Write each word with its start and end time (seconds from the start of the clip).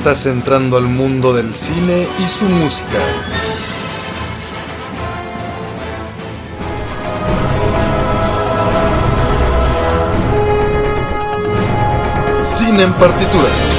Estás 0.00 0.24
entrando 0.24 0.78
al 0.78 0.84
mundo 0.84 1.34
del 1.34 1.52
cine 1.52 2.06
y 2.18 2.26
su 2.26 2.46
música. 2.46 2.98
Cine 12.42 12.84
en 12.84 12.92
partituras. 12.94 13.76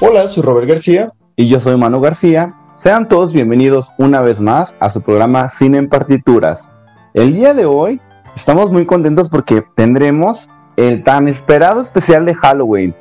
Hola, 0.00 0.28
soy 0.28 0.42
Robert 0.42 0.68
García. 0.68 1.10
Y 1.36 1.48
yo 1.48 1.58
soy 1.58 1.78
Manu 1.78 2.02
García. 2.02 2.54
Sean 2.74 3.08
todos 3.08 3.32
bienvenidos 3.32 3.92
una 3.96 4.20
vez 4.20 4.42
más 4.42 4.76
a 4.78 4.90
su 4.90 5.00
programa 5.00 5.48
Cine 5.48 5.78
en 5.78 5.88
Partituras. 5.88 6.70
El 7.14 7.32
día 7.32 7.54
de 7.54 7.64
hoy 7.64 7.98
estamos 8.34 8.70
muy 8.70 8.86
contentos 8.86 9.28
porque 9.28 9.62
tendremos 9.74 10.50
el 10.76 11.04
tan 11.04 11.28
esperado 11.28 11.80
especial 11.80 12.24
de 12.26 12.34
Halloween. 12.34 12.94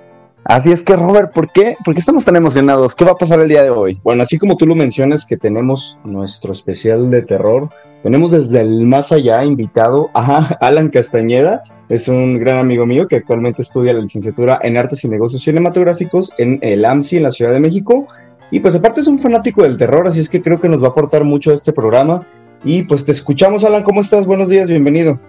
Así 0.45 0.71
es 0.71 0.83
que, 0.83 0.97
Robert, 0.97 1.31
¿por 1.31 1.51
qué? 1.51 1.77
¿por 1.85 1.93
qué 1.93 2.01
estamos 2.01 2.25
tan 2.25 2.35
emocionados? 2.35 2.95
¿Qué 2.95 3.05
va 3.05 3.11
a 3.11 3.15
pasar 3.15 3.39
el 3.39 3.47
día 3.47 3.63
de 3.63 3.69
hoy? 3.69 3.99
Bueno, 4.03 4.23
así 4.23 4.37
como 4.37 4.57
tú 4.57 4.65
lo 4.65 4.75
mencionas 4.75 5.25
que 5.25 5.37
tenemos 5.37 5.97
nuestro 6.03 6.51
especial 6.51 7.09
de 7.09 7.21
terror, 7.21 7.69
tenemos 8.03 8.31
desde 8.31 8.59
el 8.59 8.85
más 8.85 9.13
allá 9.13 9.43
invitado 9.45 10.09
a 10.13 10.57
Alan 10.61 10.89
Castañeda. 10.89 11.63
Es 11.87 12.09
un 12.09 12.39
gran 12.39 12.57
amigo 12.57 12.85
mío 12.85 13.07
que 13.07 13.17
actualmente 13.17 13.61
estudia 13.61 13.93
la 13.93 14.01
licenciatura 14.01 14.59
en 14.61 14.77
Artes 14.77 15.03
y 15.05 15.07
Negocios 15.07 15.43
Cinematográficos 15.43 16.31
en 16.37 16.59
el 16.61 16.83
AMSI 16.83 17.17
en 17.17 17.23
la 17.23 17.31
Ciudad 17.31 17.53
de 17.53 17.59
México. 17.61 18.07
Y 18.51 18.59
pues 18.59 18.75
aparte 18.75 19.01
es 19.01 19.07
un 19.07 19.19
fanático 19.19 19.63
del 19.63 19.77
terror, 19.77 20.07
así 20.07 20.19
es 20.19 20.29
que 20.29 20.41
creo 20.41 20.59
que 20.59 20.69
nos 20.69 20.81
va 20.83 20.87
a 20.87 20.91
aportar 20.91 21.23
mucho 21.23 21.51
a 21.51 21.53
este 21.53 21.71
programa. 21.71 22.27
Y 22.63 22.83
pues 22.83 23.05
te 23.05 23.11
escuchamos, 23.11 23.65
Alan, 23.65 23.83
¿cómo 23.83 24.01
estás? 24.01 24.25
Buenos 24.25 24.47
días, 24.47 24.67
bienvenido. 24.67 25.19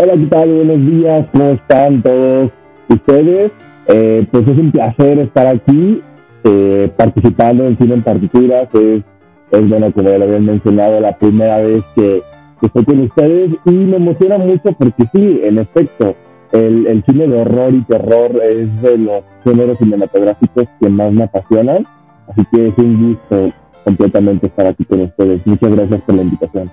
Hola, 0.00 0.14
¿qué 0.14 0.26
tal? 0.26 0.52
Buenos 0.52 0.86
días, 0.86 1.26
¿cómo 1.32 1.50
están 1.50 2.02
todos 2.02 2.50
ustedes? 2.88 3.50
Eh, 3.88 4.26
pues 4.30 4.44
es 4.44 4.58
un 4.58 4.70
placer 4.70 5.18
estar 5.18 5.48
aquí 5.48 6.00
eh, 6.44 6.92
participando 6.96 7.66
en 7.66 7.76
Cine 7.76 7.94
en 7.94 8.02
Partituras. 8.02 8.68
Es, 8.72 9.02
es, 9.50 9.68
bueno, 9.68 9.92
como 9.92 10.10
ya 10.10 10.18
lo 10.18 10.24
habían 10.26 10.46
mencionado, 10.46 11.00
la 11.00 11.18
primera 11.18 11.58
vez 11.58 11.82
que, 11.96 12.22
que 12.60 12.66
estoy 12.66 12.84
con 12.84 13.00
ustedes 13.00 13.50
y 13.64 13.72
me 13.72 13.96
emociona 13.96 14.38
mucho 14.38 14.72
porque 14.78 15.04
sí, 15.12 15.40
en 15.42 15.58
efecto, 15.58 16.14
el, 16.52 16.86
el 16.86 17.04
cine 17.04 17.26
de 17.26 17.40
horror 17.40 17.74
y 17.74 17.82
terror 17.82 18.40
es 18.44 18.80
de 18.80 18.98
los 18.98 19.24
géneros 19.42 19.78
cinematográficos 19.78 20.66
que 20.80 20.88
más 20.88 21.12
me 21.12 21.24
apasionan. 21.24 21.84
Así 22.28 22.42
que 22.52 22.68
es 22.68 22.78
un 22.78 23.10
gusto 23.10 23.52
completamente 23.84 24.46
estar 24.46 24.66
aquí 24.66 24.84
con 24.84 25.02
ustedes. 25.02 25.46
Muchas 25.46 25.76
gracias 25.76 26.02
por 26.02 26.14
la 26.16 26.22
invitación. 26.22 26.72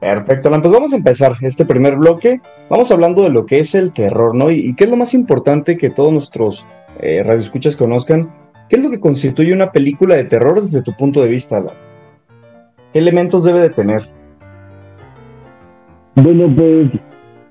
Perfecto, 0.00 0.48
Alan, 0.48 0.62
pues 0.62 0.72
vamos 0.72 0.92
a 0.92 0.96
empezar 0.96 1.32
este 1.42 1.66
primer 1.66 1.96
bloque. 1.96 2.40
Vamos 2.70 2.90
hablando 2.90 3.22
de 3.22 3.30
lo 3.30 3.44
que 3.44 3.58
es 3.58 3.74
el 3.74 3.92
terror, 3.92 4.34
¿no? 4.34 4.50
Y, 4.50 4.70
y 4.70 4.74
qué 4.74 4.84
es 4.84 4.90
lo 4.90 4.96
más 4.96 5.12
importante 5.12 5.76
que 5.76 5.90
todos 5.90 6.12
nuestros 6.12 6.66
eh, 7.00 7.22
radioescuchas 7.22 7.76
conozcan. 7.76 8.32
¿Qué 8.68 8.76
es 8.76 8.82
lo 8.82 8.90
que 8.90 9.00
constituye 9.00 9.52
una 9.52 9.72
película 9.72 10.14
de 10.14 10.24
terror 10.24 10.62
desde 10.62 10.82
tu 10.82 10.96
punto 10.96 11.20
de 11.20 11.28
vista, 11.28 11.58
Alan? 11.58 11.74
¿Qué 12.92 12.98
elementos 12.98 13.44
debe 13.44 13.60
de 13.60 13.70
tener? 13.70 14.08
Bueno, 16.14 16.52
pues 16.56 16.90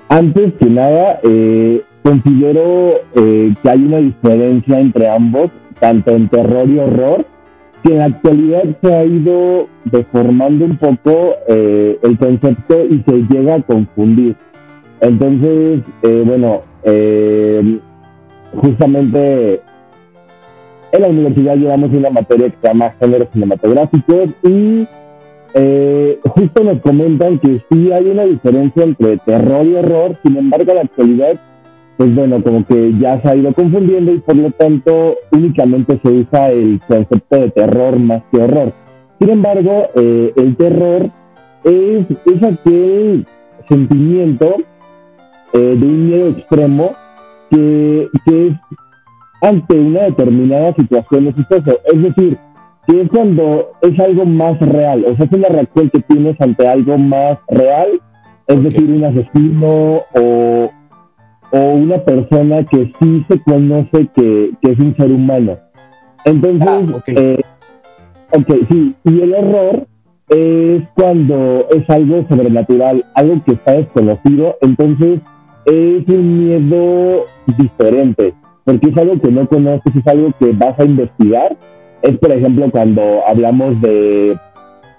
antes 0.07 0.53
que 0.59 0.65
nada, 0.65 1.19
eh, 1.23 1.83
considero 2.03 2.95
eh, 3.15 3.53
que 3.61 3.69
hay 3.69 3.83
una 3.83 3.97
diferencia 3.97 4.79
entre 4.79 5.09
ambos, 5.09 5.51
tanto 5.79 6.11
en 6.11 6.29
terror 6.29 6.67
y 6.67 6.79
horror 6.79 7.25
que 7.83 7.93
en 7.93 7.99
la 7.99 8.05
actualidad 8.05 8.63
se 8.81 8.93
ha 8.93 9.03
ido 9.05 9.67
deformando 9.85 10.65
un 10.65 10.77
poco 10.77 11.35
eh, 11.47 11.97
el 12.03 12.17
concepto 12.17 12.85
y 12.85 13.03
se 13.07 13.25
llega 13.29 13.55
a 13.55 13.61
confundir. 13.61 14.35
Entonces, 15.01 15.81
eh, 16.03 16.23
bueno, 16.25 16.61
eh, 16.83 17.79
justamente 18.55 19.61
en 20.91 21.01
la 21.01 21.07
universidad 21.07 21.55
llevamos 21.55 21.91
una 21.91 22.09
materia 22.09 22.49
que 22.49 22.57
se 22.61 22.67
llama 22.67 22.95
géneros 22.99 23.29
cinematográficos 23.31 24.29
y 24.43 24.87
justo 26.23 26.63
nos 26.63 26.79
comentan 26.81 27.39
que 27.39 27.61
sí 27.71 27.91
hay 27.91 28.05
una 28.05 28.23
diferencia 28.23 28.83
entre 28.83 29.17
terror 29.17 29.65
y 29.65 29.75
horror, 29.75 30.17
sin 30.23 30.37
embargo, 30.37 30.69
en 30.71 30.75
la 30.75 30.81
actualidad 30.81 31.39
pues 31.99 32.15
bueno, 32.15 32.41
como 32.41 32.65
que 32.65 32.93
ya 32.97 33.21
se 33.21 33.27
ha 33.27 33.35
ido 33.35 33.53
confundiendo 33.53 34.13
y 34.13 34.19
por 34.19 34.37
lo 34.37 34.51
tanto 34.51 35.17
únicamente 35.33 35.99
se 36.01 36.09
usa 36.09 36.49
el 36.49 36.79
concepto 36.87 37.41
de 37.41 37.51
terror 37.51 37.99
más 37.99 38.23
que 38.31 38.41
horror. 38.41 38.73
Sin 39.19 39.29
embargo, 39.31 39.89
eh, 39.95 40.31
el 40.37 40.55
terror 40.55 41.11
es, 41.65 42.05
es 42.09 42.41
aquel 42.41 43.27
sentimiento 43.67 44.55
eh, 45.51 45.59
de 45.77 45.85
un 45.85 46.07
miedo 46.07 46.29
extremo 46.29 46.91
que, 47.51 48.07
que, 48.25 48.47
es 48.47 48.53
ante 49.41 49.77
una 49.77 50.03
determinada 50.03 50.73
situación 50.75 51.27
o 51.27 51.31
suceso. 51.33 51.79
Es 51.83 52.01
decir, 52.01 52.37
que 52.87 53.01
es 53.01 53.09
cuando 53.09 53.71
es 53.81 53.99
algo 53.99 54.23
más 54.23 54.57
real, 54.61 55.03
o 55.05 55.17
sea, 55.17 55.25
es 55.25 55.33
una 55.33 55.49
reacción 55.49 55.89
que 55.89 55.99
tienes 55.99 56.39
ante 56.39 56.65
algo 56.65 56.97
más 56.97 57.39
real, 57.49 57.89
es 58.47 58.57
okay. 58.57 58.71
decir, 58.71 58.89
un 58.89 59.03
asesino 59.03 60.03
o 60.15 60.78
o 61.51 61.59
una 61.59 61.97
persona 62.03 62.63
que 62.65 62.91
sí 62.99 63.25
se 63.29 63.41
conoce 63.41 64.07
que, 64.15 64.51
que 64.61 64.71
es 64.71 64.79
un 64.79 64.95
ser 64.95 65.11
humano. 65.11 65.57
Entonces, 66.25 66.67
ah, 66.67 66.97
okay. 66.97 67.15
Eh, 67.17 67.41
ok, 68.31 68.67
sí, 68.69 68.95
y 69.03 69.21
el 69.21 69.33
horror 69.33 69.87
es 70.29 70.83
cuando 70.95 71.67
es 71.71 71.89
algo 71.89 72.25
sobrenatural, 72.29 73.03
algo 73.15 73.43
que 73.43 73.53
está 73.53 73.73
desconocido, 73.73 74.57
entonces 74.61 75.21
es 75.65 76.07
un 76.07 76.45
miedo 76.45 77.25
diferente, 77.57 78.33
porque 78.63 78.89
es 78.89 78.97
algo 78.97 79.19
que 79.19 79.31
no 79.31 79.47
conoces, 79.47 79.95
es 79.95 80.07
algo 80.07 80.31
que 80.39 80.51
vas 80.51 80.79
a 80.79 80.83
investigar. 80.83 81.57
Es, 82.01 82.17
por 82.17 82.31
ejemplo, 82.31 82.69
cuando 82.71 83.25
hablamos 83.27 83.81
de, 83.81 84.37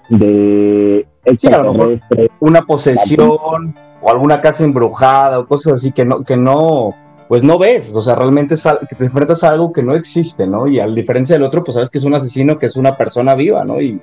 de 0.09 1.07
sí, 1.37 1.47
a 1.47 1.63
lo 1.63 1.73
mejor 1.73 1.99
una 2.39 2.61
posesión 2.61 3.73
o 4.01 4.09
alguna 4.09 4.41
casa 4.41 4.63
embrujada 4.63 5.39
o 5.39 5.47
cosas 5.47 5.73
así 5.73 5.91
que 5.91 6.03
no, 6.05 6.23
que 6.23 6.35
no, 6.35 6.95
pues 7.27 7.43
no 7.43 7.57
ves, 7.57 7.93
o 7.95 8.01
sea, 8.01 8.15
realmente 8.15 8.55
es 8.55 8.67
que 8.89 8.95
te 8.95 9.05
enfrentas 9.05 9.43
a 9.43 9.51
algo 9.51 9.71
que 9.71 9.83
no 9.83 9.95
existe, 9.95 10.45
¿no? 10.47 10.67
Y 10.67 10.79
a 10.79 10.87
diferencia 10.87 11.35
del 11.35 11.43
otro, 11.43 11.63
pues 11.63 11.75
sabes 11.75 11.89
que 11.89 11.97
es 11.97 12.03
un 12.03 12.15
asesino, 12.15 12.59
que 12.59 12.65
es 12.65 12.75
una 12.75 12.97
persona 12.97 13.35
viva, 13.35 13.63
¿no? 13.63 13.79
Y 13.79 14.01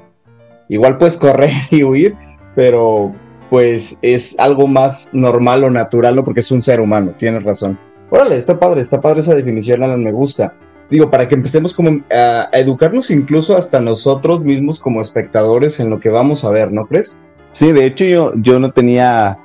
igual 0.69 0.97
puedes 0.97 1.17
correr 1.19 1.51
y 1.71 1.83
huir, 1.83 2.17
pero 2.55 3.13
pues 3.51 3.99
es 4.03 4.39
algo 4.39 4.67
más 4.67 5.11
normal 5.13 5.65
o 5.65 5.71
natural, 5.71 6.17
¿no? 6.17 6.25
Porque 6.25 6.41
es 6.41 6.51
un 6.51 6.63
ser 6.63 6.81
humano, 6.81 7.13
tienes 7.19 7.43
razón. 7.43 7.79
Órale, 8.11 8.37
está 8.37 8.59
padre, 8.59 8.81
está 8.81 9.01
padre 9.01 9.21
esa 9.21 9.35
definición, 9.35 9.83
Alan, 9.83 10.03
me 10.03 10.13
gusta. 10.13 10.55
Digo, 10.91 11.11
para 11.11 11.29
que 11.29 11.35
empecemos 11.35 11.75
como 11.75 12.01
a, 12.11 12.49
a 12.51 12.59
educarnos 12.59 13.11
incluso 13.11 13.59
hasta 13.59 13.79
nosotros 13.79 14.43
mismos 14.43 14.81
como 14.81 15.03
espectadores 15.03 15.81
en 15.81 15.91
lo 15.91 16.01
que 16.01 16.09
vamos 16.09 16.45
a 16.45 16.51
ver, 16.51 16.73
¿no 16.73 16.87
crees? 16.87 17.19
Sí, 17.51 17.73
de 17.73 17.85
hecho 17.85 18.05
yo, 18.05 18.33
yo 18.37 18.59
no 18.59 18.73
tenía 18.73 19.39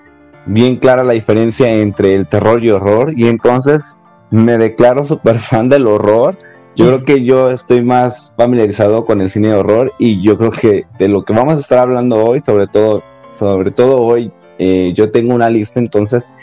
bien 0.45 0.77
clara 0.77 1.03
la 1.03 1.13
diferencia 1.13 1.71
entre 1.71 2.15
el 2.15 2.27
terror 2.27 2.63
y 2.63 2.71
horror 2.71 3.13
y 3.15 3.27
entonces 3.27 3.99
me 4.31 4.57
declaro 4.57 5.03
súper 5.05 5.39
fan 5.39 5.69
del 5.69 5.87
horror. 5.87 6.37
Yo 6.75 6.87
creo 6.87 7.05
que 7.05 7.23
yo 7.23 7.51
estoy 7.51 7.83
más 7.83 8.33
familiarizado 8.35 9.05
con 9.05 9.21
el 9.21 9.29
cine 9.29 9.49
de 9.49 9.55
horror 9.55 9.93
y 9.99 10.23
yo 10.23 10.39
creo 10.39 10.49
que 10.49 10.87
de 10.97 11.07
lo 11.07 11.23
que 11.23 11.31
vamos 11.31 11.55
a 11.55 11.59
estar 11.59 11.77
hablando 11.77 12.25
hoy, 12.25 12.41
sobre 12.41 12.65
todo, 12.65 13.03
sobre 13.29 13.69
todo 13.69 14.01
hoy, 14.01 14.31
eh, 14.57 14.91
yo 14.95 15.11
tengo 15.11 15.35
una 15.35 15.51
lista 15.51 15.79
entonces 15.79 16.33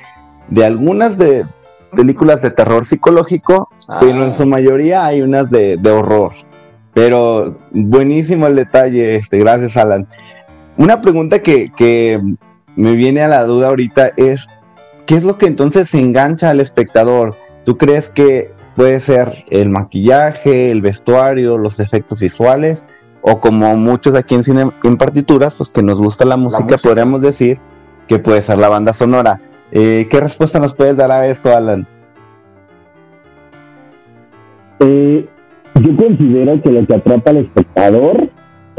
de 0.49 0.64
algunas 0.64 1.19
de 1.19 1.47
películas 1.97 2.43
de 2.43 2.50
terror 2.50 2.85
psicológico, 2.85 3.69
ah. 3.88 3.99
pero 4.00 4.25
en 4.25 4.32
su 4.32 4.47
mayoría 4.47 5.05
hay 5.05 5.23
unas 5.23 5.50
de, 5.50 5.76
de, 5.76 5.91
horror. 5.91 6.32
Pero 6.94 7.56
buenísimo 7.73 8.47
el 8.47 8.55
detalle, 8.55 9.17
este, 9.17 9.38
gracias 9.38 9.76
Alan. 9.76 10.06
Una 10.76 11.00
pregunta 11.00 11.41
que, 11.41 11.73
que 11.76 12.20
me 12.76 12.94
viene 12.94 13.22
a 13.22 13.28
la 13.28 13.44
duda 13.44 13.69
ahorita 13.69 14.12
es, 14.17 14.49
¿qué 15.06 15.17
es 15.17 15.25
lo 15.25 15.38
que 15.38 15.46
entonces 15.46 15.94
engancha 15.94 16.50
al 16.50 16.61
espectador? 16.61 17.37
¿Tú 17.64 17.76
crees 17.76 18.11
que 18.11 18.52
puede 18.76 19.00
ser 19.00 19.44
el 19.50 19.69
maquillaje, 19.69 20.70
el 20.70 20.81
vestuario, 20.81 21.58
los 21.58 21.81
efectos 21.81 22.20
visuales? 22.20 22.87
o 23.22 23.40
como 23.40 23.76
muchos 23.76 24.14
aquí 24.14 24.34
en 24.34 24.44
cine 24.44 24.70
en 24.82 24.96
partituras, 24.96 25.55
pues 25.55 25.70
que 25.70 25.82
nos 25.82 25.99
gusta 25.99 26.25
la 26.25 26.37
música, 26.37 26.64
música. 26.64 26.88
podríamos 26.88 27.22
decir 27.22 27.58
que 28.08 28.19
puede 28.19 28.43
ser 28.43 28.58
la 28.58 28.69
banda 28.69 28.93
sonora. 28.93 29.40
Eh, 29.73 30.08
¿Qué 30.11 30.20
respuesta 30.20 30.58
nos 30.58 30.75
puedes 30.75 30.96
dar 30.96 31.11
a 31.11 31.26
esto, 31.26 31.55
Alan? 31.55 31.87
Eh, 34.81 35.28
yo 35.75 35.96
considero 35.96 36.61
que 36.62 36.73
lo 36.73 36.87
que 36.87 36.96
atrapa 36.96 37.31
al 37.31 37.37
espectador 37.38 38.29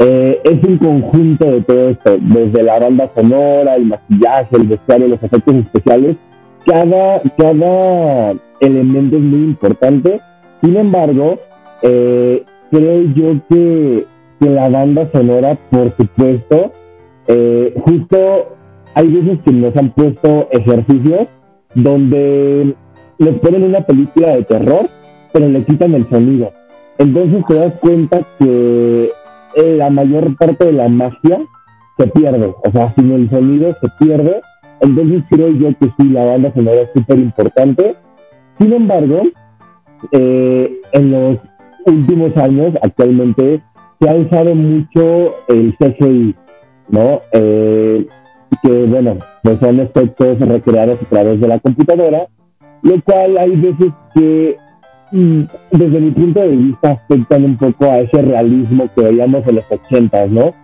eh, 0.04 0.40
es 0.42 0.64
un 0.64 0.78
conjunto 0.78 1.46
de 1.46 1.60
todo 1.60 1.90
esto, 1.90 2.16
desde 2.20 2.64
la 2.64 2.80
banda 2.80 3.08
sonora, 3.16 3.76
el 3.76 3.86
maquillaje, 3.86 4.56
el 4.56 4.66
vestuario, 4.66 5.06
los 5.06 5.22
efectos 5.22 5.54
especiales. 5.54 6.16
Cada, 6.66 7.22
cada 7.38 8.34
elemento 8.58 9.16
es 9.16 9.22
muy 9.22 9.44
importante. 9.44 10.20
Sin 10.60 10.76
embargo, 10.76 11.38
eh, 11.82 12.42
creo 12.72 13.02
yo 13.14 13.34
que, 13.48 14.04
que 14.40 14.50
la 14.50 14.68
banda 14.68 15.08
sonora, 15.12 15.56
por 15.70 15.94
supuesto, 15.96 16.72
eh, 17.28 17.72
justo 17.84 18.56
hay 18.94 19.06
veces 19.06 19.38
que 19.44 19.52
nos 19.52 19.76
han 19.76 19.92
puesto 19.92 20.48
ejercicios 20.50 21.28
donde 21.76 22.74
nos 23.18 23.34
ponen 23.38 23.62
una 23.62 23.86
película 23.86 24.34
de 24.34 24.42
terror, 24.42 24.88
pero 25.32 25.48
le 25.48 25.64
quitan 25.64 25.94
el 25.94 26.08
sonido. 26.08 26.52
Entonces 26.98 27.44
te 27.46 27.54
das 27.54 27.72
cuenta 27.80 28.20
que 28.40 29.10
la 29.56 29.90
mayor 29.90 30.36
parte 30.36 30.66
de 30.66 30.72
la 30.72 30.88
magia 30.88 31.40
se 31.98 32.06
pierde. 32.08 32.54
O 32.64 32.70
sea, 32.72 32.94
sin 32.96 33.12
el 33.12 33.30
sonido 33.30 33.72
se 33.80 33.88
pierde. 34.04 34.40
Entonces 34.80 35.22
creo 35.30 35.48
yo 35.50 35.68
que 35.78 35.92
sí, 35.98 36.08
la 36.08 36.24
banda 36.24 36.52
sonora 36.54 36.80
es 36.80 36.90
súper 36.94 37.18
importante. 37.18 37.96
Sin 38.58 38.72
embargo, 38.72 39.22
eh, 40.10 40.80
en 40.92 41.12
los 41.12 41.38
últimos 41.86 42.36
años, 42.36 42.74
actualmente, 42.82 43.62
se 44.00 44.10
ha 44.10 44.14
usado 44.14 44.54
mucho 44.54 45.36
el 45.48 45.76
CGI, 45.78 46.34
¿no? 46.88 47.20
Eh, 47.32 48.06
que, 48.62 48.84
bueno, 48.84 49.16
pues 49.42 49.58
son 49.60 49.80
efectos 49.80 50.38
recreados 50.40 51.00
a 51.00 51.08
través 51.08 51.40
de 51.40 51.48
la 51.48 51.58
computadora, 51.60 52.26
lo 52.82 53.00
cual 53.02 53.38
hay 53.38 53.56
veces 53.56 53.92
que, 54.14 54.56
desde 55.12 56.00
mi 56.00 56.10
punto 56.10 56.40
de 56.40 56.56
vista, 56.56 56.92
afectan 56.92 57.44
un 57.44 57.56
poco 57.58 57.84
a 57.90 58.00
ese 58.00 58.22
realismo 58.22 58.88
que 58.96 59.02
veíamos 59.02 59.46
en 59.46 59.56
los 59.56 59.70
80, 59.70 60.26
¿no? 60.28 60.54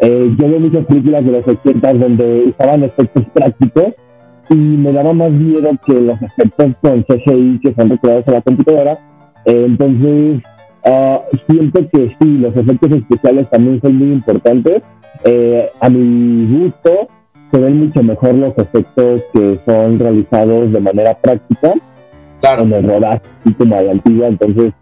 Eh, 0.00 0.34
yo 0.38 0.48
veo 0.48 0.60
muchas 0.60 0.86
películas 0.86 1.24
de 1.24 1.32
los 1.32 1.48
80 1.48 1.92
donde 1.94 2.54
usaban 2.54 2.84
efectos 2.84 3.24
prácticos 3.34 3.94
y 4.50 4.54
me 4.54 4.92
daba 4.92 5.12
más 5.12 5.30
miedo 5.30 5.70
que 5.84 5.94
los 5.94 6.20
efectos 6.22 6.66
con 6.82 7.02
CGI 7.02 7.60
que 7.62 7.74
son 7.74 7.90
recreados 7.90 8.28
en 8.28 8.34
la 8.34 8.42
computadora. 8.42 8.98
Eh, 9.44 9.64
entonces, 9.66 10.42
ah, 10.84 11.22
siento 11.48 11.80
que 11.88 12.14
sí, 12.20 12.38
los 12.38 12.56
efectos 12.56 12.90
especiales 12.92 13.50
también 13.50 13.80
son 13.80 13.96
muy 13.96 14.12
importantes. 14.12 14.82
Eh, 15.24 15.68
a 15.80 15.88
mi 15.88 16.46
gusto, 16.58 17.08
se 17.50 17.58
ven 17.58 17.86
mucho 17.86 18.02
mejor 18.04 18.34
los 18.34 18.56
efectos 18.56 19.22
que 19.32 19.58
son 19.66 19.98
realizados 19.98 20.72
de 20.72 20.80
manera 20.80 21.18
práctica 21.20 21.74
Claro. 22.40 22.62
en 22.62 22.72
el 22.72 22.88
rodaje, 22.88 23.20
como 23.58 23.76
a 23.76 23.82
la 23.82 23.92
antigua. 23.92 24.26
Entonces, 24.28 24.72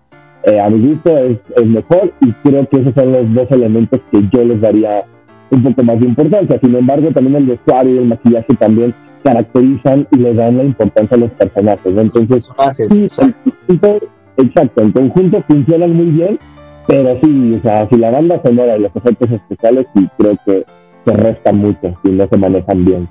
eh, 0.45 0.61
a 0.61 0.69
mi 0.69 0.89
gusto 0.89 1.17
es, 1.17 1.39
es 1.57 1.67
mejor 1.67 2.13
y 2.21 2.33
creo 2.49 2.69
que 2.69 2.81
esos 2.81 2.95
son 2.95 3.13
los 3.13 3.33
dos 3.35 3.51
elementos 3.51 4.01
que 4.11 4.21
yo 4.33 4.45
les 4.45 4.61
daría 4.61 5.05
un 5.51 5.63
poco 5.63 5.83
más 5.85 6.01
de 6.01 6.07
importancia. 6.07 6.59
Sin 6.61 6.75
embargo, 6.75 7.11
también 7.13 7.37
el 7.37 7.47
vestuario 7.47 7.95
y 7.95 7.99
el 7.99 8.07
maquillaje 8.07 8.55
también 8.59 8.95
caracterizan 9.23 10.07
y 10.11 10.17
le 10.19 10.35
dan 10.35 10.59
la 10.59 10.65
importancia 10.65 11.17
a 11.17 11.21
los 11.21 11.31
personajes. 11.33 11.93
¿no? 11.95 12.01
Entonces, 12.03 12.47
Personajes, 12.49 12.93
sí, 12.93 13.03
exacto. 13.03 13.51
en 13.69 13.79
conjunto- 13.79 14.07
exacto, 14.37 14.83
en 14.83 14.93
conjunto 14.93 15.43
funcionan 15.49 15.97
muy 15.97 16.07
bien, 16.07 16.39
pero 16.87 17.19
sí, 17.23 17.55
o 17.59 17.63
sea, 17.63 17.89
si 17.89 17.97
la 17.97 18.11
banda 18.11 18.41
sonora 18.45 18.77
y 18.77 18.81
los 18.83 18.95
efectos 18.95 19.31
especiales, 19.31 19.87
sí 19.95 20.07
creo 20.19 20.37
que 20.45 20.65
se 21.07 21.13
restan 21.15 21.57
mucho 21.57 21.97
si 22.05 22.11
no 22.11 22.27
se 22.29 22.37
manejan 22.37 22.85
bien. 22.85 23.09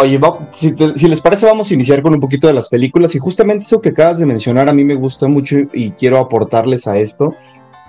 Oye, 0.00 0.18
si 0.52 1.08
les 1.08 1.20
parece, 1.20 1.44
vamos 1.44 1.70
a 1.70 1.74
iniciar 1.74 2.00
con 2.00 2.14
un 2.14 2.20
poquito 2.20 2.46
de 2.46 2.54
las 2.54 2.70
películas. 2.70 3.14
Y 3.14 3.18
justamente 3.18 3.66
eso 3.66 3.82
que 3.82 3.90
acabas 3.90 4.18
de 4.18 4.24
mencionar 4.24 4.70
a 4.70 4.72
mí 4.72 4.82
me 4.82 4.94
gusta 4.94 5.28
mucho 5.28 5.58
y 5.74 5.90
quiero 5.90 6.16
aportarles 6.16 6.86
a 6.86 6.96
esto. 6.96 7.34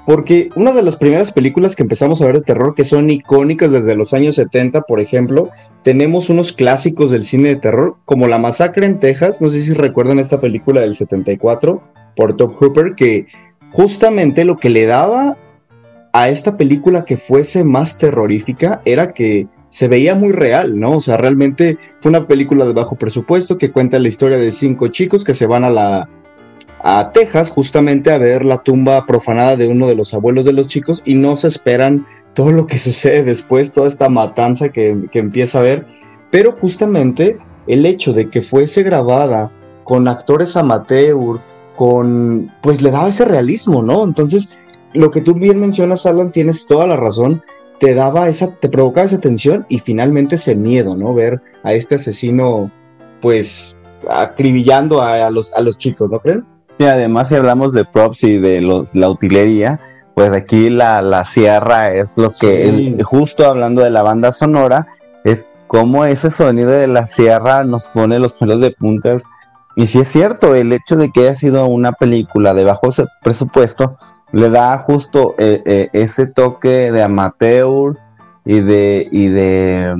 Porque 0.05 0.49
una 0.55 0.73
de 0.73 0.81
las 0.81 0.97
primeras 0.97 1.31
películas 1.31 1.73
que 1.73 1.83
empezamos 1.83 2.21
a 2.21 2.25
ver 2.25 2.35
de 2.35 2.41
terror, 2.41 2.75
que 2.75 2.83
son 2.83 3.09
icónicas 3.09 3.71
desde 3.71 3.95
los 3.95 4.13
años 4.13 4.35
70, 4.35 4.81
por 4.81 4.99
ejemplo, 4.99 5.51
tenemos 5.83 6.29
unos 6.29 6.51
clásicos 6.51 7.11
del 7.11 7.23
cine 7.23 7.47
de 7.47 7.55
terror, 7.55 7.95
como 8.03 8.27
La 8.27 8.39
Masacre 8.39 8.85
en 8.85 8.99
Texas. 8.99 9.41
No 9.41 9.49
sé 9.49 9.61
si 9.61 9.73
recuerdan 9.73 10.19
esta 10.19 10.41
película 10.41 10.81
del 10.81 10.97
74 10.97 11.81
por 12.17 12.35
Top 12.35 12.55
Hooper, 12.55 12.95
que 12.95 13.27
justamente 13.71 14.43
lo 14.43 14.57
que 14.57 14.69
le 14.69 14.85
daba 14.85 15.37
a 16.11 16.27
esta 16.27 16.57
película 16.57 17.05
que 17.05 17.15
fuese 17.15 17.63
más 17.63 17.97
terrorífica 17.97 18.81
era 18.83 19.13
que 19.13 19.47
se 19.71 19.87
veía 19.87 20.13
muy 20.13 20.31
real, 20.31 20.79
¿no? 20.79 20.97
O 20.97 21.01
sea, 21.01 21.17
realmente 21.17 21.79
fue 21.99 22.09
una 22.09 22.27
película 22.27 22.65
de 22.65 22.73
bajo 22.73 22.95
presupuesto 22.95 23.57
que 23.57 23.71
cuenta 23.71 23.97
la 23.97 24.09
historia 24.09 24.37
de 24.37 24.51
cinco 24.51 24.89
chicos 24.89 25.23
que 25.23 25.33
se 25.33 25.47
van 25.47 25.63
a 25.63 25.71
la 25.71 26.09
a 26.83 27.11
Texas 27.11 27.49
justamente 27.49 28.11
a 28.11 28.17
ver 28.17 28.43
la 28.43 28.57
tumba 28.57 29.05
profanada 29.05 29.55
de 29.55 29.67
uno 29.67 29.87
de 29.87 29.95
los 29.95 30.13
abuelos 30.13 30.45
de 30.45 30.53
los 30.53 30.67
chicos 30.67 31.01
y 31.05 31.13
no 31.13 31.37
se 31.37 31.47
esperan 31.47 32.05
todo 32.33 32.51
lo 32.51 32.67
que 32.67 32.79
sucede 32.87 33.23
después, 33.23 33.73
toda 33.73 33.87
esta 33.87 34.09
matanza 34.09 34.69
que, 34.69 35.07
que 35.11 35.19
empieza 35.19 35.59
a 35.59 35.63
ver, 35.63 35.87
pero 36.31 36.51
justamente 36.51 37.37
el 37.67 37.85
hecho 37.85 38.13
de 38.13 38.29
que 38.29 38.41
fuese 38.41 38.83
grabada 38.83 39.51
con 39.83 40.07
actores 40.07 40.57
amateur, 40.57 41.39
con, 41.75 42.51
pues 42.61 42.81
le 42.81 42.91
daba 42.91 43.09
ese 43.09 43.25
realismo, 43.25 43.81
¿no? 43.81 44.03
Entonces, 44.03 44.57
lo 44.93 45.11
que 45.11 45.21
tú 45.21 45.33
bien 45.33 45.59
mencionas, 45.59 46.05
Alan, 46.05 46.31
tienes 46.31 46.67
toda 46.67 46.87
la 46.87 46.95
razón, 46.95 47.43
te 47.81 47.95
daba 47.95 48.29
esa, 48.29 48.55
te 48.55 48.69
provocaba 48.69 49.05
esa 49.07 49.19
tensión 49.19 49.65
y 49.67 49.79
finalmente 49.79 50.35
ese 50.35 50.55
miedo, 50.55 50.95
¿no? 50.95 51.15
Ver 51.15 51.41
a 51.63 51.73
este 51.73 51.95
asesino, 51.95 52.69
pues, 53.21 53.75
acribillando 54.07 55.01
a, 55.01 55.25
a 55.25 55.31
los, 55.31 55.51
a 55.53 55.61
los 55.61 55.79
chicos, 55.79 56.11
¿no 56.11 56.19
creen? 56.19 56.45
Y 56.77 56.83
además, 56.85 57.29
si 57.29 57.35
hablamos 57.35 57.73
de 57.73 57.83
props 57.83 58.23
y 58.23 58.37
de 58.37 58.61
los, 58.61 58.93
la 58.93 59.09
utilería, 59.09 59.79
pues 60.13 60.31
aquí 60.31 60.69
la, 60.69 61.01
la 61.01 61.25
sierra 61.25 61.91
es 61.91 62.17
lo 62.19 62.29
que, 62.29 62.35
Sí. 62.35 62.47
el- 62.97 63.03
justo 63.03 63.47
hablando 63.47 63.81
de 63.81 63.89
la 63.89 64.03
banda 64.03 64.31
sonora, 64.31 64.85
es 65.23 65.49
como 65.67 66.05
ese 66.05 66.29
sonido 66.29 66.69
de 66.69 66.85
la 66.87 67.07
sierra 67.07 67.63
nos 67.63 67.89
pone 67.89 68.19
los 68.19 68.33
pelos 68.35 68.61
de 68.61 68.71
puntas. 68.71 69.23
Y 69.75 69.87
si 69.87 69.99
es 70.01 70.07
cierto, 70.07 70.53
el 70.53 70.71
hecho 70.71 70.97
de 70.97 71.11
que 71.11 71.21
haya 71.21 71.35
sido 71.35 71.65
una 71.65 71.93
película 71.93 72.53
de 72.53 72.63
bajo 72.63 72.89
presupuesto 73.23 73.97
le 74.31 74.49
da 74.49 74.77
justo 74.79 75.35
eh, 75.37 75.61
eh, 75.65 75.89
ese 75.93 76.27
toque 76.27 76.91
de 76.91 77.03
amateurs 77.03 78.07
y 78.45 78.59
de, 78.61 79.07
y 79.11 79.27
de 79.27 79.93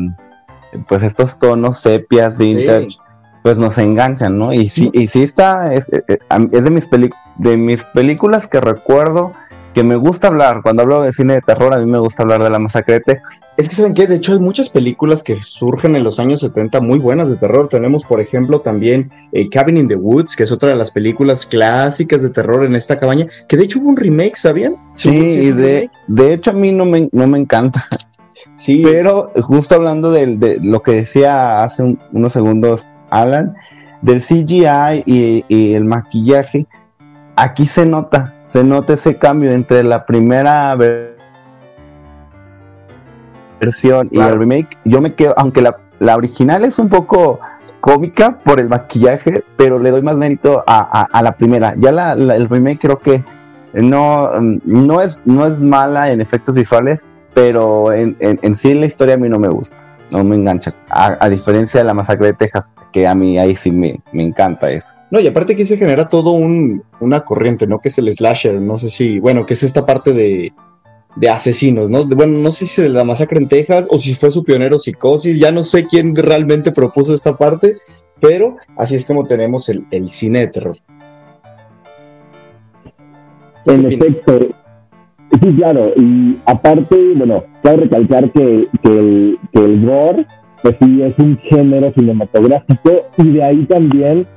pues 0.88 1.04
estos 1.04 1.38
tonos 1.40 1.80
sepias, 1.80 2.38
vintage, 2.38 2.92
Sí. 2.92 2.98
pues 3.44 3.58
nos 3.58 3.78
enganchan, 3.78 4.38
¿no? 4.38 4.54
Y 4.54 4.70
sí, 4.70 4.90
y 4.94 5.08
sí 5.08 5.24
está, 5.24 5.74
es, 5.74 5.92
eh, 5.92 6.04
es 6.52 6.64
de, 6.64 6.70
mis 6.70 6.88
peli- 6.88 7.12
de 7.38 7.58
mis 7.58 7.84
películas 7.84 8.48
que 8.48 8.62
recuerdo 8.62 9.34
que 9.74 9.84
me 9.84 9.96
gusta 9.96 10.28
hablar. 10.28 10.62
Cuando 10.63 10.84
hablo 10.84 11.01
de 11.01 11.13
cine 11.13 11.34
de 11.36 11.42
terror, 11.42 11.74
a 11.74 11.78
mí 11.78 11.86
me 11.86 12.00
gusta 12.00 12.24
hablar 12.24 12.44
de 12.44 12.50
la 12.50 12.60
masacre 12.60 12.96
de 12.96 13.00
Texas. 13.01 13.42
Es 13.58 13.70
que 13.70 13.75
saben 13.75 13.94
que 13.94 14.08
de 14.08 14.16
hecho 14.16 14.34
hay 14.34 14.40
muchas 14.40 14.70
películas 14.70 15.24
que 15.24 15.40
surgen 15.42 15.96
en 15.96 16.04
los 16.04 16.20
años 16.20 16.40
70 16.42 16.82
muy 16.82 17.00
buenas 17.00 17.30
de 17.30 17.38
terror. 17.38 17.68
Tenemos, 17.70 18.04
por 18.04 18.20
ejemplo, 18.20 18.62
también 18.62 19.12
eh, 19.32 19.50
Cabin 19.50 19.78
in 19.78 19.88
the 19.88 19.96
Woods, 19.96 20.36
que 20.36 20.44
es 20.44 20.51
otra 20.51 20.70
de 20.70 20.75
las 20.75 20.92
películas 20.92 21.46
clásicas 21.46 22.22
de 22.24 22.30
terror 22.32 22.66
en 22.66 22.75
esta 22.75 22.98
cabaña, 23.00 23.28
que 23.48 23.58
de 23.58 23.63
hecho 23.63 23.80
hubo 23.80 23.90
un 23.90 23.98
remake, 23.98 24.36
¿sabían? 24.38 24.75
Sí, 24.94 25.10
y 25.12 25.51
de, 25.51 25.90
de 26.08 26.34
hecho 26.34 26.51
a 26.51 26.54
mí 26.54 26.72
no 26.72 26.86
me, 26.86 27.10
no 27.12 27.28
me 27.28 27.38
encanta. 27.40 27.84
Sí, 28.56 28.82
Pero 28.84 29.32
justo 29.42 29.74
hablando 29.75 30.12
de, 30.12 30.60
lo 30.62 30.82
que 30.84 30.92
decía 30.92 31.63
hace 31.63 31.82
un- 31.84 32.00
unos 32.12 32.34
segundos 32.34 32.90
Alan, 33.10 33.56
del 34.01 34.20
CGI 34.20 35.04
y, 35.06 35.46
y 35.48 35.74
el 35.74 35.86
maquillaje, 35.86 36.68
aquí 37.36 37.68
se 37.68 37.86
nota, 37.86 38.34
se 38.46 38.64
nota 38.64 38.94
ese 38.94 39.18
cambio 39.18 39.52
entre 39.52 39.84
la 39.84 40.06
primera 40.06 40.76
ver- 40.76 41.18
versión 43.60 44.08
y 44.12 44.20
el 44.20 44.40
remake. 44.40 44.78
Yo 44.86 45.02
me 45.02 45.14
quedo, 45.16 45.34
aunque 45.38 45.62
la, 45.62 45.78
la 46.00 46.16
original 46.16 46.64
es 46.66 46.80
un 46.80 46.90
poco 46.90 47.40
cómica 47.80 48.40
por 48.44 48.60
el 48.60 48.70
maquillaje, 48.70 49.44
pero 49.58 49.80
le 49.80 49.92
doy 49.92 50.02
más 50.02 50.18
mérito 50.18 50.64
a, 50.68 51.02
a- 51.02 51.08
a 51.12 51.22
la 51.22 51.34
primera. 51.36 51.74
Ya 51.78 51.92
la, 51.92 52.16
la- 52.16 52.36
el 52.36 52.50
remake 52.50 52.80
creo 52.80 53.00
que 53.00 53.24
no, 53.74 54.30
no, 54.66 55.02
es, 55.02 55.22
no 55.26 55.46
es 55.46 55.62
mala 55.62 56.10
en 56.12 56.22
efectos 56.22 56.56
visuales, 56.56 57.12
pero 57.34 57.94
en, 57.94 58.18
en, 58.20 58.38
en 58.42 58.56
sí 58.56 58.74
la 58.74 58.86
historia 58.86 59.16
a 59.16 59.18
mí 59.18 59.30
no 59.30 59.40
me 59.40 59.48
gusta, 59.48 59.78
no 60.12 60.24
me 60.24 60.36
engancha. 60.36 60.75
A, 60.89 61.18
a 61.20 61.30
diferencia 61.30 61.80
de 61.80 61.86
la 61.86 61.94
masacre 61.94 62.27
de 62.27 62.34
Texas, 62.34 62.74
que 62.91 63.08
a 63.08 63.15
mí 63.15 63.38
ahí 63.39 63.56
sí 63.56 63.72
me, 63.72 64.00
me 64.12 64.22
encanta 64.24 64.70
eso. 64.70 64.94
No, 65.10 65.20
y 65.20 65.27
aparte 65.27 65.53
aquí 65.53 65.65
se 65.65 65.77
genera 65.77 66.08
todo 66.10 66.32
un, 66.32 66.84
una 67.00 67.22
corriente, 67.22 67.65
¿no? 67.65 67.80
Que 67.80 67.89
es 67.89 67.98
el 67.98 68.12
slasher, 68.13 68.62
no 68.62 68.77
sé 68.77 68.89
si, 68.89 69.20
bueno, 69.20 69.46
que 69.46 69.56
es 69.56 69.63
esta 69.63 69.86
parte 69.86 70.13
de, 70.13 70.53
de 71.15 71.30
asesinos, 71.30 71.89
¿no? 71.89 72.03
De- 72.03 72.15
bueno, 72.15 72.38
no 72.38 72.51
sé 72.51 72.65
si 72.65 72.82
de 72.82 72.89
la 72.89 73.03
masacre 73.03 73.39
en 73.39 73.48
Texas 73.48 73.88
o 73.89 73.98
si 73.98 74.13
fue 74.13 74.30
su 74.32 74.44
pionero 74.44 74.77
Psicosis, 74.80 75.39
ya 75.39 75.51
no 75.51 75.63
sé 75.63 75.86
quién 75.88 76.15
realmente 76.15 76.72
propuso 76.72 77.13
esta 77.13 77.36
parte, 77.36 77.77
pero 78.20 78.58
así 78.77 78.96
es 78.96 79.06
como 79.06 79.25
tenemos 79.25 79.68
el, 79.70 79.86
el 79.91 80.10
cine 80.12 80.39
de 80.41 80.48
terror. 80.48 80.77
¿Tú 83.65 83.72
En 83.72 83.86
opinas? 83.86 84.08
efecto, 84.08 84.39
Sí, 85.40 85.56
claro, 85.56 85.94
y 85.96 86.38
aparte, 86.46 87.14
bueno, 87.16 87.44
cabe 87.64 87.78
recalcar 87.84 88.32
que, 88.32 88.68
que 88.84 89.38
el 89.54 89.86
gore, 89.86 90.26
pues 90.62 90.76
sí, 90.82 91.02
es 91.02 91.18
un 91.20 91.38
género 91.38 91.92
cinematográfico 91.94 93.08
y 93.18 93.30
de 93.30 93.44
ahí 93.44 93.66
también, 93.66 94.28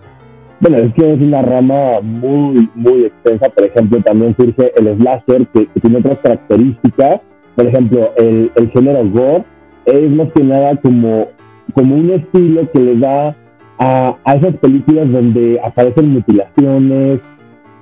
bueno, 0.60 0.78
es 0.78 0.94
que 0.94 1.12
es 1.12 1.20
una 1.20 1.42
rama 1.42 2.00
muy, 2.00 2.70
muy 2.76 3.06
extensa, 3.06 3.48
por 3.50 3.64
ejemplo, 3.64 4.00
también 4.02 4.36
surge 4.36 4.72
el 4.76 4.96
slasher, 4.96 5.46
que, 5.48 5.66
que 5.66 5.80
tiene 5.80 5.98
otras 5.98 6.18
características, 6.20 7.20
por 7.56 7.66
ejemplo, 7.66 8.10
el, 8.16 8.52
el 8.54 8.70
género 8.70 9.04
gore 9.10 9.44
es 9.86 10.10
más 10.10 10.32
que 10.32 10.44
nada 10.44 10.76
como, 10.76 11.28
como 11.74 11.96
un 11.96 12.10
estilo 12.10 12.70
que 12.72 12.78
le 12.78 12.98
da 12.98 13.36
a, 13.78 14.16
a 14.24 14.34
esas 14.34 14.56
películas 14.58 15.10
donde 15.10 15.60
aparecen 15.62 16.12
mutilaciones, 16.12 17.20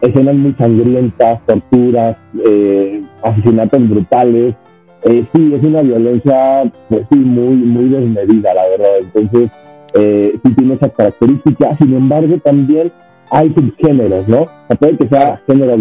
escenas 0.03 0.35
muy 0.35 0.53
sangrientas, 0.55 1.41
torturas, 1.47 2.17
eh, 2.45 3.03
asesinatos 3.23 3.89
brutales. 3.89 4.55
Eh, 5.05 5.25
sí, 5.33 5.55
es 5.55 5.63
una 5.65 5.83
violencia, 5.83 6.71
pues 6.89 7.07
sí, 7.11 7.19
muy, 7.19 7.55
muy 7.55 7.89
desmedida, 7.89 8.53
la 8.53 8.69
verdad. 8.69 8.99
Entonces, 9.01 9.51
eh, 9.95 10.39
sí 10.45 10.55
tiene 10.55 10.75
esas 10.75 10.93
características. 10.93 11.79
Sin 11.79 11.95
embargo, 11.95 12.37
también 12.45 12.93
hay 13.31 13.53
subgéneros, 13.55 14.29
¿no? 14.29 14.49
O 14.69 14.75
puede 14.77 14.97
que 14.99 15.09
sea 15.09 15.41
género 15.47 15.77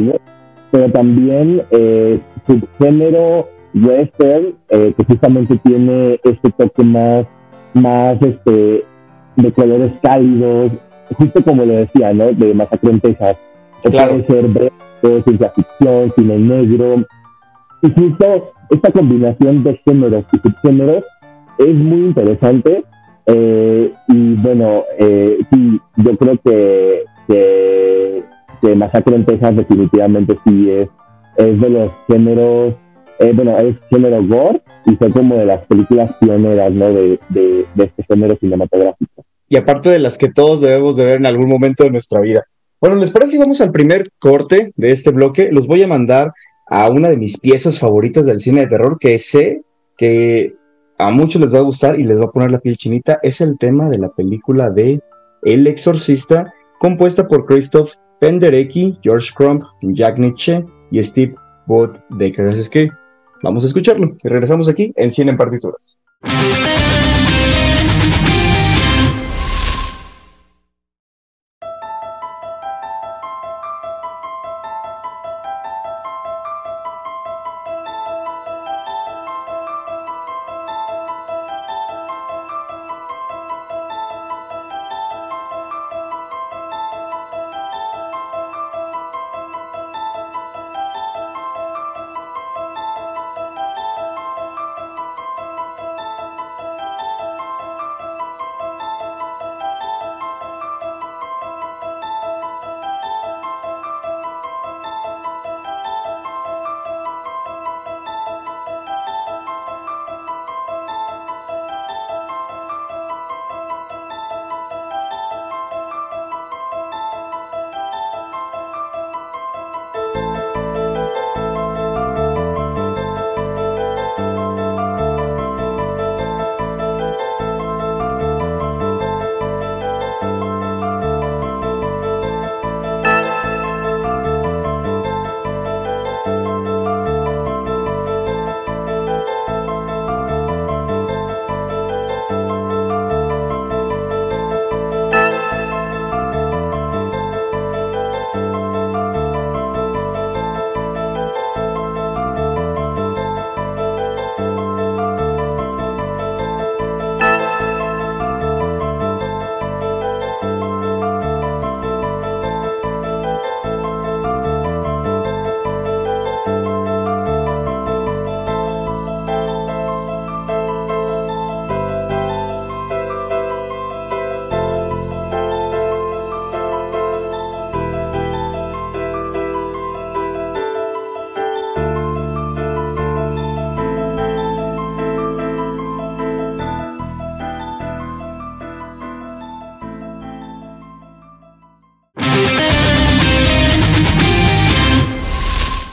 pero 0.72 0.90
también 0.92 1.64
eh, 1.72 2.20
subgénero 2.48 3.50
western, 3.74 4.56
eh, 4.70 4.94
que 4.98 5.04
justamente 5.06 5.58
tiene 5.58 6.20
este 6.24 6.50
toque 6.52 6.84
más, 6.84 7.26
más 7.74 8.18
este, 8.22 8.86
de 9.36 9.52
colores 9.52 9.92
cálidos, 10.02 10.72
justo 11.18 11.44
como 11.44 11.66
le 11.66 11.88
decía, 11.88 12.14
¿no? 12.14 12.32
De 12.32 12.54
Masacre 12.54 12.92
en 12.92 13.00
Texas 13.02 13.38
Claro. 13.90 14.12
puede 14.26 14.26
ser 14.28 14.48
blanco, 14.48 15.24
ciencia 15.24 15.52
ficción, 15.56 16.12
cine 16.16 16.38
negro. 16.38 17.06
Y 17.82 17.92
justo 17.94 18.54
esta 18.70 18.92
combinación 18.92 19.64
de 19.64 19.80
géneros 19.86 20.26
y 20.34 20.38
subgéneros 20.40 21.04
es 21.58 21.74
muy 21.76 22.06
interesante. 22.08 22.84
eh, 23.28 23.94
y 24.08 24.34
bueno, 24.36 24.84
eh, 25.00 25.38
sí, 25.52 25.80
yo 25.98 26.18
creo 26.18 26.40
que, 26.44 27.04
que, 27.28 28.24
que 28.62 28.76
Masacre 28.76 29.16
en 29.16 29.26
Texas 29.26 29.56
definitivamente 29.56 30.38
sí 30.46 30.70
es, 30.72 30.90
es 31.38 31.62
de 31.62 31.70
los 31.70 31.92
géneros, 32.08 32.76
eh, 33.20 33.32
bueno, 33.34 33.58
es 33.60 33.76
género 33.90 34.24
gore 34.26 34.62
y 34.86 34.96
fue 34.96 35.12
como 35.12 35.36
de 35.36 35.46
las 35.46 35.66
películas 35.68 36.12
pioneras, 36.20 36.72
¿no? 36.74 36.88
De, 36.94 37.20
de, 37.30 37.66
de 37.76 37.84
este 37.84 38.04
género 38.10 38.36
cinematográfico. 38.40 39.24
y 39.48 39.56
aparte 39.58 39.90
de 39.90 40.00
las 40.00 40.18
que 40.18 40.30
todos 40.32 40.62
debemos 40.62 40.96
de 40.96 41.06
ver 41.06 41.18
en 41.18 41.26
algún 41.26 41.50
momento 41.50 41.84
de 41.84 41.92
nuestra 41.92 42.22
vida. 42.22 42.44
Bueno, 42.82 42.96
¿les 42.96 43.12
parece 43.12 43.34
si 43.34 43.38
vamos 43.38 43.62
al 43.62 43.72
primer 43.72 44.10
corte 44.18 44.74
de 44.76 44.92
este 44.92 45.12
bloque? 45.12 45.52
Los 45.52 45.68
voy 45.68 45.84
a 45.84 45.88
mandar 45.88 46.34
a 46.68 46.90
una 46.90 47.12
de 47.12 47.18
mis 47.18 47.38
piezas 47.38 47.78
favoritas 47.78 48.26
del 48.26 48.42
cine 48.42 48.62
de 48.62 48.68
terror 48.68 48.98
que 49.00 49.20
sé 49.20 49.62
que 49.96 50.52
a 50.98 51.12
muchos 51.12 51.40
les 51.40 51.54
va 51.54 51.60
a 51.60 51.62
gustar 51.62 52.00
y 52.00 52.04
les 52.04 52.20
va 52.20 52.26
a 52.26 52.32
poner 52.32 52.50
la 52.50 52.60
piel 52.60 52.78
chinita. 52.78 53.20
Es 53.22 53.40
el 53.40 53.60
tema 53.60 53.88
de 53.88 54.00
la 54.00 54.10
película 54.10 54.72
de 54.72 55.00
El 55.44 55.68
Exorcista, 55.68 56.52
compuesta 56.80 57.28
por 57.28 57.46
Christoph 57.46 57.94
Penderecki, 58.20 58.98
George 59.04 59.30
Crumb, 59.36 59.62
Jack 59.84 60.18
Nietzsche 60.18 60.66
y 60.90 61.04
Steve 61.04 61.36
Decker. 62.10 62.48
Así 62.48 62.62
es 62.62 62.70
que 62.70 62.90
vamos 63.44 63.64
a 63.64 63.68
escucharlo 63.68 64.16
y 64.24 64.28
regresamos 64.28 64.68
aquí 64.68 64.92
en 64.96 65.12
Cine 65.12 65.30
en 65.30 65.38
Partituras. 65.38 66.00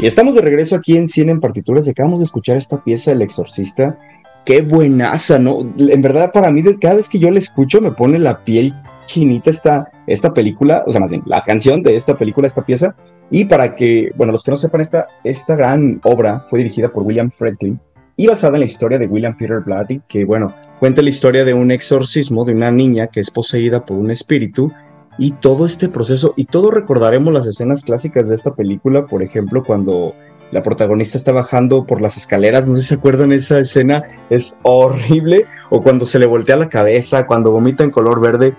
Estamos 0.09 0.35
de 0.35 0.41
regreso 0.41 0.75
aquí 0.75 0.97
en 0.97 1.09
Cine 1.09 1.33
en 1.33 1.41
Partituras 1.41 1.87
y 1.87 1.91
acabamos 1.91 2.21
de 2.21 2.25
escuchar 2.25 2.57
esta 2.57 2.83
pieza 2.83 3.11
del 3.11 3.23
Exorcista. 3.23 3.99
Qué 4.45 4.63
buenaza, 4.63 5.39
¿no? 5.39 5.61
En 5.77 6.01
verdad, 6.01 6.33
para 6.33 6.51
mí, 6.51 6.63
cada 6.81 6.95
vez 6.95 7.09
que 7.09 7.19
yo 7.19 7.31
la 7.31 7.39
escucho, 7.39 7.81
me 7.81 7.93
pone 7.93 8.19
la 8.19 8.43
piel 8.45 8.73
chinita 9.07 9.51
esta, 9.51 9.91
esta 10.07 10.33
película, 10.33 10.85
o 10.87 10.93
sea, 10.93 11.01
más 11.01 11.11
bien, 11.11 11.23
la 11.27 11.43
canción 11.43 11.83
de 11.83 11.97
esta 11.97 12.17
película, 12.17 12.47
esta 12.47 12.65
pieza. 12.65 12.95
Y 13.31 13.45
para 13.45 13.77
que, 13.77 14.11
bueno, 14.17 14.33
los 14.33 14.43
que 14.43 14.51
no 14.51 14.57
sepan, 14.57 14.81
esta, 14.81 15.07
esta 15.25 15.55
gran 15.55 16.01
obra 16.05 16.45
fue 16.47 16.61
dirigida 16.61 16.91
por 16.91 17.03
William 17.03 17.31
Friedkin 17.31 17.79
y 18.17 18.27
basada 18.27 18.55
en 18.55 18.61
la 18.61 18.67
historia 18.67 18.99
de 18.99 19.07
William 19.07 19.37
Peter 19.37 19.61
Blatty, 19.61 20.01
que, 20.09 20.25
bueno, 20.25 20.55
cuenta 20.81 21.03
la 21.03 21.09
historia 21.09 21.45
de 21.45 21.55
un 21.55 21.71
exorcismo 21.71 22.45
de 22.45 22.53
una 22.53 22.71
niña 22.71 23.07
que 23.07 23.21
es 23.21 23.31
poseída 23.31 23.85
por 23.85 23.97
un 23.97 24.11
espíritu 24.11 24.73
y 25.19 25.33
todo 25.33 25.67
este 25.67 25.89
proceso, 25.89 26.33
y 26.37 26.45
todos 26.45 26.73
recordaremos 26.73 27.33
las 27.35 27.47
escenas 27.47 27.83
clásicas 27.83 28.29
de 28.29 28.35
esta 28.35 28.55
película, 28.55 29.05
por 29.07 29.23
ejemplo, 29.23 29.65
cuando 29.65 30.15
la 30.53 30.63
protagonista 30.63 31.19
está 31.19 31.33
bajando 31.33 31.85
por 31.85 32.01
las 32.01 32.17
escaleras, 32.17 32.67
no 32.67 32.77
sé 32.77 32.83
si 32.83 32.89
se 32.89 32.95
acuerdan 32.95 33.33
esa 33.33 33.59
escena, 33.59 34.03
es 34.31 34.59
horrible, 34.63 35.45
o 35.71 35.83
cuando 35.83 36.07
se 36.07 36.19
le 36.19 36.27
voltea 36.27 36.57
la 36.57 36.69
cabeza, 36.69 37.27
cuando 37.27 37.51
vomita 37.51 37.85
en 37.85 37.91
color 37.91 38.21
verde. 38.21 38.55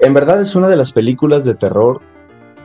En 0.00 0.14
verdad 0.14 0.40
es 0.40 0.54
una 0.54 0.68
de 0.68 0.76
las 0.76 0.92
películas 0.92 1.44
de 1.44 1.54
terror 1.54 2.00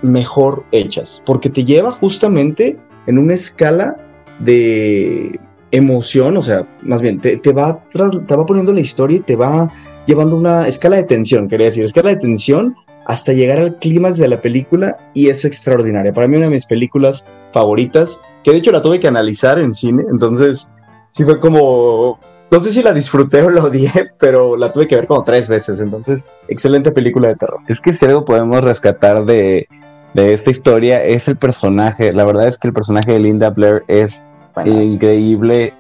mejor 0.02 0.64
hechas, 0.72 1.22
porque 1.26 1.50
te 1.50 1.66
lleva 1.66 1.92
justamente 1.92 2.78
en 3.08 3.18
una 3.18 3.34
escala 3.34 3.98
de 4.40 5.40
emoción, 5.72 6.38
o 6.38 6.42
sea, 6.42 6.68
más 6.84 7.02
bien, 7.02 7.20
te, 7.20 7.38
te 7.38 7.52
va, 7.52 7.84
te 7.92 8.36
va 8.36 8.46
poniendo 8.46 8.72
la 8.72 8.80
historia 8.80 9.18
y 9.18 9.22
te 9.22 9.36
va 9.36 9.74
llevando 10.06 10.36
una 10.36 10.68
escala 10.68 10.98
de 10.98 11.04
tensión, 11.04 11.50
quería 11.50 11.66
decir, 11.66 11.84
escala 11.84 12.12
de 12.12 12.18
tensión 12.18 12.76
hasta 13.08 13.32
llegar 13.32 13.58
al 13.60 13.78
clímax 13.78 14.20
de 14.20 14.28
la 14.28 14.42
película 14.42 14.98
y 15.14 15.30
es 15.30 15.46
extraordinaria. 15.46 16.14
Para 16.14 16.28
mí 16.28 16.36
una 16.36 16.48
de 16.48 16.52
mis 16.52 16.66
películas 16.66 17.26
favoritas, 17.54 18.22
que 18.44 18.52
de 18.52 18.58
hecho 18.58 18.72
la 18.72 18.82
tuve 18.82 19.00
que 19.00 19.08
analizar 19.08 19.60
en 19.60 19.74
cine, 19.74 20.04
entonces 20.12 20.74
sí 21.10 21.24
fue 21.24 21.40
como, 21.40 22.20
no 22.52 22.60
sé 22.60 22.70
si 22.70 22.84
la 22.84 22.92
disfruté 22.92 23.42
o 23.44 23.50
la 23.50 23.64
odié, 23.64 23.92
pero 24.20 24.58
la 24.58 24.74
tuve 24.74 24.90
que 24.90 24.96
ver 24.96 25.08
como 25.08 25.24
tres 25.24 25.48
veces, 25.48 25.80
entonces 25.80 26.28
excelente 26.50 26.92
película 26.92 27.30
de 27.30 27.36
terror. 27.36 27.62
Es 27.70 27.80
que 27.80 27.94
si 27.94 28.06
algo 28.06 28.26
podemos 28.26 28.62
rescatar 28.62 29.24
de, 29.24 29.70
de 30.14 30.34
esta 30.34 30.52
historia 30.52 31.02
es 31.02 31.30
el 31.30 31.38
personaje. 31.38 32.12
La 32.12 32.26
verdad 32.26 32.48
es 32.48 32.58
que 32.58 32.68
el 32.68 32.74
personaje 32.74 33.14
de 33.14 33.20
Linda 33.20 33.52
Blair 33.52 33.84
es 33.88 34.22
increíble. 34.66 35.74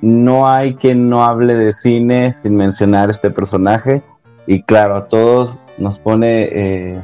No 0.00 0.48
hay 0.48 0.76
quien 0.76 1.10
no 1.10 1.24
hable 1.24 1.56
de 1.56 1.72
cine 1.72 2.32
sin 2.32 2.56
mencionar 2.56 3.10
este 3.10 3.30
personaje. 3.30 4.02
Y 4.46 4.62
claro, 4.62 4.96
a 4.96 5.08
todos 5.08 5.60
nos 5.78 5.98
pone 5.98 6.48
eh, 6.50 7.02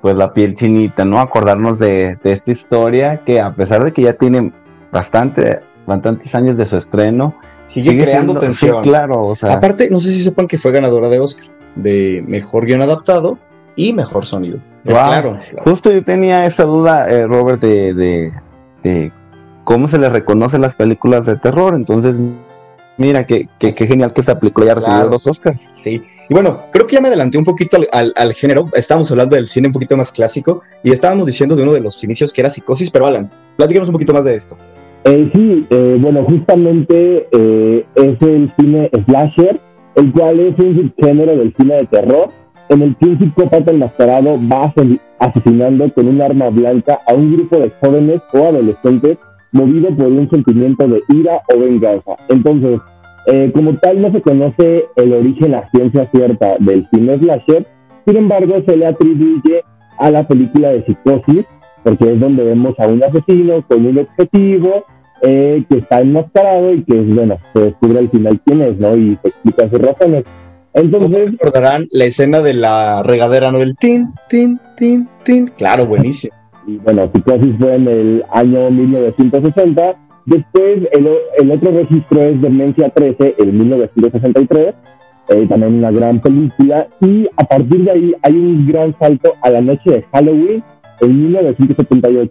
pues 0.00 0.16
la 0.16 0.32
piel 0.32 0.54
chinita, 0.54 1.04
¿no? 1.04 1.20
Acordarnos 1.20 1.78
de, 1.78 2.16
de, 2.22 2.32
esta 2.32 2.50
historia 2.52 3.22
que 3.24 3.40
a 3.40 3.54
pesar 3.54 3.84
de 3.84 3.92
que 3.92 4.02
ya 4.02 4.14
tiene 4.14 4.52
bastante, 4.92 5.60
bastantes 5.86 6.34
años 6.34 6.56
de 6.56 6.66
su 6.66 6.76
estreno, 6.76 7.34
sigue, 7.66 7.90
sigue 7.90 8.02
creando 8.04 8.32
siendo, 8.32 8.40
tensión. 8.40 8.84
Sí, 8.84 8.88
claro, 8.88 9.22
o 9.22 9.36
sea. 9.36 9.54
Aparte, 9.54 9.88
no 9.90 10.00
sé 10.00 10.12
si 10.12 10.20
sepan 10.20 10.46
que 10.46 10.58
fue 10.58 10.72
ganadora 10.72 11.08
de 11.08 11.20
Oscar, 11.20 11.46
de 11.74 12.24
mejor 12.26 12.66
guion 12.66 12.82
adaptado 12.82 13.38
y 13.76 13.92
mejor 13.92 14.26
sonido. 14.26 14.58
Wow. 14.84 14.94
Claro, 14.94 15.30
claro, 15.30 15.62
Justo 15.64 15.90
yo 15.92 16.04
tenía 16.04 16.44
esa 16.46 16.64
duda, 16.64 17.10
eh, 17.10 17.26
Robert, 17.26 17.60
de, 17.60 17.94
de, 17.94 18.32
de, 18.82 19.12
cómo 19.64 19.88
se 19.88 19.98
le 19.98 20.08
reconoce 20.08 20.58
las 20.58 20.76
películas 20.76 21.26
de 21.26 21.36
terror. 21.36 21.74
Entonces, 21.74 22.16
mira, 22.96 23.26
qué, 23.26 23.48
qué, 23.58 23.72
qué 23.72 23.86
genial 23.86 24.12
que 24.12 24.20
esta 24.20 24.38
película 24.38 24.66
haya 24.66 24.74
recibido 24.76 25.00
Claro. 25.02 25.10
dos 25.10 25.26
Oscars. 25.26 25.68
Sí. 25.72 26.02
Y 26.30 26.32
bueno, 26.32 26.60
creo 26.72 26.86
que 26.86 26.94
ya 26.94 27.02
me 27.02 27.08
adelanté 27.08 27.38
un 27.38 27.44
poquito 27.44 27.76
al, 27.90 28.34
género. 28.34 28.66
Estábamos 28.74 29.10
hablando 29.10 29.34
del 29.34 29.48
cine 29.48 29.66
un 29.66 29.72
poquito 29.72 29.96
más 29.96 30.12
clásico 30.12 30.62
y 30.84 30.92
estábamos 30.92 31.26
diciendo 31.26 31.56
de 31.56 31.64
uno 31.64 31.72
de 31.72 31.80
los 31.80 32.02
inicios 32.04 32.32
que 32.32 32.40
era 32.40 32.48
psicosis, 32.48 32.88
pero 32.88 33.04
Alan, 33.06 33.28
platícanos 33.56 33.88
un 33.88 33.94
poquito 33.94 34.14
más 34.14 34.24
de 34.24 34.36
esto. 34.36 34.56
Eh, 35.06 35.28
sí, 35.34 35.66
eh, 35.70 35.96
bueno, 35.98 36.24
justamente 36.24 37.26
eh, 37.32 37.84
es 37.96 38.22
el 38.22 38.52
cine 38.56 38.88
slasher, 39.06 39.60
el 39.96 40.12
cual 40.12 40.38
es 40.38 40.54
un 40.60 40.92
subgénero 40.96 41.36
del 41.36 41.52
cine 41.58 41.74
de 41.74 41.86
terror, 41.86 42.28
en 42.68 42.82
el 42.82 42.96
que 42.98 43.06
un 43.06 43.18
psicópata 43.18 43.72
enmascarado 43.72 44.38
va 44.48 44.66
ase- 44.66 45.00
asesinando 45.18 45.92
con 45.94 46.06
un 46.06 46.22
arma 46.22 46.48
blanca 46.50 47.00
a 47.08 47.14
un 47.14 47.32
grupo 47.32 47.58
de 47.58 47.72
jóvenes 47.82 48.20
o 48.34 48.38
adolescentes 48.38 49.18
movido 49.50 49.88
por 49.96 50.06
un 50.06 50.30
sentimiento 50.30 50.86
de 50.86 51.02
ira 51.08 51.42
o 51.52 51.58
venganza. 51.58 52.12
Entonces, 52.28 52.78
eh, 53.32 53.50
como 53.54 53.76
tal, 53.78 54.02
no 54.02 54.10
se 54.12 54.22
conoce 54.22 54.86
el 54.96 55.12
origen 55.12 55.54
a 55.54 55.70
ciencia 55.70 56.08
cierta 56.12 56.56
del 56.58 56.88
cine 56.92 57.18
slasher, 57.18 57.66
sin 58.06 58.16
embargo, 58.16 58.56
se 58.66 58.76
le 58.76 58.86
atribuye 58.86 59.62
a 59.98 60.10
la 60.10 60.26
película 60.26 60.70
de 60.70 60.84
Psicosis, 60.84 61.44
porque 61.84 62.12
es 62.12 62.20
donde 62.20 62.44
vemos 62.44 62.74
a 62.78 62.88
un 62.88 63.02
asesino 63.04 63.64
con 63.68 63.86
un 63.86 63.98
objetivo 63.98 64.84
eh, 65.22 65.64
que 65.68 65.78
está 65.78 66.00
enmascarado 66.00 66.72
y 66.72 66.82
que, 66.82 66.94
bueno, 66.94 67.38
se 67.52 67.60
descubre 67.60 67.98
al 68.00 68.10
final 68.10 68.40
quién 68.44 68.62
es, 68.62 68.78
¿no? 68.78 68.96
Y 68.96 69.18
se 69.22 69.28
explica 69.28 69.68
sus 69.68 69.78
razones. 69.78 70.24
Entonces, 70.72 71.32
recordarán 71.32 71.86
la 71.90 72.04
escena 72.04 72.40
de 72.40 72.54
la 72.54 73.02
regadera, 73.02 73.52
¿no? 73.52 73.58
Del 73.58 73.76
tin, 73.76 74.08
tin, 74.28 74.58
tin, 74.76 75.08
tin. 75.24 75.46
Claro, 75.56 75.86
buenísimo. 75.86 76.34
y 76.66 76.78
bueno, 76.78 77.10
Psicosis 77.12 77.54
fue 77.58 77.74
en 77.74 77.88
el 77.88 78.24
año 78.32 78.70
1960. 78.70 79.96
Después, 80.30 80.88
el, 80.92 81.08
el 81.38 81.50
otro 81.50 81.72
registro 81.72 82.22
es 82.22 82.40
Demencia 82.40 82.88
13, 82.88 83.34
en 83.38 83.58
1963. 83.58 84.74
eh, 85.28 85.46
también 85.48 85.74
una 85.74 85.90
gran 85.90 86.20
película. 86.20 86.86
Y 87.00 87.28
a 87.36 87.44
partir 87.44 87.84
de 87.84 87.90
ahí 87.90 88.14
hay 88.22 88.32
un 88.34 88.66
gran 88.66 88.94
salto 88.98 89.34
a 89.42 89.50
la 89.50 89.60
noche 89.60 89.90
de 89.90 90.04
Halloween 90.12 90.62
en 91.00 91.22
1978. 91.24 92.30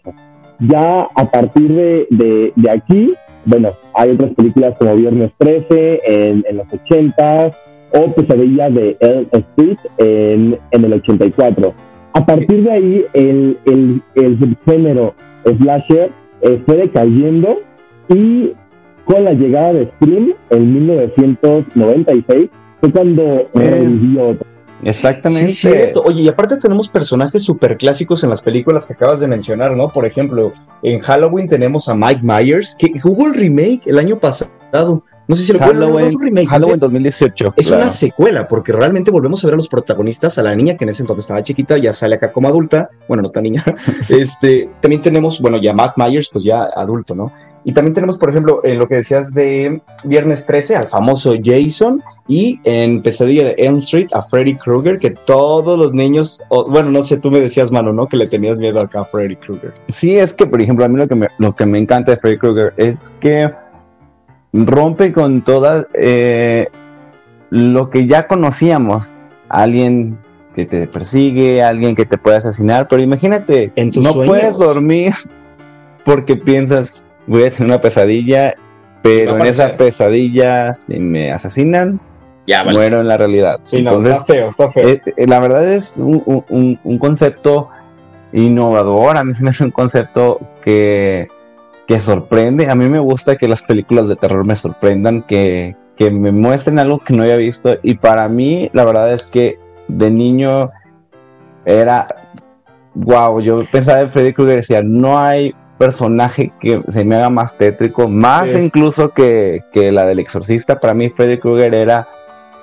Ya 0.59 1.01
a 1.13 1.31
partir 1.31 1.73
de, 1.73 2.07
de, 2.09 2.53
de 2.55 2.71
aquí, 2.71 3.13
bueno, 3.45 3.69
hay 3.93 4.11
otras 4.11 4.33
películas 4.33 4.75
como 4.79 4.95
Viernes 4.95 5.31
13 5.37 6.01
en, 6.05 6.45
en 6.49 6.57
los 6.57 6.67
80 6.73 7.51
o 7.93 8.11
Pesadilla 8.13 8.69
de 8.69 8.95
Elm 8.99 9.27
Street 9.31 9.77
en, 9.97 10.57
en 10.71 10.85
el 10.85 10.93
84. 10.93 11.73
A 12.13 12.25
partir 12.25 12.63
de 12.63 12.71
ahí, 12.71 13.05
el, 13.13 13.57
el, 13.65 14.01
el 14.15 14.39
subgénero 14.39 15.13
slasher 15.45 16.11
eh, 16.41 16.61
fue 16.65 16.75
decayendo 16.77 17.59
y 18.09 18.53
con 19.05 19.23
la 19.23 19.33
llegada 19.33 19.73
de 19.73 19.91
Scream 19.95 20.33
en 20.49 20.73
1996 20.73 22.49
fue 22.81 22.91
cuando 22.91 23.49
revivió 23.53 24.29
otro. 24.29 24.45
Exactamente. 24.83 25.49
Sí, 25.49 25.67
cierto. 25.67 26.03
Oye, 26.05 26.21
y 26.21 26.27
aparte 26.27 26.57
tenemos 26.57 26.89
personajes 26.89 27.43
súper 27.43 27.77
clásicos 27.77 28.23
en 28.23 28.29
las 28.29 28.41
películas 28.41 28.85
que 28.85 28.93
acabas 28.93 29.19
de 29.19 29.27
mencionar, 29.27 29.75
¿no? 29.75 29.89
Por 29.89 30.05
ejemplo, 30.05 30.53
en 30.83 30.99
Halloween 30.99 31.47
tenemos 31.47 31.89
a 31.89 31.95
Mike 31.95 32.21
Myers, 32.23 32.75
que 32.77 32.91
hubo 33.03 33.27
el 33.27 33.33
remake 33.33 33.81
el 33.85 33.99
año 33.99 34.17
pasado. 34.17 35.03
No 35.27 35.35
sé 35.35 35.43
si 35.43 35.53
lo 35.53 35.59
recuerdan, 35.59 35.81
no, 35.81 35.87
no 35.89 35.93
Halloween, 35.93 36.09
es 36.09 36.15
un 36.15 36.21
remake, 36.23 36.47
Halloween 36.47 36.75
es- 36.75 36.79
2018. 36.79 37.53
Es 37.55 37.67
claro. 37.67 37.83
una 37.83 37.91
secuela, 37.91 38.47
porque 38.47 38.71
realmente 38.71 39.11
volvemos 39.11 39.43
a 39.43 39.47
ver 39.47 39.53
a 39.53 39.57
los 39.57 39.67
protagonistas, 39.67 40.39
a 40.39 40.43
la 40.43 40.55
niña 40.55 40.75
que 40.75 40.85
en 40.85 40.89
ese 40.89 41.03
entonces 41.03 41.25
estaba 41.25 41.43
chiquita, 41.43 41.77
ya 41.77 41.93
sale 41.93 42.15
acá 42.15 42.31
como 42.31 42.47
adulta, 42.47 42.89
bueno, 43.07 43.21
no 43.21 43.29
tan 43.29 43.43
niña. 43.43 43.63
este, 44.09 44.69
también 44.79 45.03
tenemos, 45.03 45.39
bueno, 45.39 45.61
ya 45.61 45.71
Matt 45.73 45.97
Myers, 45.97 46.29
pues 46.31 46.43
ya 46.45 46.63
adulto, 46.75 47.13
¿no? 47.13 47.31
Y 47.65 47.73
también 47.73 47.93
tenemos, 47.93 48.17
por 48.17 48.29
ejemplo, 48.29 48.61
en 48.63 48.79
lo 48.79 48.87
que 48.87 48.95
decías 48.95 49.33
de 49.33 49.81
Viernes 50.05 50.45
13, 50.45 50.77
al 50.77 50.87
famoso 50.87 51.33
Jason, 51.43 52.01
y 52.27 52.59
en 52.63 53.01
Pesadilla 53.01 53.45
de 53.45 53.55
Elm 53.57 53.79
Street 53.79 54.07
a 54.13 54.21
Freddy 54.21 54.55
Krueger, 54.55 54.97
que 54.99 55.11
todos 55.11 55.77
los 55.77 55.93
niños, 55.93 56.41
bueno, 56.49 56.91
no 56.91 57.03
sé, 57.03 57.17
tú 57.17 57.29
me 57.29 57.39
decías, 57.39 57.71
mano, 57.71 57.91
¿no? 57.91 58.07
Que 58.07 58.17
le 58.17 58.27
tenías 58.27 58.57
miedo 58.57 58.79
acá 58.79 59.01
a 59.01 59.05
Freddy 59.05 59.35
Krueger. 59.35 59.73
Sí, 59.89 60.17
es 60.17 60.33
que, 60.33 60.45
por 60.45 60.61
ejemplo, 60.61 60.85
a 60.85 60.87
mí 60.87 60.97
lo 60.97 61.07
que 61.07 61.15
me, 61.15 61.27
lo 61.37 61.55
que 61.55 61.65
me 61.65 61.79
encanta 61.79 62.11
de 62.11 62.17
Freddy 62.17 62.37
Krueger 62.37 62.73
es 62.77 63.13
que 63.19 63.51
rompe 64.53 65.11
con 65.11 65.43
toda 65.43 65.87
eh, 65.93 66.67
lo 67.49 67.89
que 67.89 68.07
ya 68.07 68.27
conocíamos. 68.27 69.15
Alguien 69.49 70.17
que 70.55 70.65
te 70.65 70.87
persigue, 70.87 71.63
alguien 71.63 71.95
que 71.95 72.05
te 72.05 72.17
puede 72.17 72.37
asesinar, 72.37 72.87
pero 72.87 73.01
imagínate, 73.01 73.71
En 73.75 73.91
tus 73.91 74.03
no 74.03 74.13
sueños. 74.13 74.29
puedes 74.29 74.57
dormir 74.57 75.13
porque 76.05 76.35
piensas, 76.35 77.05
voy 77.29 77.43
a 77.43 77.51
tener 77.51 77.67
una 77.67 77.79
pesadilla, 77.81 78.55
pero 79.01 79.37
en 79.37 79.45
esa 79.45 79.77
pesadilla, 79.77 80.73
si 80.73 80.99
me 80.99 81.31
asesinan, 81.31 82.01
Ya, 82.47 82.63
muero 82.65 82.99
en 82.99 83.07
la 83.07 83.15
realidad. 83.17 83.59
Sí, 83.63 83.77
no, 83.77 83.91
Entonces, 83.91 84.13
está 84.13 84.25
feo, 84.25 84.49
está 84.49 84.71
feo. 84.71 84.87
eh, 84.89 85.01
eh, 85.15 85.27
la 85.27 85.39
verdad 85.39 85.71
es 85.71 85.99
un, 86.03 86.21
un- 86.49 86.79
un- 86.83 86.97
concepto 86.97 87.69
innovador, 88.33 89.17
a 89.17 89.23
mí 89.23 89.33
me 89.39 89.49
hace 89.49 89.63
un 89.63 89.71
concepto 89.71 90.39
que, 90.63 91.27
que 91.87 91.99
sorprende, 91.99 92.69
a 92.69 92.75
mí 92.75 92.87
me 92.89 92.99
gusta 92.99 93.37
que 93.37 93.47
las 93.47 93.63
películas 93.63 94.07
de 94.07 94.15
terror 94.15 94.45
me 94.45 94.55
sorprendan, 94.55 95.21
que, 95.23 95.75
que 95.95 96.11
me 96.11 96.31
muestren 96.31 96.77
algo 96.79 96.99
que 96.99 97.13
no 97.13 97.23
había 97.23 97.35
visto 97.37 97.77
y 97.83 97.95
para 97.95 98.27
mí 98.29 98.69
la 98.73 98.85
verdad 98.85 99.11
es 99.13 99.25
que 99.25 99.57
de 99.87 100.11
niño 100.11 100.69
era, 101.65 102.07
wow, 102.95 103.39
yo 103.41 103.57
pensaba 103.71 104.01
en 104.01 104.09
Freddy 104.09 104.33
Krueger 104.33 104.53
y 104.53 104.57
decía, 104.57 104.81
no 104.83 105.17
hay 105.19 105.53
personaje 105.79 106.51
que 106.59 106.83
se 106.89 107.03
me 107.03 107.15
haga 107.15 107.31
más 107.31 107.57
tétrico, 107.57 108.07
más 108.07 108.51
Sí. 108.51 108.59
incluso 108.59 109.09
que, 109.09 109.61
que 109.73 109.91
la 109.91 110.05
del 110.05 110.19
exorcista, 110.19 110.79
para 110.79 110.93
mí 110.93 111.09
Freddy 111.09 111.39
Krueger 111.39 111.73
era 111.73 112.07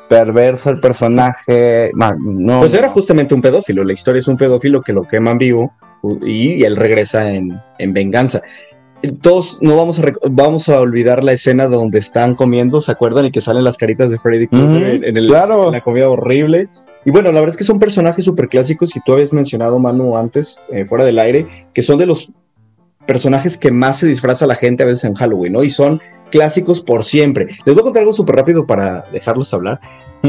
perverso 0.09 0.71
el 0.71 0.79
personaje, 0.79 1.91
no, 1.95 2.61
Pues 2.61 2.75
era 2.75 2.89
justamente 2.89 3.35
un 3.35 3.43
pedófilo. 3.43 3.83
La 3.83 3.93
historia 3.93 4.21
es 4.21 4.29
un 4.29 4.37
pedófilo 4.37 4.81
que 4.83 4.93
lo 4.93 5.03
queman 5.03 5.39
vivo 5.39 5.73
y, 6.25 6.63
él 6.63 6.77
regresa 6.77 7.29
en, 7.33 7.61
en 7.79 7.93
venganza. 7.93 8.41
Todos 9.21 9.59
no 9.61 9.77
vamos 9.77 9.99
a, 9.99 10.05
vamos 10.31 10.69
a 10.69 10.81
olvidar 10.81 11.25
la 11.25 11.33
escena 11.33 11.67
donde 11.67 11.99
están 11.99 12.35
comiendo, 12.35 12.81
¿se 12.81 12.93
acuerdan? 12.93 13.25
Y 13.27 13.31
que 13.33 13.41
salen 13.41 13.65
las 13.65 13.77
caritas 13.77 14.11
de 14.11 14.19
Freddy 14.19 14.47
Krueger 14.47 14.89
en, 14.95 15.05
en 15.05 15.17
el- 15.17 15.27
claro. 15.27 15.67
en 15.67 15.73
la 15.73 15.81
comida 15.81 16.09
horrible. 16.09 16.69
Y 17.05 17.11
bueno, 17.11 17.29
la 17.31 17.41
verdad 17.41 17.51
es 17.51 17.57
que 17.57 17.65
son 17.65 17.79
personajes 17.79 18.25
súper 18.25 18.49
clásicos 18.49 18.93
que 18.93 19.01
tú 19.05 19.13
habías 19.13 19.33
mencionado, 19.33 19.79
Manu, 19.79 20.17
antes, 20.17 20.63
eh, 20.73 20.87
fuera 20.87 21.05
del 21.05 21.19
aire, 21.21 21.47
que 21.73 21.83
son 21.83 21.99
de 21.99 22.07
los 22.07 22.33
personajes 23.07 23.57
que 23.57 23.71
más 23.71 23.99
se 23.99 24.07
disfraza 24.07 24.47
la 24.47 24.55
gente 24.55 24.83
a 24.83 24.87
veces 24.87 25.05
en 25.05 25.15
Halloween, 25.15 25.53
¿no? 25.53 25.63
Y 25.63 25.71
son 25.71 26.01
clásicos 26.31 26.81
por 26.81 27.05
siempre. 27.05 27.47
Les 27.65 27.75
voy 27.75 27.81
a 27.81 27.85
contar 27.85 28.01
algo 28.01 28.13
súper 28.13 28.37
rápido 28.37 28.67
para 28.67 29.05
dejarlos 29.13 29.53
hablar. 29.55 29.81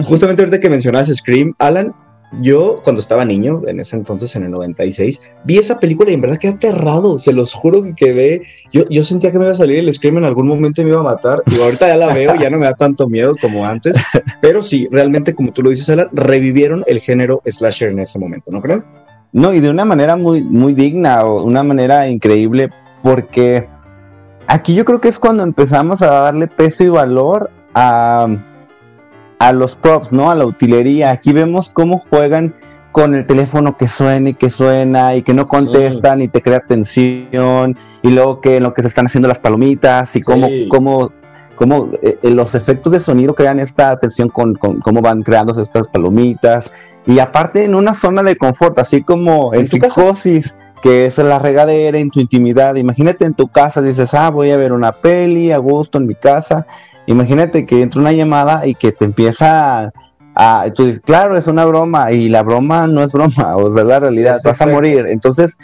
Justamente 0.03 0.41
ahorita 0.41 0.59
que 0.59 0.69
mencionabas 0.69 1.07
Scream, 1.07 1.55
Alan, 1.59 1.93
yo 2.41 2.81
cuando 2.83 2.99
estaba 2.99 3.23
niño, 3.23 3.61
en 3.67 3.79
ese 3.79 3.95
entonces, 3.95 4.35
en 4.35 4.43
el 4.43 4.51
96, 4.51 5.21
vi 5.45 5.57
esa 5.57 5.79
película 5.79 6.11
y 6.11 6.13
en 6.13 6.21
verdad 6.21 6.37
quedé 6.37 6.53
aterrado, 6.53 7.17
se 7.17 7.31
los 7.31 7.53
juro 7.53 7.81
que 7.83 7.93
quedé, 7.95 8.41
yo, 8.71 8.83
yo 8.89 9.03
sentía 9.05 9.31
que 9.31 9.39
me 9.39 9.45
iba 9.45 9.53
a 9.53 9.57
salir 9.57 9.79
el 9.79 9.93
Scream 9.93 10.17
en 10.17 10.25
algún 10.25 10.47
momento 10.47 10.81
y 10.81 10.85
me 10.85 10.91
iba 10.91 10.99
a 10.99 11.03
matar, 11.03 11.41
y 11.45 11.59
ahorita 11.59 11.87
ya 11.87 11.95
la 11.95 12.13
veo, 12.13 12.35
ya 12.35 12.49
no 12.49 12.57
me 12.57 12.65
da 12.65 12.73
tanto 12.73 13.07
miedo 13.07 13.35
como 13.39 13.65
antes, 13.65 13.95
pero 14.41 14.61
sí, 14.61 14.89
realmente 14.91 15.33
como 15.33 15.53
tú 15.53 15.63
lo 15.63 15.69
dices, 15.69 15.89
Alan, 15.89 16.09
revivieron 16.11 16.83
el 16.87 16.99
género 16.99 17.41
slasher 17.45 17.89
en 17.89 17.99
ese 17.99 18.19
momento, 18.19 18.51
¿no 18.51 18.61
creen? 18.61 18.83
No, 19.33 19.53
y 19.53 19.59
de 19.59 19.69
una 19.69 19.85
manera 19.85 20.15
muy, 20.15 20.41
muy 20.43 20.73
digna 20.73 21.23
o 21.23 21.43
una 21.43 21.63
manera 21.63 22.07
increíble, 22.07 22.69
porque 23.03 23.67
aquí 24.47 24.73
yo 24.73 24.85
creo 24.85 24.99
que 25.01 25.09
es 25.09 25.19
cuando 25.19 25.43
empezamos 25.43 26.01
a 26.01 26.07
darle 26.07 26.47
peso 26.47 26.83
y 26.83 26.89
valor 26.89 27.51
a, 27.75 28.27
a 29.39 29.53
los 29.53 29.75
props, 29.75 30.13
¿no? 30.13 30.31
A 30.31 30.35
la 30.35 30.45
utilería. 30.45 31.11
Aquí 31.11 31.33
vemos 31.33 31.69
cómo 31.69 31.99
juegan 31.99 32.55
con 32.91 33.13
el 33.13 33.27
teléfono 33.27 33.77
que 33.77 33.87
suena 33.87 34.29
y 34.29 34.33
que 34.33 34.49
suena 34.49 35.13
y 35.15 35.21
que 35.21 35.33
no 35.35 35.45
contestan 35.45 36.21
y 36.21 36.29
te 36.29 36.41
crea 36.41 36.61
tensión. 36.61 37.77
Y 38.01 38.11
luego 38.11 38.41
que 38.41 38.57
en 38.57 38.63
lo 38.63 38.73
que 38.73 38.81
se 38.81 38.87
están 38.87 39.05
haciendo 39.05 39.27
las 39.27 39.39
palomitas 39.39 40.15
y 40.15 40.21
cómo, 40.21 40.47
Sí. 40.47 40.67
cómo, 40.69 41.11
cómo 41.55 41.89
eh, 42.01 42.17
eh, 42.23 42.29
los 42.31 42.55
efectos 42.55 42.93
de 42.93 42.99
sonido 42.99 43.35
crean 43.35 43.59
esta 43.59 43.91
atención 43.91 44.29
con, 44.29 44.55
con 44.55 44.79
cómo 44.79 45.01
van 45.01 45.21
creándose 45.21 45.61
estas 45.61 45.87
palomitas. 45.87 46.73
Y 47.07 47.19
aparte 47.19 47.63
en 47.63 47.73
una 47.73 47.93
zona 47.93 48.21
de 48.21 48.35
confort, 48.35 48.77
así 48.77 49.01
como 49.01 49.53
en, 49.53 49.61
En 49.61 49.79
casa. 49.79 49.95
psicosis, 49.95 50.57
que 50.81 51.05
es 51.05 51.17
la 51.17 51.39
regadera, 51.39 51.97
en 51.97 52.11
tu 52.11 52.19
intimidad. 52.19 52.75
Imagínate 52.75 53.25
en 53.25 53.33
tu 53.33 53.47
casa, 53.47 53.81
dices, 53.81 54.13
ah, 54.13 54.29
voy 54.29 54.51
a 54.51 54.57
ver 54.57 54.73
una 54.73 54.91
peli 54.91 55.51
a 55.51 55.57
gusto 55.57 55.97
en 55.97 56.05
mi 56.05 56.15
casa. 56.15 56.67
Imagínate 57.05 57.65
que 57.65 57.81
entra 57.81 58.01
una 58.01 58.11
llamada 58.11 58.67
y 58.67 58.75
que 58.75 58.91
te 58.91 59.05
empieza 59.05 59.91
a... 60.35 60.71
tú 60.75 60.85
dices, 60.85 60.99
claro, 60.99 61.37
es 61.37 61.47
una 61.47 61.63
broma 61.65 62.11
y 62.11 62.27
la 62.27 62.43
broma 62.43 62.85
no 62.87 63.01
es 63.01 63.13
broma, 63.13 63.55
o 63.55 63.71
sea, 63.71 63.85
la 63.85 63.99
realidad, 63.99 64.35
Es 64.37 64.43
vas 64.43 64.61
a 64.61 64.67
morir. 64.67 65.05
Entonces, 65.07 65.57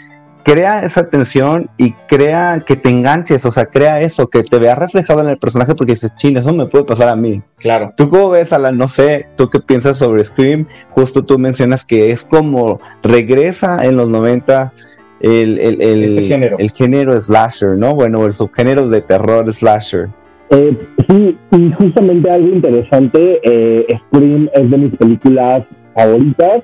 crea 0.43 0.84
esa 0.84 1.10
tensión 1.10 1.69
y 1.77 1.93
crea 2.08 2.63
que 2.65 2.75
te 2.75 2.89
enganches, 2.89 3.45
o 3.45 3.51
sea, 3.51 3.65
crea 3.65 4.01
eso, 4.01 4.27
que 4.27 4.43
te 4.43 4.60
veas 4.60 4.77
reflejado 4.77 5.21
en 5.21 5.29
el 5.29 5.38
personaje 5.38 5.75
porque 5.75 5.93
dices, 5.93 6.15
ching, 6.15 6.38
eso 6.38 6.53
me 6.53 6.65
puede 6.65 6.86
pasar 6.86 7.10
a 7.10 7.15
mí. 7.15 7.41
Claro. 7.58 7.93
¿Tú 7.97 8.10
cómo 8.10 8.29
ves, 8.32 8.53
Alan? 8.53 8.77
No 8.77 8.88
sé, 8.88 9.27
¿tú 9.36 9.49
qué 9.49 9.60
piensas 9.60 9.97
sobre 9.97 10.23
Scream? 10.23 10.67
Justo 10.89 11.23
tú 11.23 11.39
mencionas 11.39 11.86
que 11.86 12.12
es 12.12 12.23
como 12.23 12.79
regresa 13.01 13.84
en 13.86 13.95
los 13.95 14.10
90 14.10 14.73
el, 15.21 15.58
el, 15.60 15.82
el, 15.82 16.03
Este 16.03 16.21
género. 16.23 16.58
el 16.60 16.71
género 16.71 17.19
slasher, 17.19 17.77
¿no? 17.77 17.95
Bueno, 17.95 18.25
el 18.25 18.34
subgénero 18.34 18.89
de 18.89 19.01
terror 19.01 19.51
slasher. 19.53 20.10
Eh, 20.49 20.77
sí, 21.10 21.38
y 21.51 21.71
justamente 21.71 22.29
algo 22.29 22.47
interesante, 22.49 23.39
eh, 23.43 23.88
Scream 24.08 24.49
es 24.53 24.69
de 24.69 24.77
mis 24.77 24.95
películas 24.97 25.63
favoritas, 25.95 26.62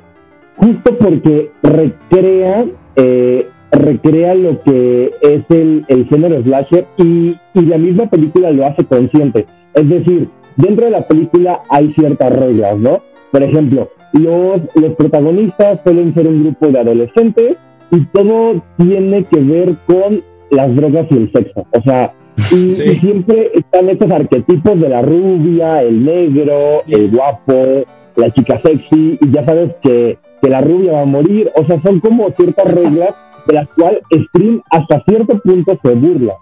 justo 0.58 0.98
porque 1.00 1.52
recrea, 1.64 2.66
eh, 2.98 3.48
recrea 3.72 4.34
lo 4.36 4.62
que 4.64 5.12
es 5.22 5.44
el, 5.50 5.86
el 5.88 6.06
género 6.08 6.42
slasher 6.44 6.86
y, 6.98 7.36
y 7.54 7.62
la 7.62 7.78
misma 7.78 8.10
película 8.10 8.52
lo 8.52 8.66
hace 8.66 8.84
consciente. 8.86 9.46
Es 9.74 9.88
decir, 9.90 10.28
dentro 10.58 10.86
de 10.86 10.92
la 10.92 11.08
película 11.08 11.62
hay 11.70 11.94
ciertas 11.94 12.36
reglas, 12.36 12.78
¿no? 12.78 13.00
Por 13.32 13.44
ejemplo, 13.44 13.90
los, 14.14 14.62
los 14.76 14.96
protagonistas 14.96 15.80
suelen 15.84 16.14
ser 16.14 16.28
un 16.28 16.44
grupo 16.44 16.68
de 16.68 16.80
adolescentes 16.80 17.58
y 17.92 18.06
todo 18.08 18.62
tiene 18.78 19.24
que 19.26 19.40
ver 19.40 19.76
con 19.86 20.24
las 20.52 20.76
drogas 20.76 21.06
y 21.12 21.18
el 21.18 21.32
sexo. 21.32 21.66
O 21.78 21.82
sea, 21.82 22.14
y, 22.38 22.74
Sí. 22.74 22.82
y 22.86 22.96
siempre 22.96 23.52
están 23.54 23.90
estos 23.90 24.12
arquetipos 24.12 24.80
de 24.80 24.90
la 24.90 25.02
rubia, 25.02 25.84
el 25.84 26.04
negro, 26.06 26.84
el 26.88 27.12
guapo, 27.12 27.84
la 28.16 28.32
chica 28.34 28.60
sexy, 28.64 29.18
y 29.22 29.32
ya 29.32 29.46
sabes 29.46 29.72
que, 29.84 30.18
que 30.42 30.50
la 30.50 30.62
rubia 30.62 30.94
va 30.94 31.02
a 31.02 31.06
morir. 31.06 31.52
O 31.56 31.66
sea, 31.66 31.82
son 31.84 32.00
como 32.00 32.30
ciertas 32.32 32.74
reglas 32.74 33.14
de 33.50 33.56
las 33.56 33.68
cuales 33.74 34.02
Scream 34.28 34.62
hasta 34.70 35.04
cierto 35.08 35.40
punto 35.40 35.78
se 35.84 35.94
burla. 35.96 36.34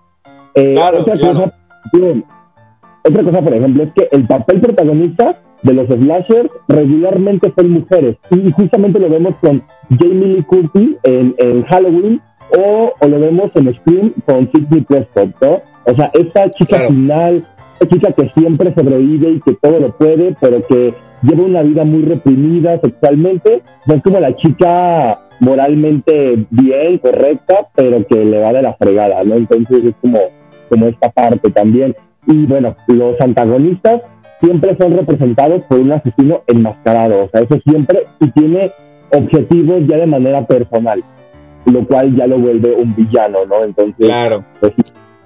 Eh, 0.56 0.74
Claro, 0.76 1.02
otra, 1.02 1.14
claro. 1.16 1.34
Cosa, 1.40 1.54
bien, 1.94 2.24
otra 3.08 3.24
cosa, 3.24 3.42
por 3.42 3.54
ejemplo, 3.54 3.84
es 3.84 3.94
que 3.94 4.08
el 4.12 4.28
papel 4.28 4.62
protagonista 4.62 5.40
de 5.64 5.74
los 5.74 5.88
slashers 5.88 6.50
regularmente 6.68 7.52
son 7.58 7.70
mujeres. 7.72 8.18
Y 8.32 8.52
justamente 8.52 9.00
lo 9.00 9.10
vemos 9.10 9.36
con 9.42 9.64
Jamie 10.00 10.28
Lee 10.36 10.44
Curtis 10.44 10.90
en, 11.04 11.34
en 11.38 11.64
Halloween 11.64 12.22
o, 12.58 12.94
o 13.00 13.08
lo 13.08 13.20
vemos 13.20 13.52
en 13.56 13.74
Scream 13.76 14.14
con 14.26 14.50
Sidney 14.52 14.82
Prescott, 14.82 15.36
¿no? 15.42 15.62
O 15.86 15.96
sea, 15.96 16.12
esta 16.14 16.50
chica 16.52 16.78
Claro. 16.78 16.90
final, 16.90 17.48
esta 17.80 17.88
chica 17.88 18.12
que 18.12 18.30
siempre 18.38 18.74
sobrevive 18.76 19.30
y 19.30 19.42
que 19.42 19.54
todo 19.62 19.80
lo 19.80 19.98
puede, 19.98 20.36
pero 20.42 20.62
que 20.68 20.94
lleva 21.24 21.44
una 21.44 21.62
vida 21.62 21.84
muy 21.86 22.04
reprimida 22.04 22.80
sexualmente, 22.82 23.64
no 23.86 23.96
es 23.96 24.04
como 24.04 24.20
la 24.20 24.36
chica 24.36 25.20
moralmente 25.40 26.46
bien, 26.50 26.98
correcta, 26.98 27.68
pero 27.76 28.06
que 28.08 28.24
le 28.24 28.40
va 28.40 28.54
de 28.54 28.62
la 28.62 28.74
fregada, 28.76 29.24
¿no? 29.24 29.36
Entonces 29.36 29.84
es 29.84 29.96
como, 30.02 30.20
como 30.70 30.88
esta 30.88 31.10
parte 31.10 31.50
también. 31.52 31.96
Y 32.26 32.46
bueno, 32.46 32.76
los 32.88 33.20
antagonistas 33.22 34.02
siempre 34.42 34.76
son 34.80 34.98
representados 34.98 35.64
por 35.64 35.80
un 35.80 35.92
asesino 35.94 36.42
enmascarado, 36.48 37.26
o 37.26 37.30
sea, 37.30 37.42
eso 37.42 37.60
siempre, 37.66 38.06
y 38.20 38.30
tiene 38.32 38.72
objetivos 39.12 39.82
ya 39.88 39.98
de 39.98 40.06
manera 40.08 40.46
personal, 40.46 41.04
lo 41.66 41.86
cual 41.88 42.16
ya 42.16 42.28
lo 42.28 42.38
vuelve 42.38 42.76
un 42.76 42.96
villano, 42.96 43.46
¿no? 43.46 43.64
Entonces, 43.64 44.06
Claro. 44.06 44.44
pues, 44.60 44.74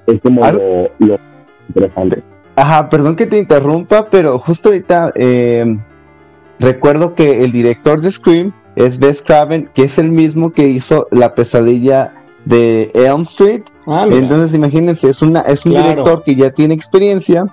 es 0.08 0.22
como 0.22 0.42
lo 1.00 1.18
interesante. 1.68 2.22
Ajá, 2.56 2.90
perdón 2.90 3.16
que 3.16 3.28
te 3.28 3.38
interrumpa, 3.38 4.08
pero 4.10 4.38
justo 4.38 4.70
ahorita 4.70 5.12
eh, 5.16 5.66
recuerdo 6.60 7.16
que 7.16 7.44
el 7.44 7.52
director 7.52 8.02
de 8.02 8.12
Scream 8.12 8.54
es 8.76 9.00
Wes 9.02 9.22
Craven, 9.22 9.70
que 9.74 9.84
es 9.84 9.98
el 10.00 10.12
mismo 10.12 10.52
que 10.54 10.68
hizo 10.68 11.08
la 11.12 11.34
pesadilla 11.36 12.16
de 12.46 12.90
Elm 12.94 13.22
Street. 13.22 13.64
Ah. 13.86 14.08
Entonces, 14.10 14.54
imagínense, 14.56 15.10
es, 15.10 15.22
una, 15.22 15.42
es 15.42 15.66
un 15.66 15.74
Claro. 15.74 15.90
director 15.90 16.24
que 16.24 16.36
ya 16.36 16.52
tiene 16.52 16.74
experiencia. 16.74 17.46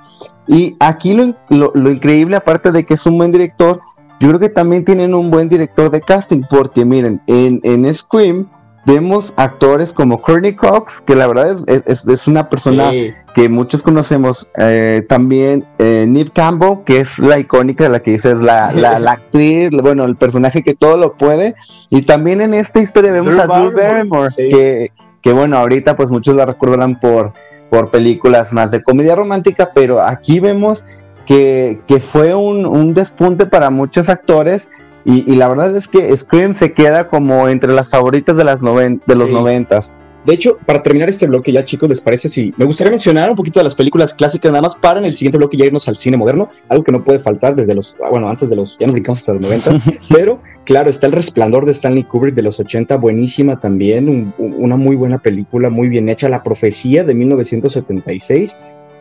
Y 0.47 0.77
aquí 0.81 1.13
lo, 1.15 1.35
lo- 1.51 1.73
lo 1.75 1.91
increíble, 1.91 2.37
aparte 2.37 2.73
de 2.73 2.85
que 2.85 2.95
es 2.95 3.05
un 3.07 3.19
buen 3.19 3.31
director, 3.31 3.81
yo 4.21 4.29
creo 4.29 4.41
que 4.41 4.49
también 4.49 4.85
tienen 4.85 5.15
un 5.15 5.31
buen 5.31 5.49
director 5.49 5.91
de 5.91 6.01
casting, 6.01 6.43
porque 6.49 6.85
miren, 6.85 7.21
en, 7.27 7.61
en 7.63 7.95
Scream 7.95 8.49
vemos 8.89 9.35
actores 9.37 9.93
como 9.93 10.21
Courtney 10.23 10.55
Cox, 10.57 11.03
que 11.03 11.15
la 11.15 11.27
verdad 11.27 11.51
es, 11.69 11.83
es, 11.87 12.09
es 12.09 12.27
una 12.27 12.49
persona 12.49 12.91
Sí. 12.91 13.13
que 13.35 13.49
muchos 13.49 13.83
conocemos. 13.83 14.49
eh, 14.59 15.05
también 15.09 15.67
eh, 15.79 16.07
Neve 16.09 16.31
Campbell, 16.35 16.79
que 16.85 17.01
es 17.01 17.19
la 17.19 17.39
icónica 17.39 17.89
la 17.89 18.01
que 18.01 18.13
dices, 18.13 18.39
la, 18.39 18.73
la, 18.73 18.99
la 18.99 19.13
actriz, 19.13 19.71
bueno, 19.71 20.05
el 20.05 20.17
personaje 20.17 20.63
que 20.63 20.75
todo 20.75 20.97
lo 20.97 21.15
puede. 21.17 21.55
Y 21.91 22.03
también 22.03 22.41
en 22.41 22.55
esta 22.55 22.81
historia 22.81 23.13
vemos 23.13 23.29
Drew 23.35 23.41
a 23.43 23.47
Drew 23.47 23.71
Barrymore, 23.71 23.83
Barrymore, 23.95 24.31
sí. 24.31 24.49
que, 24.49 24.93
que 25.23 25.33
bueno, 25.33 25.59
ahorita 25.59 25.95
pues 25.95 26.11
muchos 26.11 26.35
la 26.35 26.47
recordarán 26.47 26.99
por, 26.99 27.33
por 27.71 27.91
películas 27.91 28.53
más 28.53 28.71
de 28.71 28.83
comedia 28.83 29.15
romántica, 29.15 29.71
pero 29.75 30.01
aquí 30.01 30.41
vemos 30.41 30.85
que, 31.27 31.81
que 31.87 32.01
fue 32.01 32.35
un, 32.35 32.65
un 32.65 32.95
despunte 32.95 33.45
para 33.45 33.69
muchos 33.71 34.09
actores. 34.09 34.71
Y, 35.11 35.25
y 35.33 35.37
la 35.37 35.49
verdad 35.49 35.75
es 35.75 35.89
que 35.89 36.15
Scream 36.15 36.55
se 36.55 36.73
queda 36.75 37.09
como 37.09 37.49
entre 37.49 37.73
las 37.73 37.89
favoritas 37.89 38.37
de, 38.37 38.45
las 38.45 38.61
noven- 38.61 39.01
de 39.07 39.15
los 39.15 39.29
Sí. 39.29 39.33
noventas. 39.35 39.95
De 40.27 40.35
hecho, 40.35 40.59
para 40.67 40.83
terminar 40.83 41.09
este 41.09 41.27
bloque 41.27 41.51
ya, 41.51 41.65
chicos, 41.65 41.89
¿les 41.89 42.03
parece 42.03 42.29
si 42.29 42.53
me 42.59 42.67
gustaría 42.67 42.91
mencionar 42.91 43.31
un 43.31 43.37
poquito 43.37 43.61
de 43.61 43.65
las 43.65 43.75
películas 43.75 44.13
clásicas 44.13 44.53
nada 44.53 44.61
más 44.61 44.75
para 44.75 44.99
en 44.99 45.07
el 45.07 45.17
siguiente 45.17 45.39
bloque 45.39 45.57
ya 45.57 45.65
irnos 45.65 45.89
al 45.89 45.97
cine 45.97 46.19
moderno? 46.19 46.51
Algo 46.69 46.85
que 46.85 46.93
no 46.93 47.03
puede 47.03 47.21
faltar 47.21 47.57
desde 47.57 47.75
los, 47.75 47.97
ah, 48.05 48.11
bueno, 48.11 48.29
antes 48.29 48.51
de 48.51 48.57
los, 48.57 48.77
ya 48.79 48.87
nos 48.87 48.93
brincamos 48.95 49.21
hasta 49.21 49.33
los 49.33 49.43
90, 49.43 49.71
pero 50.13 50.43
claro, 50.65 50.91
está 50.91 51.07
El 51.07 51.13
Resplandor 51.15 51.65
de 51.65 51.73
Stanley 51.73 52.05
Kubrick 52.05 52.35
de 52.35 52.43
los 52.43 52.61
80, 52.61 52.97
buenísima 52.99 53.59
también, 53.61 54.09
un- 54.11 54.35
una 54.59 54.77
muy 54.77 54.97
buena 54.97 55.19
película, 55.19 55.71
muy 55.71 55.89
bien 55.89 56.11
hecha, 56.11 56.29
La 56.29 56.43
Profecía 56.43 57.05
de 57.05 57.15
1976. 57.15 58.59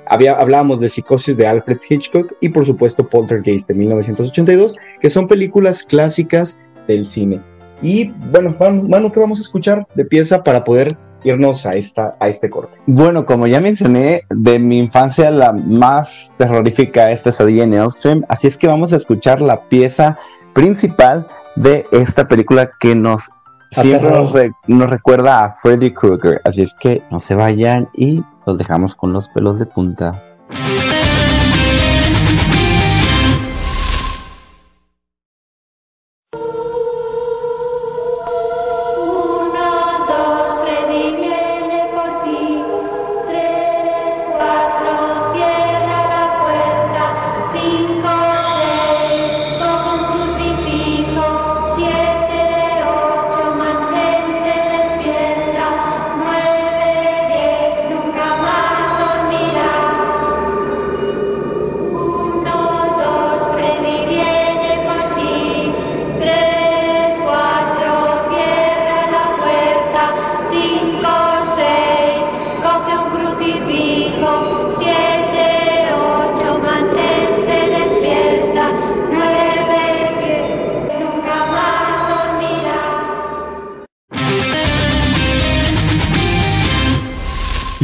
Había, 0.10 0.34
hablábamos 0.34 0.80
de 0.80 0.90
Psicosis 0.90 1.38
de 1.38 1.48
Alfred 1.48 1.78
Hitchcock 1.88 2.34
y 2.42 2.50
por 2.50 2.66
supuesto 2.66 3.08
Poltergeist 3.08 3.68
de 3.68 3.74
1982, 3.74 4.76
que 5.00 5.10
son 5.10 5.28
películas 5.28 5.84
clásicas 5.84 6.60
del 6.88 7.06
cine. 7.08 7.42
Y 7.82 8.10
bueno, 8.32 8.56
Manu, 8.60 8.88
Manu, 8.88 9.12
¿qué 9.12 9.20
vamos 9.20 9.40
a 9.40 9.44
escuchar 9.44 9.88
de 9.94 10.04
pieza 10.06 10.44
para 10.44 10.64
poder 10.64 10.98
irnos 11.24 11.66
a, 11.68 11.76
esta, 11.76 12.16
a 12.20 12.28
este 12.28 12.50
corte? 12.50 12.80
Bueno, 12.88 13.26
como 13.26 13.46
ya 13.46 13.60
mencioné, 13.60 14.24
de 14.30 14.58
mi 14.58 14.80
infancia 14.80 15.30
la 15.30 15.54
más 15.54 16.34
terrorífica 16.38 17.12
es 17.12 17.22
Pesadilla 17.22 17.66
en 17.66 17.74
Elm 17.76 17.88
Street, 17.88 18.24
así 18.30 18.48
es 18.48 18.58
que 18.58 18.66
vamos 18.68 18.94
a 18.94 18.96
escuchar 18.96 19.42
la 19.42 19.62
pieza 19.70 20.18
principal 20.54 21.28
de 21.56 21.86
esta 21.92 22.28
película 22.28 22.72
que 22.80 22.96
nos 22.96 23.30
siempre 23.70 24.10
nos, 24.10 24.32
re- 24.32 24.52
nos 24.68 24.90
recuerda 24.90 25.44
a 25.44 25.52
Freddy 25.52 25.92
Krueger, 25.94 26.42
así 26.46 26.64
es 26.64 26.74
que 26.74 27.04
no 27.12 27.20
se 27.20 27.36
vayan 27.36 27.90
y 27.94 28.24
los 28.48 28.58
dejamos 28.58 28.96
con 28.96 29.12
los 29.12 29.28
pelos 29.28 29.60
de 29.60 29.66
punta. 29.66 30.24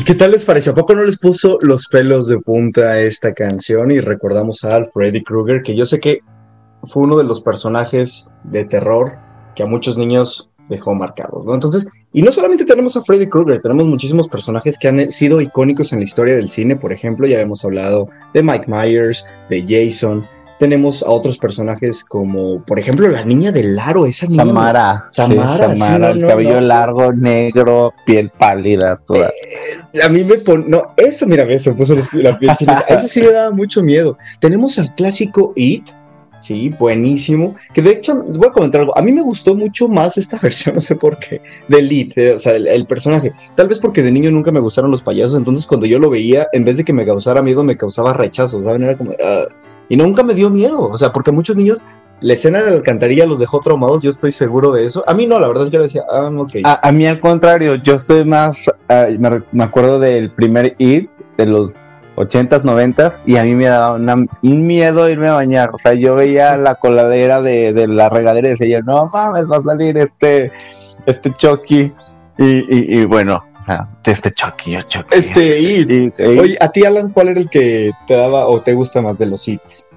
¿Y 0.03 0.05
qué 0.05 0.15
tal 0.15 0.31
les 0.31 0.43
pareció? 0.43 0.73
¿A 0.73 0.75
poco 0.75 0.95
no 0.95 1.03
les 1.03 1.17
puso 1.17 1.57
los 1.61 1.87
pelos 1.87 2.27
de 2.27 2.37
punta 2.37 2.99
esta 2.99 3.33
canción? 3.33 3.89
Y 3.89 4.01
recordamos 4.01 4.65
a 4.65 4.83
Freddy 4.83 5.23
Krueger, 5.23 5.63
que 5.63 5.77
yo 5.77 5.85
sé 5.85 6.01
que 6.01 6.19
fue 6.83 7.03
uno 7.03 7.17
de 7.17 7.23
los 7.23 7.39
personajes 7.39 8.29
de 8.43 8.65
terror 8.65 9.13
que 9.55 9.63
a 9.63 9.65
muchos 9.65 9.97
niños 9.97 10.49
dejó 10.67 10.93
marcados, 10.93 11.45
¿no? 11.45 11.53
Entonces, 11.53 11.87
y 12.11 12.21
no 12.21 12.33
solamente 12.33 12.65
tenemos 12.65 12.97
a 12.97 13.03
Freddy 13.05 13.27
Krueger, 13.27 13.61
tenemos 13.61 13.85
muchísimos 13.85 14.27
personajes 14.27 14.77
que 14.77 14.89
han 14.89 15.09
sido 15.09 15.39
icónicos 15.39 15.93
en 15.93 15.99
la 15.99 16.03
historia 16.03 16.35
del 16.35 16.49
cine, 16.49 16.75
por 16.75 16.91
ejemplo, 16.91 17.25
ya 17.25 17.39
hemos 17.39 17.63
hablado 17.63 18.09
de 18.33 18.43
Mike 18.43 18.65
Myers, 18.67 19.25
de 19.49 19.63
Jason, 19.65 20.27
tenemos 20.63 21.03
a 21.03 21.09
otros 21.09 21.37
personajes 21.37 22.05
como, 22.05 22.63
por 22.63 22.79
ejemplo, 22.79 23.09
la 23.09 23.25
niña 23.25 23.51
del 23.51 23.77
aro, 23.77 24.05
esa 24.05 24.27
niña. 24.27 24.45
Samara. 24.45 25.05
sí, 25.09 25.21
Samara, 25.21 25.73
sí, 25.73 25.77
Samara, 25.77 26.13
no, 26.13 26.21
el 26.21 26.25
cabello 26.25 26.53
no. 26.53 26.61
largo, 26.61 27.11
negro, 27.11 27.91
piel 28.05 28.29
pálida, 28.29 28.95
toda. 29.05 29.29
A 30.01 30.07
mí 30.07 30.23
me 30.23 30.35
pone. 30.37 30.63
No, 30.65 30.83
eso, 30.95 31.27
mira, 31.27 31.45
se 31.59 31.73
puso 31.73 31.97
la 32.13 32.39
piel 32.39 32.55
chinita. 32.55 32.79
Eso 32.87 33.09
sí 33.09 33.19
me 33.19 33.33
daba 33.33 33.51
mucho 33.51 33.83
miedo. 33.83 34.17
Tenemos 34.39 34.79
al 34.79 34.95
clásico 34.95 35.51
It. 35.57 35.89
Sí, 36.43 36.67
buenísimo. 36.77 37.55
Que 37.73 37.81
de 37.81 37.91
hecho, 37.91 38.21
voy 38.21 38.49
a 38.49 38.51
comentar 38.51 38.81
algo. 38.81 38.97
A 38.97 39.01
mí 39.01 39.13
me 39.13 39.21
gustó 39.21 39.55
mucho 39.55 39.87
más 39.87 40.17
esta 40.17 40.37
versión, 40.43 40.75
no 40.75 40.81
sé 40.81 40.93
por 40.97 41.15
qué, 41.15 41.41
del 41.69 41.89
It, 41.89 42.17
eh, 42.17 42.33
o 42.33 42.39
sea, 42.39 42.57
el, 42.57 42.85
personaje. 42.85 43.31
Tal 43.55 43.69
vez 43.69 43.79
porque 43.79 44.03
de 44.03 44.11
niño 44.11 44.29
nunca 44.29 44.51
me 44.51 44.59
gustaron 44.59 44.91
los 44.91 45.01
payasos, 45.01 45.37
entonces 45.37 45.65
cuando 45.65 45.85
yo 45.85 45.99
lo 45.99 46.09
veía, 46.09 46.47
en 46.51 46.65
vez 46.65 46.75
de 46.75 46.83
que 46.83 46.91
me 46.91 47.05
causara 47.05 47.41
miedo, 47.41 47.63
me 47.63 47.77
causaba 47.77 48.11
rechazo, 48.11 48.61
¿saben? 48.61 48.83
Era 48.83 48.97
como. 48.97 49.13
ah, 49.23 49.47
y 49.87 49.95
nunca 49.95 50.21
me 50.21 50.33
dio 50.33 50.49
miedo, 50.49 50.81
o 50.81 50.97
sea, 50.97 51.13
porque 51.13 51.31
muchos 51.31 51.55
niños. 51.55 51.81
La 52.19 52.33
escena 52.33 52.61
de 52.61 52.69
la 52.69 52.77
alcantarilla 52.77 53.25
los 53.25 53.39
dejó 53.39 53.59
traumados, 53.59 54.01
yo 54.01 54.09
estoy 54.09 54.31
seguro 54.31 54.71
de 54.71 54.85
eso. 54.85 55.03
A 55.07 55.13
mí 55.13 55.27
no, 55.27 55.41
la 55.41 55.47
verdad 55.47 55.65
es 55.65 55.71
que 55.71 55.75
yo 55.75 55.83
decía, 55.83 56.03
ah, 56.09 56.29
ok. 56.33 56.55
A, 56.63 56.87
a 56.87 56.91
mí 56.93 57.05
al 57.05 57.19
contrario, 57.19 57.75
yo 57.75 57.95
estoy 57.95 58.23
más, 58.23 58.69
ah, 58.87 59.07
me, 59.17 59.43
me 59.51 59.63
acuerdo 59.63 59.99
del 59.99 60.31
primer 60.31 60.73
IT 60.77 61.09
de 61.37 61.45
los 61.45 61.85
80s, 62.15 62.63
90s 62.63 63.21
y 63.25 63.37
a 63.37 63.43
mí 63.43 63.53
me 63.55 63.65
daba 63.65 63.95
una- 63.95 64.15
un 64.43 64.67
miedo 64.67 65.09
irme 65.09 65.29
a 65.29 65.33
bañar. 65.33 65.71
O 65.73 65.77
sea, 65.77 65.93
yo 65.93 66.15
veía 66.15 66.57
la 66.57 66.75
coladera 66.75 67.41
de, 67.41 67.73
de 67.73 67.87
la 67.87 68.09
regadera 68.09 68.47
y 68.47 68.51
decía, 68.51 68.79
yo, 68.79 68.83
no 68.83 69.09
mames, 69.13 69.45
va 69.49 69.57
a 69.57 69.61
salir 69.61 69.97
este, 69.97 70.51
este 71.05 71.31
Chucky. 71.31 71.91
Y, 72.37 72.45
y, 72.45 72.99
y 73.01 73.05
bueno, 73.05 73.43
o 73.59 73.63
sea, 73.63 73.87
este 74.05 74.31
Chucky, 74.31 74.71
yo 74.71 74.81
Chucky. 74.81 75.15
Este 75.17 75.59
It. 75.59 76.19
Oye, 76.19 76.57
a 76.59 76.69
ti, 76.69 76.83
Alan, 76.83 77.11
¿cuál 77.11 77.29
era 77.29 77.39
el 77.39 77.49
que 77.49 77.91
te 78.07 78.15
daba 78.15 78.47
o 78.47 78.59
te 78.61 78.73
gusta 78.73 79.01
más 79.01 79.17
de 79.19 79.27
los 79.27 79.47
hits? 79.47 79.87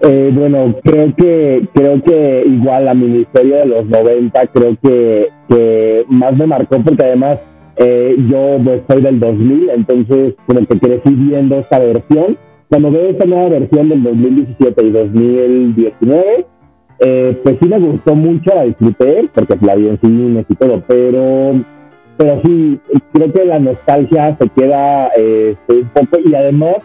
Eh, 0.00 0.30
bueno, 0.34 0.74
creo 0.84 1.14
que 1.16 1.66
creo 1.72 2.02
que 2.02 2.42
igual 2.46 2.84
la 2.84 2.94
miniserie 2.94 3.56
de 3.56 3.66
los 3.66 3.86
90 3.86 4.46
creo 4.48 4.76
que, 4.82 5.28
que 5.48 6.04
más 6.08 6.36
me 6.36 6.46
marcó 6.46 6.82
porque 6.82 7.04
además 7.04 7.38
eh, 7.76 8.16
yo 8.28 8.58
pues, 8.62 8.82
soy 8.88 9.02
del 9.02 9.20
2000, 9.20 9.70
entonces 9.70 10.34
como 10.46 10.66
que 10.66 10.78
crecí 10.78 11.10
viendo 11.14 11.56
esta 11.56 11.78
versión. 11.78 12.38
Cuando 12.68 12.90
veo 12.90 13.10
esta 13.10 13.26
nueva 13.26 13.48
versión 13.50 13.88
del 13.88 14.02
2017 14.02 14.86
y 14.86 14.90
2019, 14.90 16.46
eh, 17.00 17.40
pues 17.42 17.56
sí 17.60 17.68
me 17.68 17.78
gustó 17.78 18.14
mucho, 18.14 18.54
la 18.54 18.64
disfruté 18.64 19.28
porque 19.34 19.58
la 19.60 19.74
vi 19.74 19.88
en 19.88 20.00
cines 20.00 20.46
y 20.48 20.54
todo, 20.54 20.82
pero 20.86 21.54
pero 22.16 22.40
sí, 22.44 22.78
creo 23.12 23.32
que 23.32 23.44
la 23.44 23.58
nostalgia 23.58 24.36
se 24.40 24.48
queda 24.50 25.10
eh, 25.16 25.56
un 25.68 25.88
poco 25.88 26.18
y 26.24 26.34
además 26.34 26.76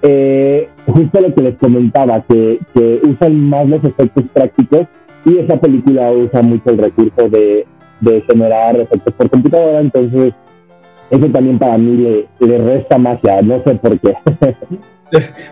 eh, 0.00 0.68
justo 0.86 1.20
lo 1.20 1.34
que 1.34 1.42
les 1.42 1.56
comentaba, 1.58 2.22
que, 2.22 2.58
que 2.74 3.00
usan 3.06 3.48
más 3.48 3.68
los 3.68 3.84
efectos 3.84 4.24
prácticos 4.32 4.86
y 5.24 5.38
esa 5.38 5.60
película 5.60 6.10
usa 6.10 6.42
mucho 6.42 6.70
el 6.70 6.78
recurso 6.78 7.28
de, 7.28 7.66
de 8.02 8.20
generar 8.22 8.76
efectos 8.76 9.14
por 9.14 9.30
computadora, 9.30 9.80
entonces 9.80 10.34
eso 11.10 11.28
también 11.28 11.58
para 11.58 11.78
mí 11.78 11.96
le, 11.96 12.28
le 12.46 12.58
resta 12.58 12.98
magia, 12.98 13.42
no 13.42 13.62
sé 13.64 13.74
por 13.76 13.98
qué. 13.98 14.14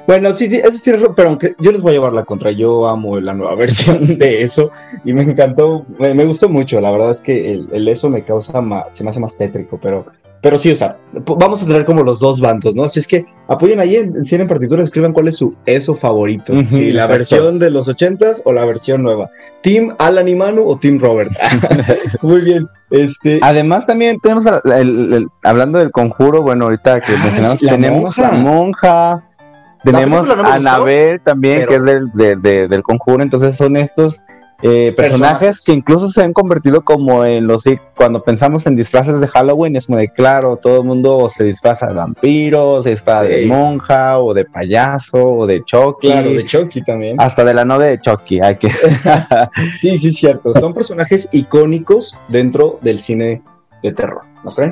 Bueno, 0.07 0.35
sí, 0.35 0.49
sí, 0.49 0.57
eso 0.57 0.71
sí, 0.71 0.91
pero 1.15 1.29
aunque 1.29 1.53
yo 1.59 1.71
les 1.71 1.83
voy 1.83 1.91
a 1.91 1.95
llevar 1.97 2.15
la 2.15 2.25
contra, 2.25 2.51
yo 2.51 2.89
amo 2.89 3.21
la 3.21 3.35
nueva 3.35 3.55
versión 3.57 4.17
de 4.17 4.43
eso 4.43 4.71
y 5.05 5.13
me 5.13 5.23
encantó, 5.23 5.85
me, 5.99 6.15
me 6.15 6.25
gustó 6.25 6.49
mucho, 6.49 6.81
la 6.81 6.91
verdad 6.91 7.11
es 7.11 7.21
que 7.21 7.53
el, 7.53 7.69
el 7.73 7.87
eso 7.89 8.09
me 8.09 8.25
causa 8.25 8.63
más, 8.63 8.87
se 8.93 9.05
me 9.05 9.11
hace 9.11 9.21
más 9.21 9.37
tétrico, 9.37 9.79
pero, 9.81 10.07
pero 10.43 10.59
sí, 10.59 10.71
o 10.73 10.77
sea, 10.77 10.97
vamos 11.13 11.63
a 11.63 11.67
tener 11.67 11.85
como 11.85 12.03
los 12.03 12.19
dos 12.19 12.41
bandos, 12.41 12.75
¿no? 12.75 12.85
Así 12.85 12.99
es 13.01 13.07
que 13.07 13.27
apoyen 13.49 13.79
ahí 13.81 13.97
en, 13.97 14.17
en 14.17 14.25
Cine 14.25 14.45
en 14.49 14.81
escriban 14.81 15.13
cuál 15.13 15.29
es 15.29 15.37
su 15.37 15.55
eso 15.67 15.95
favorito, 15.95 16.55
sí, 16.71 16.93
la 16.93 17.05
exacto. 17.05 17.13
versión 17.13 17.59
de 17.59 17.71
los 17.71 17.89
ochentas 17.89 18.41
o 18.45 18.53
la 18.53 18.65
versión 18.65 19.03
nueva, 19.03 19.29
Team 19.63 19.95
Alan 19.99 20.29
y 20.29 20.35
Manu 20.35 20.67
o 20.67 20.79
Team 20.79 20.99
Robert. 20.99 21.31
Muy 22.23 22.41
bien, 22.41 22.67
este... 22.91 23.39
Además 23.43 23.87
también 23.87 24.17
tenemos, 24.23 24.47
el- 24.47 25.13
el- 25.13 25.29
hablando 25.43 25.79
del 25.79 25.91
conjuro, 25.91 26.43
bueno, 26.43 26.65
ahorita 26.67 27.01
que 27.01 27.13
Ah, 27.13 27.21
mencionamos, 27.23 27.63
la 27.63 27.71
tenemos 27.73 28.01
monja. 28.03 28.23
la 28.23 28.39
monja, 28.39 29.25
tenemos 29.85 30.27
no 30.29 30.43
a 30.45 30.55
Anabel 30.55 31.21
también, 31.21 31.61
pero- 31.61 31.71
que 31.71 31.77
es 31.77 31.85
del, 31.85 32.07
de- 32.15 32.37
de- 32.37 32.69
del 32.69 32.83
conjuro, 32.83 33.23
entonces 33.23 33.57
son 33.57 33.77
estos 33.77 34.23
eh, 34.63 34.93
personajes, 34.97 35.39
Personajes. 35.39 35.65
que 35.65 35.73
incluso 35.73 36.09
se 36.09 36.23
han 36.23 36.33
convertido 36.33 36.83
como 36.83 37.25
en 37.25 37.47
los, 37.47 37.65
cuando 37.97 38.23
pensamos 38.23 38.67
en 38.67 38.77
disfraces 38.77 39.21
de 39.21 39.27
Halloween, 39.29 39.77
es 39.77 39.87
de 39.87 40.09
claro, 40.09 40.57
todo 40.57 40.81
el 40.83 40.87
mundo 40.87 41.29
se 41.35 41.45
disfraza 41.45 41.87
de 41.87 41.95
vampiro, 41.95 42.83
se 42.83 42.91
disfraza 42.91 43.25
Sí. 43.25 43.29
de 43.29 43.47
monja, 43.47 44.19
o 44.19 44.35
de 44.35 44.45
payaso, 44.45 45.23
o 45.23 45.47
de 45.47 45.63
Chucky. 45.65 46.09
Claro, 46.09 46.31
de 46.31 46.45
Chucky 46.45 46.83
también. 46.83 47.17
Hasta 47.19 47.45
de 47.45 47.55
la 47.55 47.65
novia 47.65 47.87
de 47.89 48.01
Chucky, 48.01 48.41
hay 48.41 48.57
que... 48.57 48.69
Sí, 49.79 49.97
sí, 49.99 50.13
cierto. 50.13 50.53
Son 50.55 50.75
personajes 50.75 51.29
icónicos 51.33 52.17
dentro 52.29 52.79
del 52.83 52.99
cine 52.99 53.43
de 53.83 53.93
terror. 53.93 54.23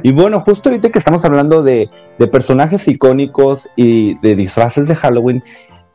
Y 0.02 0.12
bueno, 0.12 0.40
justo 0.40 0.68
ahorita 0.70 0.90
que 0.90 0.98
estamos 0.98 1.24
hablando 1.24 1.62
de, 1.62 1.90
de 2.18 2.26
personajes 2.26 2.86
icónicos 2.88 3.68
y 3.76 4.18
de 4.20 4.34
disfraces 4.34 4.88
de 4.88 4.94
Halloween, 4.94 5.42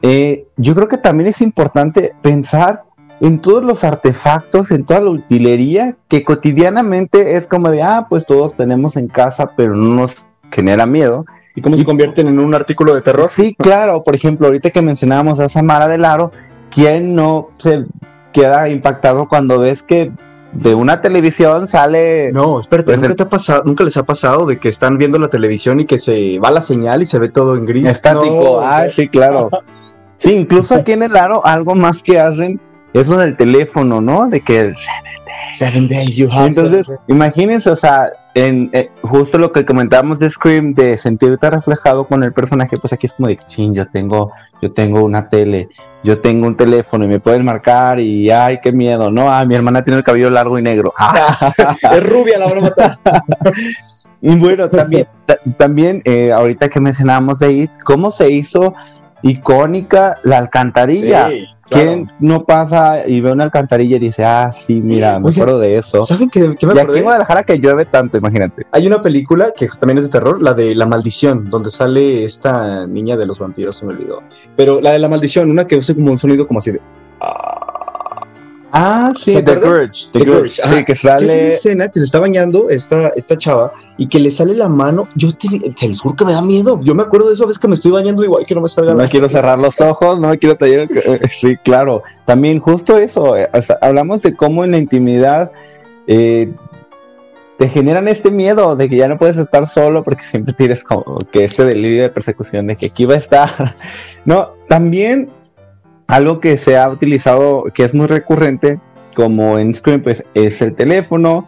eh, 0.02 0.46
yo 0.58 0.76
creo 0.76 0.88
que 0.88 0.98
también 0.98 1.30
es 1.30 1.42
importante 1.42 2.14
pensar 2.22 2.84
en 3.24 3.40
todos 3.40 3.64
los 3.64 3.84
artefactos, 3.86 4.70
en 4.72 4.84
toda 4.86 5.00
la 5.00 5.10
utilería 5.12 5.96
que 6.10 6.24
cotidianamente 6.26 7.36
es 7.38 7.48
como 7.48 7.70
de, 7.70 7.82
ah, 7.82 8.06
pues 8.10 8.26
todos 8.26 8.54
tenemos 8.56 8.98
en 8.98 9.08
casa, 9.08 9.52
pero 9.56 9.76
no 9.76 9.96
nos 9.96 10.16
genera 10.52 10.86
miedo. 10.86 11.26
¿Y 11.56 11.62
cómo 11.62 11.78
se 11.78 11.86
convierten 11.86 12.28
en 12.28 12.38
un 12.40 12.54
artículo 12.54 12.94
de 12.94 13.02
terror? 13.02 13.28
Sí, 13.30 13.56
claro, 13.58 14.04
por 14.04 14.14
ejemplo, 14.16 14.48
ahorita 14.48 14.72
que 14.72 14.82
mencionábamos 14.82 15.40
a 15.40 15.48
Samara 15.48 15.88
del 15.88 16.04
Aro, 16.04 16.32
¿quién 16.70 17.16
no 17.16 17.50
se 17.60 17.86
queda 18.34 18.68
impactado 18.68 19.28
cuando 19.30 19.58
ves 19.60 19.84
que 19.84 20.12
de 20.52 20.76
una 20.76 21.00
televisión 21.00 21.66
sale... 21.68 22.32
No, 22.34 22.60
espérate, 22.60 22.88
Pues 22.88 22.98
¿nunca, 23.00 23.12
el- 23.12 23.16
te 23.16 23.24
ha 23.24 23.30
pasado, 23.30 23.64
¿nunca 23.66 23.84
les 23.86 23.96
ha 23.96 24.04
pasado 24.04 24.46
de 24.46 24.60
que 24.60 24.68
están 24.68 24.98
viendo 24.98 25.18
la 25.18 25.30
televisión 25.30 25.80
y 25.80 25.86
que 25.86 25.98
se 25.98 26.40
va 26.40 26.52
la 26.52 26.62
señal 26.62 27.02
y 27.02 27.06
se 27.06 27.20
ve 27.20 27.30
todo 27.30 27.56
en 27.56 27.66
gris? 27.66 27.88
Estático, 27.88 28.60
No, 28.60 28.60
ah, 28.60 28.84
sí, 28.94 29.08
claro. 29.08 29.50
Sí, 30.18 30.34
incluso 30.34 30.76
aquí 30.76 30.92
en 30.92 31.04
el 31.04 31.16
aro, 31.16 31.46
algo 31.46 31.74
más 31.74 32.04
que 32.04 32.20
hacen 32.20 32.60
es 32.94 33.08
lo 33.08 33.18
del 33.18 33.36
teléfono, 33.38 34.02
¿no? 34.02 34.28
De 34.30 34.42
que 34.42 34.74
Seven 35.54 35.88
days 35.88 36.18
you 36.18 36.28
have 36.32 36.48
entonces, 36.48 36.88
seven 36.88 37.02
imagínense, 37.08 37.70
o 37.70 37.76
sea, 37.76 38.10
en 38.34 38.72
eh, 38.74 38.90
justo 39.04 39.38
lo 39.38 39.52
que 39.52 39.66
comentábamos 39.66 40.18
de 40.18 40.30
Scream, 40.30 40.74
de 40.74 40.98
sentirte 40.98 41.48
reflejado 41.50 42.08
con 42.08 42.24
el 42.24 42.34
personaje, 42.34 42.76
pues 42.78 42.92
aquí 42.94 43.06
es 43.06 43.14
como 43.14 43.28
de, 43.28 43.38
ching, 43.38 43.74
yo 43.76 43.88
tengo, 43.88 44.32
yo 44.64 44.72
tengo 44.72 45.04
una 45.04 45.30
tele, 45.30 45.70
yo 46.04 46.20
tengo 46.20 46.48
un 46.48 46.58
teléfono 46.58 47.06
y 47.06 47.08
me 47.08 47.20
pueden 47.20 47.46
marcar 47.46 48.00
y 48.00 48.32
ay, 48.32 48.60
qué 48.64 48.72
miedo, 48.72 49.12
¿no? 49.12 49.32
Ah, 49.32 49.46
mi 49.46 49.54
hermana 49.54 49.84
tiene 49.84 49.98
el 50.00 50.04
cabello 50.04 50.32
largo 50.32 50.58
y 50.58 50.64
negro. 50.64 50.92
Es 51.92 52.04
rubia 52.10 52.40
la 52.40 52.48
broma. 52.48 52.68
está. 52.70 53.00
Y 54.26 54.38
bueno, 54.38 54.70
también, 54.70 55.06
ta- 55.26 55.38
también 55.58 56.02
eh, 56.06 56.32
ahorita 56.32 56.70
que 56.70 56.80
mencionábamos 56.80 57.40
de 57.40 57.52
It, 57.52 57.72
¿cómo 57.84 58.10
se 58.10 58.32
hizo 58.32 58.74
icónica 59.22 60.18
la 60.24 60.38
alcantarilla? 60.38 61.28
Sí, 61.30 61.46
claro. 61.66 61.84
¿Quién 61.84 62.12
no 62.20 62.46
pasa 62.46 63.08
y 63.08 63.22
ve 63.22 63.32
una 63.32 63.46
alcantarilla 63.46 63.98
y 63.98 64.00
dice, 64.00 64.24
ah, 64.24 64.52
sí, 64.54 64.82
mira, 64.82 65.20
me 65.20 65.28
Oye, 65.28 65.42
acuerdo 65.42 65.60
de 65.60 65.76
eso? 65.76 66.04
¿Saben 66.04 66.30
qué, 66.30 66.56
qué 66.58 66.66
me 66.66 66.76
Y 66.76 66.80
aquí 66.80 66.98
en 66.98 67.04
Guadalajara 67.04 67.44
que 67.44 67.58
llueve 67.58 67.86
tanto, 67.86 68.18
imagínate. 68.18 68.66
Hay 68.72 68.88
una 68.88 69.02
película 69.02 69.54
que 69.56 69.68
también 69.80 69.98
es 69.98 70.06
de 70.06 70.12
terror, 70.12 70.42
la 70.42 70.54
de 70.54 70.76
La 70.76 70.86
Maldición, 70.86 71.50
donde 71.50 71.70
sale 71.70 72.24
esta 72.24 72.88
niña 72.88 73.18
de 73.18 73.26
los 73.26 73.40
vampiros, 73.40 73.76
se 73.76 73.86
me 73.86 73.94
olvidó. 73.94 74.22
Pero 74.56 74.82
la 74.82 74.92
de 74.92 75.00
La 75.00 75.10
Maldición, 75.10 75.50
una 75.50 75.68
que 75.68 75.78
hace 75.78 75.96
como 75.96 76.12
un 76.12 76.20
sonido 76.20 76.48
como 76.48 76.60
así 76.60 76.72
de... 76.72 76.82
Ah, 77.22 77.53
sí, 79.16 79.34
¿Se 79.34 79.44
The? 79.44 79.56
Grudge. 79.56 80.10
The 80.12 80.20
The 80.20 80.26
Grudge, 80.26 80.40
Grudge, 80.40 80.50
sí, 80.50 80.70
que 80.70 80.74
hay 80.74 80.86
una 80.86 80.96
sale... 80.96 81.50
escena 81.52 81.88
que 81.90 82.00
se 82.00 82.06
está 82.06 82.20
bañando 82.20 82.70
esta, 82.70 83.10
esta 83.10 83.38
chava 83.38 83.72
y 83.98 84.08
que 84.08 84.20
le 84.20 84.32
sale 84.32 84.56
la 84.56 84.68
mano. 84.68 85.08
Yo 85.16 85.32
te, 85.32 85.48
te 85.72 85.96
juro 85.96 86.16
que 86.16 86.26
me 86.26 86.34
da 86.34 86.42
miedo. 86.42 86.80
Yo 86.82 86.96
me 86.96 87.04
acuerdo 87.04 87.28
de 87.28 87.36
eso 87.36 87.44
a 87.44 87.48
veces 87.48 87.60
que 87.60 87.68
me 87.68 87.76
estoy 87.76 87.92
bañando 87.92 88.24
igual 88.24 88.46
que 88.46 88.56
no 88.56 88.62
me 88.62 88.68
salga 88.68 88.92
No 88.92 88.98
la 88.98 89.04
me 89.04 89.10
quiero 89.10 89.30
cerrar 89.30 89.60
los 89.60 89.80
ojos, 89.80 90.20
no 90.20 90.30
me 90.30 90.38
quiero 90.38 90.56
tallar 90.56 90.88
Sí, 91.32 91.56
claro. 91.64 92.04
También 92.26 92.60
justo 92.60 92.98
eso, 92.98 93.38
eh, 93.38 93.50
o 93.54 93.62
sea, 93.62 93.78
hablamos 93.82 94.22
de 94.24 94.36
cómo 94.36 94.64
en 94.64 94.72
la 94.72 94.78
intimidad 94.78 95.52
eh, 96.08 96.52
te 97.58 97.70
generan 97.70 98.08
este 98.08 98.32
miedo 98.32 98.76
de 98.76 98.90
que 98.90 98.98
ya 98.98 99.08
no 99.08 99.18
puedes 99.18 99.38
estar 99.38 99.68
solo 99.68 100.04
porque 100.04 100.24
siempre 100.24 100.54
tienes 100.54 100.84
como 100.84 101.20
que 101.32 101.44
este 101.44 101.64
delirio 101.66 102.04
de 102.04 102.10
persecución 102.10 102.68
de 102.68 102.76
que 102.76 102.88
aquí 102.88 103.06
va 103.06 103.16
a 103.16 103.18
estar. 103.18 103.50
No, 104.26 104.54
también 104.70 105.30
algo 106.08 106.40
que 106.40 106.58
se 106.58 106.78
ha 106.78 106.90
utilizado, 106.90 107.66
que 107.74 107.84
es 107.84 107.94
muy 107.94 108.08
recurrente, 108.08 108.80
como 109.16 109.58
en 109.60 109.74
Scream, 109.74 110.02
pues 110.02 110.24
es 110.34 110.62
el 110.62 110.76
teléfono. 110.76 111.48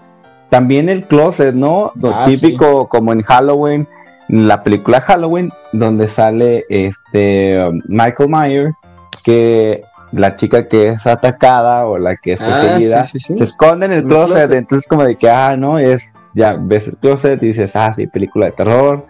también 0.50 0.88
el 0.89 1.06
closet, 1.08 1.54
¿no? 1.56 1.91
Lo 1.96 2.15
Ah, 2.15 2.24
típico 2.24 2.88
como 2.88 3.12
en 3.12 3.24
Halloween, 3.24 3.88
en 4.30 4.48
la 4.48 4.62
película 4.63 5.02
Halloween, 5.02 5.52
donde 5.74 6.08
sale 6.08 6.63
este 6.70 7.60
um, 7.68 7.82
Michael 7.88 8.30
Myers, 8.30 8.80
que 9.24 9.84
la 10.12 10.36
chica 10.36 10.68
que 10.68 10.89
es 10.89 11.06
atacada 11.08 11.88
o 11.88 11.98
la 11.98 12.15
que 12.15 12.34
es 12.34 12.41
Ah, 12.41 12.50
poseída 12.50 13.04
sí, 13.04 13.20
sí, 13.20 13.28
sí. 13.28 13.36
se 13.36 13.44
esconde 13.44 13.88
en 13.88 13.91
el 13.91 13.98
En 13.98 14.04
el 14.04 14.10
closet, 14.10 14.36
closet. 14.36 14.54
entonces 14.54 14.88
como 14.88 15.04
de 15.04 15.15
que, 15.15 15.30
ah, 15.30 15.58
no, 15.58 15.78
es, 15.80 16.13
ya 16.36 16.54
ves 16.58 16.88
el 16.89 16.98
closet 16.98 17.41
y 17.44 17.48
dices, 17.48 17.76
ah, 17.76 17.91
sí, 17.94 18.06
película 18.08 18.46
de 18.46 18.52
terror, 18.54 19.06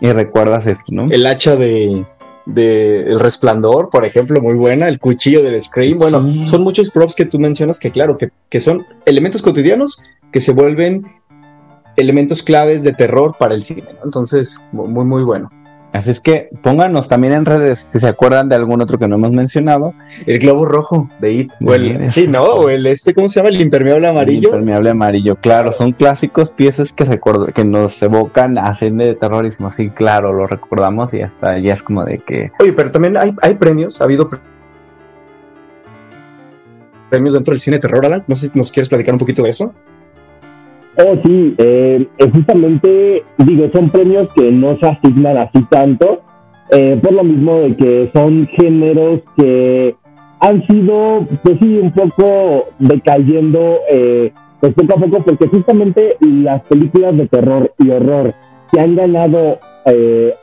y 0.00 0.12
recuerdas 0.12 0.66
esto, 0.66 0.84
¿no? 0.90 1.06
El 1.10 1.26
hacha 1.26 1.56
de, 1.56 2.04
de 2.46 3.00
El 3.02 3.20
Resplandor, 3.20 3.88
por 3.90 4.04
ejemplo, 4.04 4.40
muy 4.40 4.54
buena. 4.54 4.88
El 4.88 4.98
cuchillo 4.98 5.42
del 5.42 5.60
Scream. 5.62 5.96
Bueno, 5.98 6.22
Sí. 6.22 6.46
son 6.48 6.62
muchos 6.62 6.90
props 6.90 7.14
que 7.14 7.24
tú 7.26 7.38
mencionas 7.38 7.78
que, 7.78 7.90
claro, 7.90 8.18
que, 8.18 8.30
que 8.50 8.60
son 8.60 8.86
elementos 9.06 9.40
cotidianos 9.42 9.98
que 10.32 10.40
se 10.40 10.52
vuelven 10.52 11.06
elementos 11.96 12.42
claves 12.42 12.82
de 12.82 12.92
terror 12.92 13.36
para 13.38 13.54
el 13.54 13.62
cine. 13.62 13.84
¿no? 13.94 14.00
Entonces, 14.04 14.62
mu- 14.72 14.86
muy, 14.88 15.04
muy 15.04 15.22
bueno. 15.24 15.50
Así 15.94 16.10
es 16.10 16.20
que 16.20 16.50
pónganos 16.60 17.06
también 17.06 17.32
en 17.34 17.44
redes 17.44 17.78
si 17.78 18.00
se 18.00 18.08
acuerdan 18.08 18.48
de 18.48 18.56
algún 18.56 18.82
otro 18.82 18.98
que 18.98 19.06
no 19.06 19.14
hemos 19.14 19.30
mencionado. 19.30 19.92
El 20.26 20.40
globo 20.40 20.64
rojo 20.64 21.08
de 21.20 21.32
It. 21.32 21.52
O 21.64 21.72
el, 21.72 22.10
sí, 22.10 22.26
¿no? 22.26 22.42
O 22.42 22.68
el 22.68 22.84
este, 22.86 23.14
¿cómo 23.14 23.28
se 23.28 23.38
llama? 23.38 23.50
El 23.50 23.60
impermeable 23.60 24.08
amarillo. 24.08 24.48
Impermeable 24.48 24.90
amarillo, 24.90 25.36
claro, 25.36 25.70
son 25.70 25.92
clásicos 25.92 26.50
piezas 26.50 26.92
que 26.92 27.04
recuerdo, 27.04 27.46
que 27.46 27.64
nos 27.64 28.02
evocan 28.02 28.58
a 28.58 28.74
cine 28.74 29.06
de 29.06 29.14
terror 29.14 29.44
y 29.44 29.50
decimos, 29.50 29.76
sí, 29.76 29.88
claro, 29.88 30.32
lo 30.32 30.48
recordamos 30.48 31.14
y 31.14 31.22
hasta 31.22 31.60
ya 31.60 31.74
es 31.74 31.82
como 31.84 32.04
de 32.04 32.18
que 32.18 32.50
Oye, 32.58 32.72
pero 32.72 32.90
también 32.90 33.16
hay, 33.16 33.32
hay 33.40 33.54
premios, 33.54 34.00
ha 34.00 34.04
habido 34.04 34.28
pre- 34.28 34.40
premios 37.08 37.34
dentro 37.34 37.52
del 37.52 37.60
cine 37.60 37.76
de 37.76 37.82
terror, 37.82 38.04
Alan. 38.04 38.24
No 38.26 38.34
sé 38.34 38.48
si 38.48 38.58
nos 38.58 38.72
quieres 38.72 38.88
platicar 38.88 39.14
un 39.14 39.20
poquito 39.20 39.44
de 39.44 39.50
eso. 39.50 39.72
Oh, 40.96 41.16
sí, 41.24 41.54
eh, 41.58 42.06
eh, 42.18 42.30
justamente, 42.32 43.24
digo, 43.38 43.68
son 43.72 43.90
premios 43.90 44.28
que 44.34 44.52
no 44.52 44.76
se 44.76 44.86
asignan 44.86 45.38
así 45.38 45.60
tanto, 45.68 46.20
eh, 46.70 46.98
por 47.02 47.12
lo 47.12 47.24
mismo 47.24 47.56
de 47.60 47.76
que 47.76 48.10
son 48.14 48.46
géneros 48.46 49.20
que 49.36 49.96
han 50.38 50.64
sido, 50.68 51.26
pues 51.42 51.58
sí, 51.60 51.78
un 51.78 51.90
poco 51.90 52.66
decayendo, 52.78 53.78
eh, 53.90 54.32
pues 54.60 54.72
poco 54.74 54.94
a 54.96 55.00
poco, 55.00 55.24
porque 55.24 55.48
justamente 55.48 56.16
las 56.20 56.62
películas 56.64 57.16
de 57.16 57.26
terror 57.26 57.72
y 57.78 57.90
horror 57.90 58.34
que 58.70 58.80
han 58.80 58.94
ganado 58.94 59.58
eh, 59.86 60.34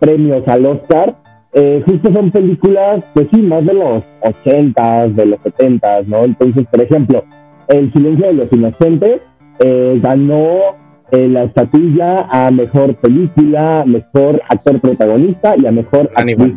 premios 0.00 0.46
al 0.48 0.66
Oscar, 0.66 1.16
eh, 1.52 1.82
justo 1.86 2.12
son 2.12 2.32
películas, 2.32 3.04
pues 3.14 3.28
sí, 3.32 3.42
más 3.42 3.64
de 3.64 3.74
los 3.74 4.02
80s, 4.22 5.14
de 5.14 5.26
los 5.26 5.40
70s, 5.40 6.06
¿no? 6.06 6.24
Entonces, 6.24 6.66
por 6.70 6.82
ejemplo, 6.82 7.24
El 7.68 7.92
silencio 7.92 8.26
de 8.26 8.32
los 8.32 8.52
inocentes 8.52 9.20
eh, 9.60 10.00
ganó 10.02 10.76
eh, 11.12 11.28
la 11.28 11.44
estatuilla 11.44 12.26
a 12.30 12.50
mejor 12.50 12.96
película, 12.96 13.84
mejor 13.86 14.42
actor 14.48 14.80
protagonista 14.80 15.54
y 15.56 15.66
a 15.66 15.72
mejor 15.72 16.10
actriz 16.14 16.54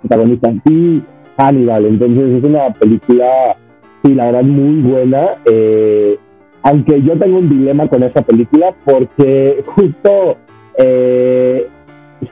protagonista. 0.00 0.52
Y 0.68 1.02
Hannibal, 1.36 1.86
entonces 1.86 2.38
es 2.38 2.44
una 2.44 2.72
película, 2.74 3.56
sí, 4.02 4.14
la 4.14 4.26
verdad, 4.26 4.42
muy 4.42 4.82
buena. 4.82 5.36
eh, 5.46 6.18
aunque 6.62 7.02
yo 7.02 7.18
tengo 7.18 7.38
un 7.38 7.48
dilema 7.48 7.88
con 7.88 8.02
esta 8.02 8.22
película 8.22 8.72
porque 8.84 9.64
justo 9.66 10.36
eh, 10.78 11.66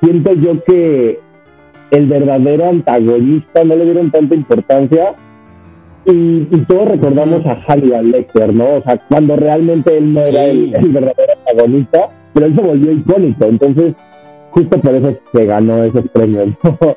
siento 0.00 0.32
yo 0.34 0.62
que 0.64 1.18
el 1.90 2.06
verdadero 2.06 2.68
antagonista 2.68 3.64
no 3.64 3.74
le 3.74 3.84
dieron 3.84 4.10
tanta 4.10 4.36
importancia 4.36 5.14
y, 6.06 6.48
y 6.50 6.64
todos 6.66 6.88
recordamos 6.88 7.44
a 7.46 7.56
Hannibal 7.66 8.10
Lecter, 8.10 8.52
¿no? 8.54 8.76
O 8.76 8.82
sea, 8.82 8.98
cuando 9.08 9.36
realmente 9.36 9.96
él 9.98 10.14
no 10.14 10.20
era 10.22 10.44
el, 10.46 10.74
el 10.74 10.88
verdadero 10.88 11.32
antagonista, 11.46 12.08
pero 12.32 12.46
él 12.46 12.54
se 12.54 12.60
volvió 12.62 12.92
icónico, 12.92 13.44
entonces 13.46 13.94
justo 14.50 14.80
por 14.80 14.94
eso 14.94 15.18
se 15.32 15.44
ganó 15.46 15.84
esos 15.84 16.08
premios, 16.10 16.48
¿no? 16.62 16.78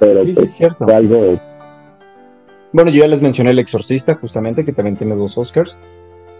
Pero 0.00 0.20
Sí, 0.22 0.28
sí, 0.28 0.34
pues, 0.34 0.46
es 0.50 0.56
cierto. 0.56 0.84
fue 0.84 0.94
algo 0.94 1.38
Bueno, 2.72 2.90
yo 2.90 3.02
ya 3.02 3.08
les 3.08 3.22
mencioné 3.22 3.50
El 3.50 3.58
Exorcista, 3.60 4.16
justamente, 4.16 4.64
que 4.64 4.72
también 4.72 4.96
tiene 4.96 5.14
dos 5.14 5.38
Oscars. 5.38 5.80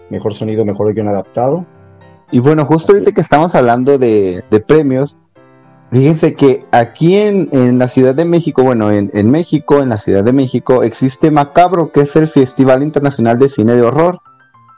Mejor 0.09 0.33
sonido, 0.33 0.65
mejor 0.65 0.93
guion 0.93 1.07
adaptado. 1.07 1.65
Y 2.31 2.39
bueno, 2.39 2.65
justo 2.65 2.91
ahorita 2.91 3.11
que 3.13 3.21
estamos 3.21 3.55
hablando 3.55 3.97
de, 3.97 4.43
de 4.51 4.59
premios, 4.59 5.17
fíjense 5.91 6.33
que 6.33 6.65
aquí 6.71 7.15
en, 7.15 7.49
en 7.51 7.79
la 7.79 7.87
Ciudad 7.87 8.15
de 8.15 8.25
México, 8.25 8.63
bueno, 8.63 8.91
en, 8.91 9.11
en 9.13 9.29
México, 9.29 9.81
en 9.81 9.89
la 9.89 9.97
Ciudad 9.97 10.23
de 10.23 10.33
México, 10.33 10.83
existe 10.83 11.31
Macabro, 11.31 11.91
que 11.91 12.01
es 12.01 12.15
el 12.15 12.27
Festival 12.27 12.83
Internacional 12.83 13.37
de 13.37 13.49
Cine 13.49 13.75
de 13.75 13.81
Horror. 13.81 14.19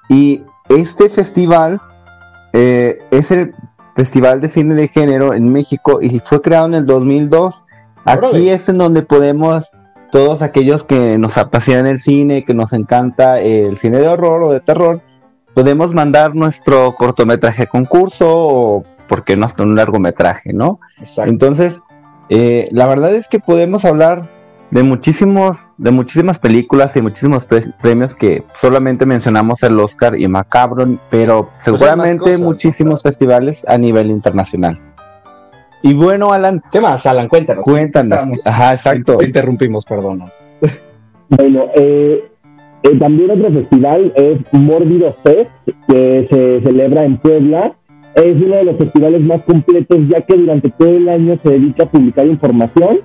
Y 0.10 0.44
este 0.70 1.10
festival 1.10 1.82
eh, 2.54 3.00
es 3.12 3.32
el 3.32 3.54
Festival 3.96 4.42
de 4.42 4.50
Cine 4.50 4.76
de 4.76 4.88
Género 4.88 5.34
en 5.34 5.52
México 5.52 6.00
y 6.02 6.20
fue 6.20 6.42
creado 6.42 6.68
en 6.68 6.76
el 6.76 6.86
2002. 6.86 7.66
Aquí 8.06 8.50
es 8.50 8.70
en 8.70 8.78
donde 8.78 9.02
podemos, 9.02 9.72
todos 10.12 10.42
aquellos 10.42 10.84
que 10.84 11.18
nos 11.18 11.38
apasiona 11.38 11.90
el 11.90 11.98
cine, 11.98 12.46
que 12.46 12.54
nos 12.54 12.74
encanta 12.74 13.40
el 13.40 13.76
cine 13.76 14.00
de 14.00 14.08
horror 14.08 14.44
o 14.44 14.52
de 14.52 14.60
terror, 14.60 15.02
podemos 15.58 15.92
mandar 15.92 16.36
nuestro 16.36 16.94
cortometraje 16.94 17.64
a 17.64 17.66
concurso 17.66 18.28
o, 18.30 18.84
¿por 19.10 19.24
qué 19.24 19.36
no, 19.36 19.48
hasta 19.48 19.64
un 19.64 19.76
largometraje, 19.76 20.54
no? 20.54 20.80
Exacto. 21.00 21.32
Entonces, 21.32 21.82
eh, 22.30 22.68
la 22.70 22.86
verdad 22.86 23.16
es 23.16 23.28
que 23.28 23.40
podemos 23.40 23.84
hablar 23.84 24.30
de 24.70 24.84
muchísimos, 24.84 25.68
de 25.80 25.90
muchísimas 25.90 26.38
películas 26.38 26.96
y 26.96 27.02
muchísimos 27.02 27.48
pre- 27.48 27.74
premios 27.82 28.14
que 28.14 28.44
solamente 28.62 29.08
mencionamos 29.08 29.64
el 29.64 29.80
Oscar 29.80 30.20
y 30.20 30.28
Macabro, 30.28 31.00
pero 31.10 31.46
Pues 31.50 31.64
seguramente 31.64 32.20
cosas, 32.20 32.42
muchísimos 32.42 33.02
festivales 33.02 33.66
a 33.68 33.80
nivel 33.80 34.12
internacional. 34.12 34.80
Y 35.82 35.96
bueno, 35.96 36.34
Alan, 36.34 36.62
¿Qué 36.72 36.80
más, 36.80 37.08
Alan? 37.08 37.28
Cuéntanos. 37.28 37.64
cuéntanos. 37.64 38.14
Estamos- 38.20 38.46
Ajá, 38.46 38.74
exacto. 38.74 39.18
Te 39.18 39.26
interrumpimos, 39.26 39.86
perdón. 39.86 40.32
Bueno, 41.30 41.66
eh, 41.76 42.32
eh, 42.88 42.98
también 43.00 43.32
otro 43.32 43.52
festival 43.52 44.14
es 44.16 44.40
Mórbido 44.54 45.16
Fest, 45.24 45.52
que 45.88 46.28
se 46.32 46.62
celebra 46.62 47.04
en 47.04 47.18
Puebla. 47.18 47.76
Es 48.16 48.36
uno 48.46 48.56
de 48.56 48.64
los 48.64 48.78
festivales 48.78 49.22
más 49.22 49.42
completos, 49.44 49.98
ya 50.10 50.22
que 50.22 50.36
durante 50.36 50.70
todo 50.72 50.90
el 50.90 51.10
año 51.10 51.38
se 51.44 51.52
dedica 51.52 51.84
a 51.84 51.92
publicar 51.92 52.26
información, 52.26 53.00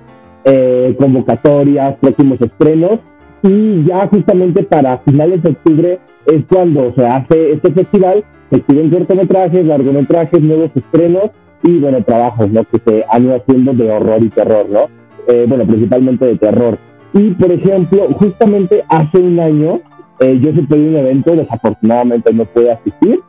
eh, 0.45 0.95
convocatorias, 0.99 1.97
próximos 1.99 2.39
estrenos. 2.41 2.99
Y 3.43 3.83
ya 3.83 4.07
justamente 4.07 4.63
para 4.63 4.99
finales 4.99 5.43
de 5.43 5.51
octubre 5.51 5.99
es 6.27 6.43
cuando 6.47 6.93
se 6.95 7.05
hace 7.05 7.51
este 7.51 7.71
festival. 7.73 8.23
Se 8.49 8.57
exhiben 8.57 8.89
cortometrajes, 8.89 9.65
largometrajes, 9.65 10.41
nuevos 10.41 10.71
estrenos 10.75 11.31
y, 11.63 11.79
bueno, 11.79 12.03
trabajos 12.03 12.49
¿no? 12.49 12.63
que 12.63 12.79
se 12.85 13.03
han 13.09 13.25
ido 13.25 13.35
haciendo 13.35 13.73
de 13.73 13.91
horror 13.91 14.23
y 14.23 14.29
terror, 14.29 14.65
¿no? 14.69 14.87
Eh, 15.27 15.45
bueno, 15.47 15.65
principalmente 15.65 16.25
de 16.25 16.37
terror. 16.37 16.77
Y, 17.13 17.31
por 17.31 17.51
ejemplo, 17.51 18.07
justamente 18.13 18.83
hace 18.89 19.19
un 19.19 19.39
año 19.39 19.81
eh, 20.19 20.39
yo 20.39 20.53
se 20.53 20.63
pedí 20.63 20.87
un 20.87 20.95
evento, 20.95 21.35
desafortunadamente 21.35 22.33
no 22.33 22.45
pude 22.45 22.71
asistir. 22.71 23.19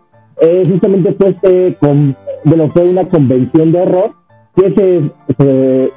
Eh, 0.41 0.63
justamente 0.69 1.15
fue, 1.15 1.31
este, 1.31 1.75
con, 1.77 2.17
bueno, 2.45 2.69
fue 2.69 2.89
una 2.89 3.09
convención 3.09 3.73
de 3.73 3.81
horror 3.81 4.13
que 4.57 4.75
se, 4.75 5.11
se, 5.39 5.93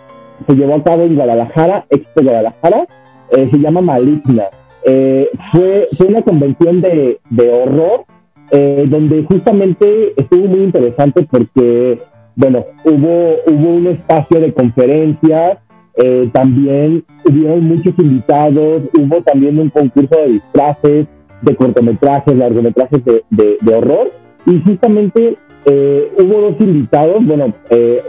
se 0.47 0.55
llevó 0.55 0.75
a 0.75 0.83
cabo 0.83 1.03
en 1.03 1.15
Guadalajara, 1.15 1.85
Expo 1.89 2.23
Guadalajara, 2.23 2.87
eh, 3.31 3.49
se 3.51 3.57
llama 3.57 3.81
Maligna. 3.81 4.45
Eh, 4.83 5.29
fue, 5.51 5.85
fue 5.97 6.07
una 6.07 6.21
convención 6.21 6.81
de, 6.81 7.19
de 7.29 7.49
horror 7.51 8.05
eh, 8.51 8.85
donde 8.87 9.23
justamente 9.23 10.13
estuvo 10.15 10.47
muy 10.47 10.63
interesante 10.63 11.27
porque, 11.29 11.99
bueno, 12.35 12.65
hubo, 12.85 13.35
hubo 13.45 13.75
un 13.75 13.87
espacio 13.87 14.39
de 14.39 14.53
conferencias, 14.53 15.57
eh, 15.97 16.29
también 16.31 17.03
hubieron 17.29 17.63
muchos 17.63 17.93
invitados, 17.97 18.83
hubo 18.97 19.21
también 19.23 19.59
un 19.59 19.69
concurso 19.69 20.19
de 20.19 20.33
disfraces, 20.33 21.07
de 21.41 21.55
cortometrajes, 21.55 22.35
largometrajes 22.35 23.03
de, 23.05 23.23
de, 23.61 23.75
horror, 23.75 24.11
y 24.45 24.59
justamente 24.61 25.37
eh, 25.65 26.11
hubo 26.19 26.41
dos 26.41 26.55
invitados, 26.59 27.25
bueno, 27.25 27.53
eh, 27.69 28.01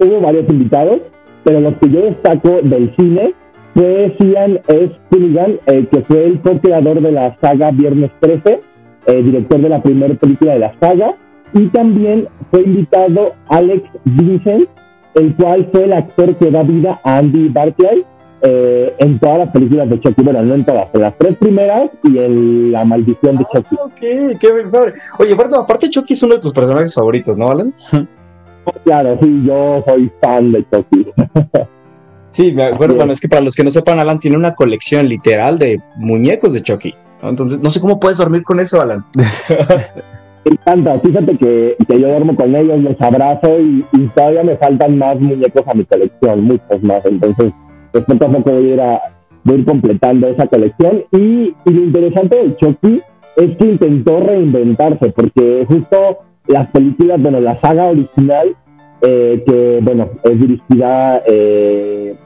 hubo 0.00 0.20
varios 0.20 0.48
invitados, 0.48 1.00
pero 1.44 1.60
los 1.60 1.74
que 1.76 1.90
yo 1.90 2.02
destaco 2.02 2.60
del 2.62 2.94
cine 2.96 3.34
fue 3.74 4.14
Cian 4.18 4.60
S. 4.66 4.92
Cunningham, 5.10 5.58
que 5.66 6.02
fue 6.02 6.24
el 6.26 6.40
co-creador 6.40 7.00
de 7.00 7.12
la 7.12 7.36
saga 7.40 7.70
Viernes 7.70 8.10
13, 8.20 8.60
eh, 9.06 9.22
director 9.22 9.60
de 9.60 9.68
la 9.68 9.82
primera 9.82 10.14
película 10.14 10.54
de 10.54 10.58
la 10.58 10.74
saga, 10.80 11.14
y 11.54 11.66
también 11.68 12.28
fue 12.50 12.62
invitado 12.62 13.32
Alex 13.48 13.82
Vincent, 14.04 14.68
el 15.18 15.34
cual 15.36 15.68
fue 15.72 15.84
el 15.84 15.92
actor 15.92 16.36
que 16.36 16.50
da 16.50 16.62
vida 16.62 17.00
a 17.02 17.18
Andy 17.18 17.48
Barclay 17.48 18.04
eh, 18.42 18.94
en 18.98 19.18
todas 19.18 19.38
las 19.38 19.48
películas 19.50 19.90
de 19.90 20.00
Chucky. 20.00 20.22
Bueno, 20.22 20.42
no 20.42 20.54
en 20.54 20.64
todas, 20.64 20.88
en 20.92 21.02
las 21.02 21.18
tres 21.18 21.36
primeras 21.38 21.90
y 22.04 22.18
en 22.18 22.72
La 22.72 22.84
Maldición 22.84 23.36
de 23.36 23.44
Chucky. 23.52 23.76
Ok, 23.76 24.38
qué 24.38 24.48
padre. 24.70 24.94
Oye, 25.18 25.34
bueno, 25.34 25.56
aparte 25.56 25.90
Chucky 25.90 26.14
es 26.14 26.22
uno 26.22 26.36
de 26.36 26.40
tus 26.40 26.52
personajes 26.52 26.94
favoritos, 26.94 27.36
¿no, 27.36 27.50
Alan? 27.50 27.74
Claro, 28.84 29.18
sí, 29.22 29.44
yo 29.46 29.82
soy 29.86 30.12
fan 30.20 30.52
de 30.52 30.66
Chucky. 30.70 31.06
Sí, 32.30 32.52
me 32.52 32.64
acuerdo. 32.64 32.96
Bueno, 32.96 33.14
es 33.14 33.20
que 33.22 33.28
para 33.28 33.40
los 33.40 33.54
que 33.54 33.64
no 33.64 33.70
sepan, 33.70 33.98
Alan 33.98 34.20
tiene 34.20 34.36
una 34.36 34.54
colección 34.54 35.08
literal 35.08 35.58
de 35.58 35.80
muñecos 35.96 36.52
de 36.52 36.62
Chucky. 36.62 36.94
Entonces, 37.22 37.60
no 37.60 37.70
sé 37.70 37.80
cómo 37.80 37.98
puedes 37.98 38.18
dormir 38.18 38.42
con 38.42 38.60
eso, 38.60 38.80
Alan. 38.82 39.02
Me 40.44 40.52
encanta, 40.52 40.98
fíjate 41.00 41.36
que, 41.36 41.76
que 41.88 42.00
yo 42.00 42.08
duermo 42.08 42.36
con 42.36 42.54
ellos, 42.54 42.82
los 42.82 43.00
abrazo 43.00 43.58
y, 43.60 43.84
todavía 44.14 44.44
me 44.44 44.56
faltan 44.56 44.98
más 44.98 45.18
muñecos 45.20 45.66
a 45.66 45.74
mi 45.74 45.84
colección, 45.84 46.44
muchos 46.44 46.82
más. 46.82 47.04
Entonces, 47.04 47.52
pues 47.92 48.04
poco 48.04 48.24
a 48.24 48.30
poco 48.30 48.52
voy 48.52 48.70
a 48.70 48.74
ir, 48.74 48.80
a, 48.80 49.00
ir 49.44 49.64
completando 49.64 50.28
esa 50.28 50.46
colección. 50.46 51.04
Y, 51.12 51.54
lo 51.64 51.82
interesante 51.82 52.36
de 52.36 52.56
Chucky 52.56 53.02
es 53.36 53.56
que 53.56 53.64
intentó 53.64 54.20
reinventarse, 54.20 55.10
porque 55.10 55.66
justo 55.68 56.18
las 56.46 56.70
películas, 56.70 57.20
bueno, 57.20 57.40
la 57.40 57.60
saga 57.60 57.86
original, 57.86 58.56
eh, 59.02 59.42
que 59.46 59.80
bueno, 59.82 60.08
es 60.24 60.40
dirigida, 60.40 61.22
eh, 61.26 62.16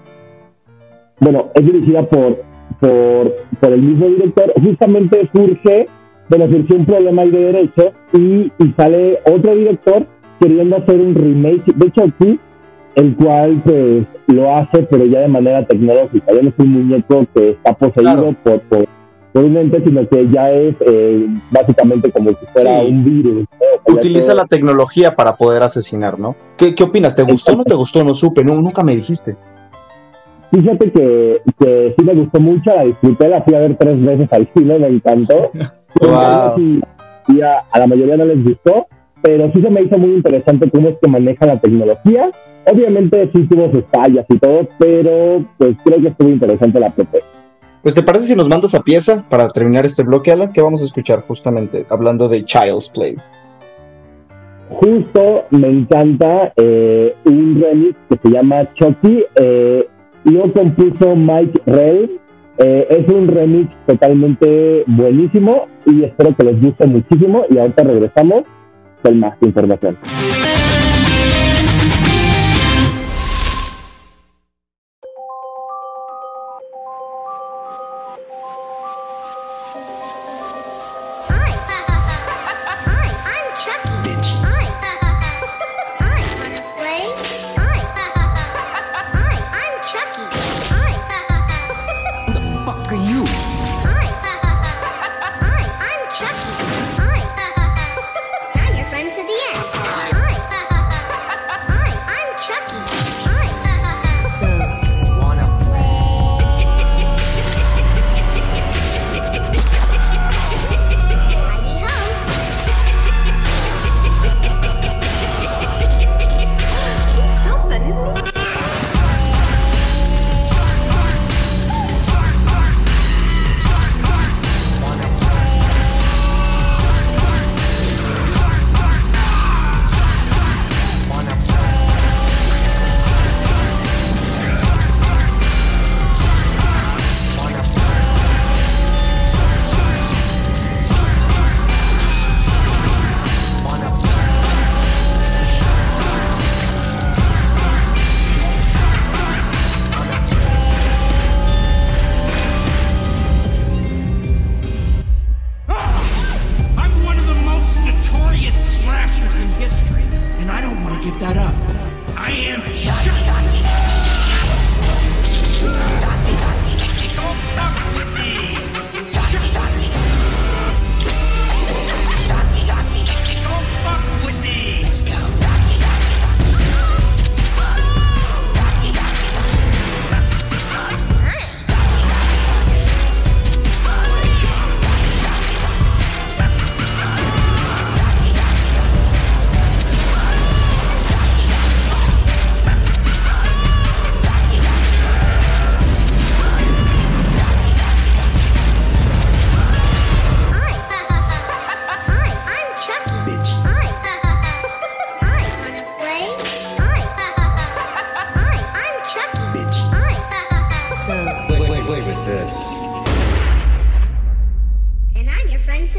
bueno, 1.21 1.49
es 1.55 1.67
dirigida 1.67 2.03
por, 2.05 2.43
por, 2.81 3.35
por 3.61 3.73
el 3.73 3.83
mismo 3.83 4.07
director, 4.07 4.53
justamente 4.63 5.29
surge 5.35 5.89
bueno, 6.35 6.51
surgió 6.51 6.77
un 6.77 6.87
problema 6.87 7.23
ahí 7.23 7.31
de 7.31 7.39
derechos 7.53 7.93
y, 8.15 8.51
y 8.59 8.73
sale 8.77 9.19
otro 9.31 9.55
director 9.55 10.07
queriendo 10.41 10.77
hacer 10.77 10.99
un 11.01 11.15
remake 11.15 11.73
de 11.75 11.93
Chucky, 11.93 12.41
el 12.95 13.17
cual 13.17 13.61
pues 13.65 14.05
lo 14.29 14.55
hace 14.57 14.83
pero 14.85 15.05
ya 15.05 15.21
de 15.21 15.29
manera 15.29 15.65
tecnológica, 15.67 16.33
ya 16.35 16.43
no 16.43 16.49
es 16.49 16.55
un 16.59 16.69
muñeco 16.73 17.27
que 17.35 17.51
está 17.51 17.75
poseído 17.75 18.13
Claro. 18.13 18.35
por, 18.43 18.61
por, 18.63 18.87
por 19.33 19.45
un 19.45 19.57
ente, 19.57 19.83
sino 19.85 20.09
que 20.09 20.29
ya 20.31 20.51
es 20.51 20.75
eh, 20.81 21.27
básicamente 21.51 22.11
como 22.11 22.31
si 22.31 22.47
fuera 22.55 22.81
Sí. 22.81 22.87
un 22.91 23.05
virus. 23.05 23.47
Utiliza 23.87 24.35
la 24.35 24.47
tecnología 24.47 25.15
para 25.15 25.37
poder 25.37 25.63
asesinar, 25.63 26.19
¿no? 26.19 26.35
¿Qué, 26.57 26.75
qué 26.75 26.83
opinas? 26.85 27.15
¿Te 27.15 27.23
gustó 27.25 27.53
o 27.53 27.57
no 27.57 27.65
te 27.65 27.75
gustó? 27.75 28.03
No 28.05 28.15
supe, 28.15 28.43
no, 28.43 28.55
nunca 28.61 28.83
me 28.83 28.95
dijiste. 28.97 29.37
Fíjate 30.51 30.91
que, 30.93 31.41
que 31.59 31.95
sí 31.99 32.05
me 32.05 32.15
gustó 32.15 32.39
mucho, 32.41 32.75
la 32.75 32.85
disfruté, 32.85 33.29
la 33.29 33.43
fui 33.43 33.55
a 33.55 33.59
ver 33.61 33.77
tres 33.79 34.01
veces 34.03 34.29
al 34.33 34.49
cine, 34.55 34.79
me 34.79 34.87
encantó. 34.89 35.51
Wow. 36.01 36.13
A, 36.13 36.57
a 37.71 37.79
la 37.79 37.87
mayoría 37.87 38.17
no 38.17 38.25
les 38.25 38.43
gustó, 38.43 38.87
pero 39.23 39.51
sí 39.55 39.63
se 39.63 39.71
me 39.71 39.83
hizo 39.83 39.97
muy 39.99 40.15
interesante 40.15 40.71
cómo 40.71 40.89
es 40.89 40.97
que 41.01 41.09
maneja 41.09 41.47
la 41.47 41.61
tecnología. 41.61 42.31
Obviamente 42.65 43.31
sí 43.35 43.47
tuvo 43.47 43.71
sus 43.73 43.85
fallas 43.93 44.25
y 44.29 44.39
todo, 44.39 44.69
pero 44.79 45.45
pues 45.59 45.77
creo 45.85 46.01
que 46.01 46.09
estuvo 46.09 46.29
interesante 46.29 46.81
la 46.81 46.91
propuesta. 46.95 47.29
Pues 47.83 47.97
te 47.97 48.03
parece 48.03 48.27
si 48.27 48.37
nos 48.37 48.49
mandas 48.49 48.75
a 48.77 48.81
pieza 48.81 49.25
para 49.29 49.49
terminar 49.49 49.85
este 49.85 50.05
bloque, 50.05 50.31
Alan, 50.31 50.53
que 50.53 50.63
vamos 50.63 50.83
a 50.83 50.85
escuchar 50.85 51.25
justamente 51.27 51.85
hablando 51.91 52.29
de 52.29 52.45
Child's 52.45 52.91
Play. 52.91 53.17
Justo 54.71 55.45
me 55.51 55.69
encanta 55.69 56.53
eh, 56.57 57.15
un 57.25 57.61
remix 57.61 57.97
que 58.09 58.19
se 58.23 58.31
llama 58.33 58.73
Chucky, 58.75 59.25
eh, 59.35 59.89
lo 60.25 60.53
compuso 60.53 61.17
Mike 61.17 61.61
Rell. 61.67 62.21
Eh, 62.65 62.87
es 62.91 63.09
un 63.13 63.27
remix 63.27 63.71
totalmente 63.87 64.85
buenísimo 64.87 65.67
y 65.85 66.05
espero 66.05 66.37
que 66.37 66.45
les 66.45 66.61
guste 66.61 66.87
muchísimo. 66.87 67.45
Y 67.51 67.59
ahorita 67.59 67.83
regresamos 67.83 68.45
con 69.03 69.19
más 69.19 69.37
información. 69.41 69.97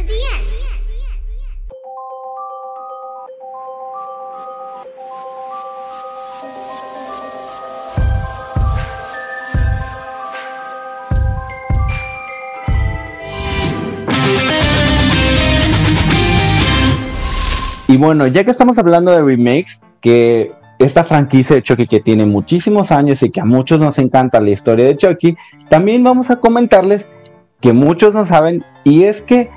The 0.08 0.14
end. 0.14 0.54
Y 17.88 17.98
bueno, 17.98 18.26
ya 18.26 18.44
que 18.44 18.50
estamos 18.50 18.80
hablando 18.80 19.12
de 19.12 19.22
remakes, 19.22 19.82
que 20.02 20.52
esta 20.80 21.04
franquicia 21.04 21.56
de 21.56 21.62
Chucky 21.62 21.86
que 21.86 22.00
tiene 22.00 22.26
muchísimos 22.26 22.92
años 22.92 23.22
y 23.22 23.30
que 23.30 23.40
a 23.40 23.46
muchos 23.46 23.80
nos 23.80 24.00
encanta 24.00 24.42
la 24.42 24.50
historia 24.50 24.86
de 24.86 24.98
Chucky, 24.98 25.38
también 25.70 26.04
vamos 26.04 26.32
a 26.32 26.38
comentarles 26.38 27.12
que 27.62 27.72
muchos 27.72 28.16
no 28.16 28.26
saben 28.26 28.66
y 28.84 29.04
es 29.04 29.22
que 29.22 29.52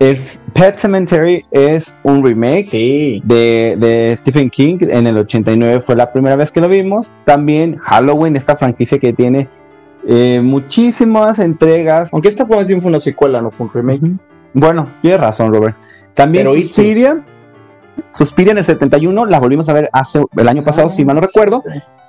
es 0.00 0.42
Pet 0.54 0.74
Cemetery 0.74 1.44
es 1.52 1.96
un 2.02 2.24
remake 2.24 2.64
Sí. 2.66 3.20
de, 3.24 3.76
de 3.78 4.16
Stephen 4.16 4.50
King 4.50 4.78
en 4.80 5.06
el 5.06 5.16
89 5.18 5.80
fue 5.80 5.94
la 5.94 6.10
primera 6.12 6.34
vez 6.36 6.50
que 6.50 6.60
lo 6.60 6.68
vimos. 6.68 7.12
También 7.24 7.76
Halloween, 7.76 8.34
esta 8.34 8.56
franquicia 8.56 8.98
que 8.98 9.12
tiene 9.12 9.48
eh, 10.08 10.40
muchísimas 10.42 11.38
entregas. 11.38 12.12
Aunque 12.12 12.28
esta 12.28 12.46
fue 12.46 12.56
más 12.56 12.66
bien 12.66 12.80
fue 12.80 12.88
una 12.88 12.98
secuela, 13.00 13.40
no 13.40 13.50
fue 13.50 13.66
un 13.66 13.72
remake. 13.72 14.12
Bueno, 14.54 14.88
tienes 15.02 15.20
razón, 15.20 15.52
Robert. 15.54 15.76
También 16.14 16.44
Pero 16.44 16.56
sí. 16.56 16.62
Suspiria. 16.64 17.22
Suspiria 18.10 18.52
en 18.52 18.58
el 18.58 18.64
71, 18.64 19.26
la 19.26 19.38
volvimos 19.38 19.68
a 19.68 19.74
ver 19.74 19.90
hace 19.92 20.22
el 20.36 20.48
año 20.48 20.62
pasado, 20.64 20.88
Ah, 20.88 20.90
si 20.90 21.04
mal 21.04 21.16
no 21.16 21.20
recuerdo. 21.20 21.62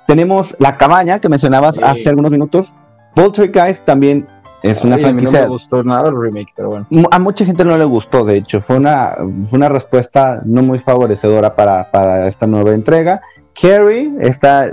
Tenemos 0.06 0.56
La 0.58 0.78
Cabaña, 0.78 1.20
que 1.20 1.28
mencionabas 1.28 1.78
hace 1.82 2.08
algunos 2.08 2.32
minutos. 2.32 2.74
Poltergeist 3.14 3.84
también 3.84 4.26
Es 4.62 4.84
una 4.84 4.96
Ay, 4.96 5.04
a 5.04 5.06
mí 5.08 5.12
no 5.12 5.18
franquicia 5.18 5.40
me 5.42 5.48
gustó 5.48 5.82
nada 5.82 6.08
el 6.08 6.20
remake, 6.20 6.52
pero 6.54 6.68
bueno. 6.70 6.86
A 7.10 7.18
mucha 7.18 7.44
gente 7.44 7.64
no 7.64 7.76
le 7.76 7.84
gustó, 7.84 8.24
de 8.24 8.36
hecho, 8.38 8.60
fue 8.62 8.76
una, 8.76 9.14
fue 9.48 9.56
una 9.58 9.68
respuesta 9.68 10.40
no 10.44 10.62
muy 10.62 10.78
favorecedora 10.78 11.54
para, 11.54 11.90
para 11.90 12.26
esta 12.28 12.46
nueva 12.46 12.72
entrega. 12.72 13.20
Carrie, 13.60 14.12
esta 14.20 14.70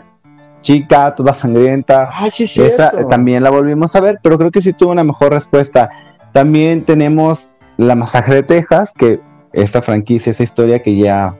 chica 0.61 1.15
toda 1.15 1.33
sangrienta, 1.33 2.09
Ah, 2.11 2.29
sí, 2.29 2.45
sí. 2.47 2.61
esa 2.61 2.91
también 3.07 3.43
la 3.43 3.49
volvimos 3.49 3.95
a 3.95 4.01
ver, 4.01 4.19
pero 4.21 4.37
creo 4.37 4.51
que 4.51 4.61
sí 4.61 4.73
tuvo 4.73 4.91
una 4.91 5.03
mejor 5.03 5.31
respuesta. 5.33 5.89
También 6.33 6.85
tenemos 6.85 7.51
La 7.77 7.95
Masacre 7.95 8.35
de 8.35 8.43
Texas, 8.43 8.93
que 8.95 9.19
esta 9.53 9.81
franquicia, 9.81 10.29
esa 10.31 10.43
historia 10.43 10.83
que 10.83 10.95
ya 10.97 11.35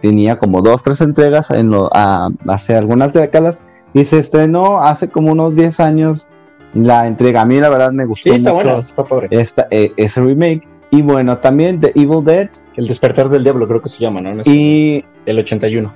tenía 0.00 0.38
como 0.38 0.62
dos, 0.62 0.82
tres 0.82 1.00
entregas 1.02 1.50
en 1.50 1.68
lo- 1.70 1.90
a- 1.92 2.30
hace 2.48 2.74
algunas 2.74 3.12
décadas 3.12 3.66
y 3.92 4.04
se 4.04 4.18
estrenó 4.18 4.80
hace 4.80 5.08
como 5.08 5.32
unos 5.32 5.54
10 5.54 5.78
años 5.80 6.26
la 6.74 7.06
entrega. 7.06 7.42
A 7.42 7.44
mí 7.46 7.58
la 7.60 7.68
verdad 7.68 7.92
me 7.92 8.04
gustó 8.04 8.30
Sí, 8.30 8.36
está 8.36 8.52
mucho 8.52 8.64
bueno, 8.66 8.80
está 8.80 9.04
padre. 9.04 9.28
esta, 9.30 9.66
eh, 9.70 9.92
ese 9.96 10.20
remake. 10.22 10.62
Y 10.90 11.02
bueno, 11.02 11.38
también 11.38 11.80
The 11.80 11.92
Evil 11.94 12.24
Dead. 12.24 12.48
El 12.76 12.86
despertar 12.88 13.28
del 13.28 13.44
diablo, 13.44 13.66
creo 13.68 13.80
que 13.80 13.88
se 13.88 14.00
llama, 14.02 14.20
¿no? 14.20 14.40
Este- 14.40 14.50
Y, 14.50 15.04
el 15.26 15.38
81. 15.38 15.92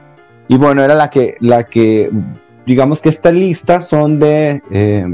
y 0.49 0.57
bueno, 0.57 0.83
era 0.85 0.95
la 0.95 1.11
que, 1.11 1.37
la 1.41 1.65
que, 1.65 2.11
digamos 2.67 3.01
que 3.01 3.09
esta 3.09 3.33
lista 3.33 3.81
son 3.81 4.19
de, 4.21 4.63
eh, 4.71 5.05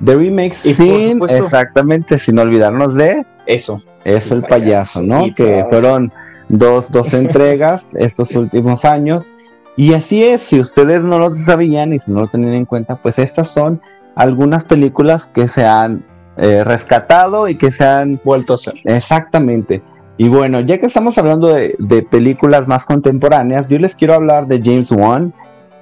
de 0.00 0.14
remakes 0.14 0.64
Y 0.66 0.74
sin, 0.74 1.22
exactamente, 1.24 2.18
sin 2.18 2.38
olvidarnos 2.38 2.94
de 2.94 3.24
Eso. 3.46 3.82
eso, 4.04 4.34
el 4.34 4.40
El 4.42 4.46
payaso, 4.46 5.00
payaso, 5.00 5.02
¿no? 5.02 5.34
Que 5.34 5.64
fueron 5.68 6.10
dos, 6.48 6.90
dos 6.90 7.12
entregas 7.14 7.94
estos 7.94 8.34
últimos 8.34 8.84
años. 8.84 9.30
Y 9.76 9.94
así 9.94 10.22
es, 10.24 10.42
si 10.42 10.60
ustedes 10.60 11.02
no 11.02 11.18
lo 11.18 11.32
sabían 11.34 11.92
y 11.92 11.98
si 11.98 12.10
no 12.12 12.20
lo 12.22 12.28
tenían 12.28 12.54
en 12.54 12.64
cuenta, 12.66 12.96
pues 12.96 13.18
estas 13.18 13.48
son 13.48 13.80
algunas 14.14 14.64
películas 14.64 15.26
que 15.26 15.48
se 15.48 15.66
han 15.66 16.04
eh, 16.36 16.64
rescatado 16.64 17.48
y 17.48 17.56
que 17.56 17.70
se 17.70 17.84
han 17.84 18.18
Vuelto 18.24 18.54
a 18.54 18.56
ser. 18.56 18.74
Exactamente. 18.84 19.82
Y 20.16 20.28
bueno, 20.28 20.60
ya 20.60 20.78
que 20.78 20.86
estamos 20.86 21.18
hablando 21.18 21.48
de, 21.48 21.74
de 21.78 22.02
películas 22.02 22.68
más 22.68 22.84
contemporáneas, 22.84 23.68
yo 23.68 23.78
les 23.78 23.94
quiero 23.94 24.14
hablar 24.14 24.46
de 24.46 24.60
James 24.62 24.92
Wan. 24.92 25.34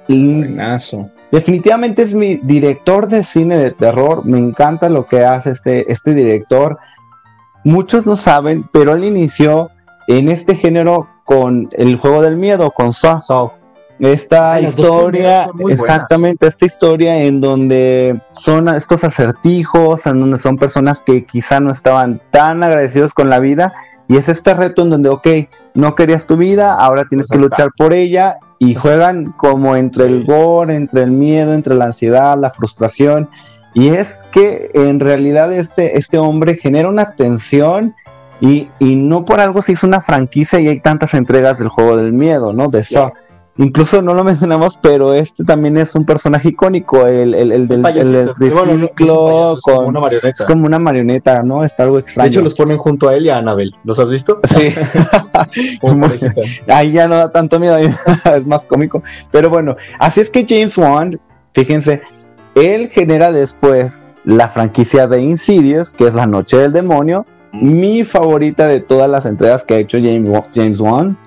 Buenazo. 0.07 1.09
definitivamente 1.31 2.01
es 2.01 2.15
mi 2.15 2.35
director 2.37 3.07
de 3.07 3.23
cine 3.23 3.57
de 3.57 3.71
terror. 3.71 4.25
Me 4.25 4.37
encanta 4.37 4.89
lo 4.89 5.05
que 5.05 5.23
hace 5.23 5.51
este, 5.51 5.91
este 5.91 6.13
director. 6.13 6.79
Muchos 7.63 8.07
no 8.07 8.15
saben, 8.15 8.67
pero 8.73 8.93
él 8.93 9.03
inició 9.03 9.69
en 10.07 10.29
este 10.29 10.55
género 10.55 11.07
con 11.23 11.69
el 11.73 11.97
juego 11.97 12.21
del 12.21 12.37
miedo, 12.37 12.71
con 12.71 12.93
Saw. 12.93 13.51
Esta 14.01 14.53
Ay, 14.53 14.63
dos 14.63 14.71
historia, 14.71 15.47
exactamente, 15.69 16.47
esta 16.47 16.65
historia 16.65 17.21
en 17.23 17.39
donde 17.39 18.19
son 18.31 18.67
estos 18.69 19.03
acertijos, 19.03 20.07
en 20.07 20.19
donde 20.19 20.39
son 20.39 20.57
personas 20.57 21.03
que 21.03 21.23
quizá 21.23 21.59
no 21.59 21.71
estaban 21.71 22.19
tan 22.31 22.63
agradecidos 22.63 23.13
con 23.13 23.29
la 23.29 23.39
vida, 23.39 23.73
y 24.07 24.17
es 24.17 24.27
este 24.27 24.55
reto 24.55 24.81
en 24.81 24.89
donde, 24.89 25.09
ok, 25.09 25.27
no 25.75 25.93
querías 25.93 26.25
tu 26.25 26.35
vida, 26.35 26.73
ahora 26.73 27.05
tienes 27.05 27.27
Pues 27.27 27.39
que 27.39 27.45
está. 27.45 27.63
luchar 27.63 27.73
por 27.77 27.93
ella, 27.93 28.39
y 28.57 28.73
juegan 28.73 29.33
como 29.33 29.75
entre 29.75 30.05
el 30.05 30.25
gore, 30.25 30.75
entre 30.75 31.03
el 31.03 31.11
miedo, 31.11 31.53
entre 31.53 31.75
la 31.75 31.85
ansiedad, 31.85 32.35
la 32.39 32.49
frustración, 32.49 33.29
y 33.75 33.89
es 33.89 34.27
que 34.31 34.71
en 34.73 34.99
realidad 34.99 35.53
este, 35.53 35.99
este 35.99 36.17
hombre 36.17 36.57
genera 36.57 36.89
una 36.89 37.15
tensión. 37.15 37.95
Y, 38.43 38.71
y 38.79 38.95
no 38.95 39.23
por 39.23 39.39
algo 39.39 39.61
se 39.61 39.73
hizo 39.73 39.85
una 39.85 40.01
franquicia 40.01 40.59
y 40.59 40.67
hay 40.67 40.79
tantas 40.79 41.13
entregas 41.13 41.59
del 41.59 41.67
juego 41.67 41.95
del 41.95 42.11
miedo, 42.11 42.53
¿no? 42.53 42.69
De 42.69 42.83
Saw. 42.83 43.11
Incluso 43.57 44.01
no 44.01 44.13
lo 44.13 44.23
mencionamos, 44.23 44.77
pero 44.81 45.13
este 45.13 45.43
también 45.43 45.77
es 45.77 45.93
un 45.95 46.05
personaje 46.05 46.49
icónico, 46.49 47.05
el, 47.07 47.33
el, 47.33 47.51
el 47.51 47.67
del, 47.67 47.77
el 47.79 47.81
Payasito. 47.83 48.33
del 48.33 48.51
Bueno, 48.51 48.73
no, 48.73 48.77
no 48.77 48.85
es 48.85 48.91
un 48.91 48.95
triciclo 48.95 49.15
payaso, 49.25 49.57
es 49.57 49.63
como 49.63 49.87
una 49.87 49.99
marioneta. 49.99 50.29
es 50.29 50.45
como 50.45 50.65
una 50.65 50.79
marioneta, 50.79 51.43
¿no? 51.43 51.63
Está 51.63 51.83
algo 51.83 51.95
De 51.95 52.01
extraño. 52.01 52.27
hecho, 52.29 52.41
los 52.41 52.55
ponen 52.55 52.77
junto 52.77 53.09
a 53.09 53.15
él 53.15 53.25
y 53.25 53.29
a 53.29 53.37
Annabelle. 53.37 53.71
¿Los 53.83 53.99
has 53.99 54.09
visto? 54.09 54.39
Sí, 54.43 54.69
ahí 56.67 56.91
ya 56.91 57.07
no 57.07 57.15
da 57.15 57.31
tanto 57.31 57.59
miedo, 57.59 57.77
es 58.35 58.45
más 58.47 58.65
cómico. 58.65 59.03
Pero 59.31 59.49
bueno, 59.49 59.75
así 59.99 60.21
es 60.21 60.29
que 60.29 60.45
James 60.47 60.77
Wan, 60.77 61.19
fíjense, 61.53 62.01
él 62.55 62.89
genera 62.89 63.31
después 63.31 64.03
la 64.23 64.49
franquicia 64.49 65.07
de 65.07 65.21
Insidious, 65.21 65.93
que 65.93 66.05
es 66.05 66.13
La 66.13 66.27
Noche 66.27 66.57
del 66.57 66.71
Demonio, 66.73 67.25
mi 67.53 68.03
favorita 68.03 68.67
de 68.67 68.79
todas 68.79 69.09
las 69.09 69.25
entregas 69.25 69.65
que 69.65 69.73
ha 69.75 69.77
hecho 69.79 69.97
James, 69.97 70.29
James 70.53 70.79
Wan. 70.79 71.17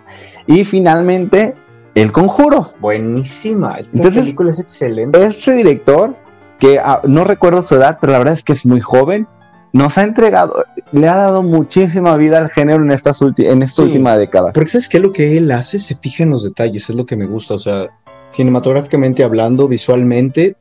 Y 0.46 0.64
finalmente, 0.64 1.54
El 1.94 2.10
Conjuro. 2.12 2.72
Buenísima. 2.80 3.76
Esta 3.78 3.96
Entonces- 3.96 4.22
película 4.22 4.50
es 4.50 4.58
excelente. 4.60 5.24
Este 5.24 5.52
director, 5.54 6.16
que 6.58 6.78
ah, 6.78 7.00
no 7.04 7.24
recuerdo 7.24 7.62
su 7.62 7.74
edad, 7.76 7.98
pero 8.00 8.12
la 8.12 8.18
verdad 8.18 8.34
es 8.34 8.42
que 8.44 8.52
es 8.52 8.66
muy 8.66 8.80
joven, 8.80 9.26
nos 9.72 9.98
ha 9.98 10.04
entregado, 10.04 10.64
le 10.92 11.08
ha 11.08 11.16
dado 11.16 11.42
muchísima 11.42 12.16
vida 12.16 12.38
al 12.38 12.48
género 12.48 12.82
en, 12.84 12.92
estas 12.92 13.20
en 13.22 13.62
esta 13.62 13.82
Sí. 13.82 13.88
última 13.88 14.16
década. 14.16 14.52
Porque 14.52 14.70
sabes 14.70 14.88
que 14.88 15.00
lo 15.00 15.12
que 15.12 15.36
él 15.36 15.50
hace 15.50 15.78
se 15.80 15.96
fija 15.96 16.22
en 16.22 16.30
los 16.30 16.44
detalles, 16.44 16.88
es 16.88 16.94
lo 16.96 17.06
que 17.06 17.16
me 17.16 17.26
gusta. 17.26 17.54
O 17.54 17.58
sea, 17.58 17.86
cinematográficamente 18.28 19.24
hablando, 19.24 19.66
visualmente, 19.68 20.56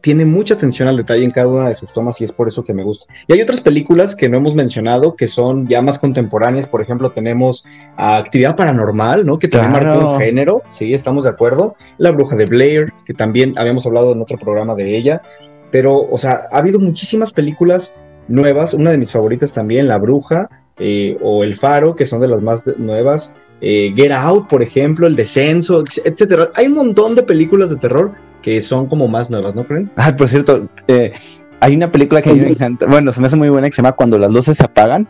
tiene 0.00 0.24
mucha 0.24 0.54
atención 0.54 0.88
al 0.88 0.96
detalle 0.96 1.24
en 1.24 1.30
cada 1.30 1.48
una 1.48 1.68
de 1.68 1.74
sus 1.74 1.92
tomas 1.92 2.20
y 2.20 2.24
es 2.24 2.32
por 2.32 2.48
eso 2.48 2.64
que 2.64 2.72
me 2.72 2.82
gusta. 2.84 3.12
Y 3.26 3.32
hay 3.32 3.40
otras 3.40 3.60
películas 3.60 4.14
que 4.14 4.28
no 4.28 4.36
hemos 4.36 4.54
mencionado 4.54 5.16
que 5.16 5.28
son 5.28 5.66
ya 5.66 5.82
más 5.82 5.98
contemporáneas. 5.98 6.66
Por 6.66 6.80
ejemplo, 6.80 7.10
tenemos 7.10 7.64
a 7.96 8.16
Actividad 8.18 8.56
Paranormal, 8.56 9.26
¿no? 9.26 9.38
Que 9.38 9.48
también 9.48 9.72
Claro. 9.82 9.94
marcó 9.96 10.12
un 10.12 10.18
género. 10.20 10.62
Sí, 10.68 10.94
estamos 10.94 11.24
de 11.24 11.30
acuerdo. 11.30 11.74
La 11.98 12.10
Bruja 12.12 12.36
de 12.36 12.46
Blair, 12.46 12.92
que 13.04 13.14
también 13.14 13.58
habíamos 13.58 13.86
hablado 13.86 14.12
en 14.12 14.22
otro 14.22 14.38
programa 14.38 14.74
de 14.74 14.96
ella. 14.96 15.22
Pero, 15.70 15.98
o 16.10 16.16
sea, 16.16 16.48
ha 16.50 16.58
habido 16.58 16.78
muchísimas 16.78 17.32
películas 17.32 17.98
nuevas. 18.28 18.74
Una 18.74 18.90
de 18.90 18.98
mis 18.98 19.12
favoritas 19.12 19.52
también, 19.52 19.88
La 19.88 19.98
Bruja 19.98 20.48
eh, 20.78 21.18
o 21.22 21.42
El 21.44 21.56
Faro, 21.56 21.96
que 21.96 22.06
son 22.06 22.20
de 22.20 22.28
las 22.28 22.40
más 22.40 22.64
nuevas. 22.78 23.34
Eh, 23.60 23.92
Get 23.96 24.12
Out, 24.12 24.48
por 24.48 24.62
ejemplo, 24.62 25.06
El 25.08 25.16
Descenso, 25.16 25.82
etcétera. 26.04 26.50
Hay 26.54 26.68
un 26.68 26.74
montón 26.74 27.16
de 27.16 27.24
películas 27.24 27.70
de 27.70 27.76
terror 27.76 28.12
que 28.42 28.60
son 28.62 28.86
como 28.86 29.08
más 29.08 29.30
nuevas, 29.30 29.54
¿no 29.54 29.64
creen? 29.64 29.90
Ay, 29.96 30.12
por 30.14 30.28
cierto, 30.28 30.68
eh, 30.86 31.12
hay 31.60 31.76
una 31.76 31.90
película 31.90 32.22
que 32.22 32.30
a 32.30 32.34
mí 32.34 32.40
me 32.40 32.50
encanta, 32.50 32.86
bueno, 32.86 33.12
se 33.12 33.20
me 33.20 33.26
hace 33.26 33.36
muy 33.36 33.48
buena 33.48 33.68
que 33.68 33.74
se 33.74 33.82
llama 33.82 33.92
Cuando 33.92 34.18
las 34.18 34.30
luces 34.30 34.56
se 34.56 34.64
apagan. 34.64 35.08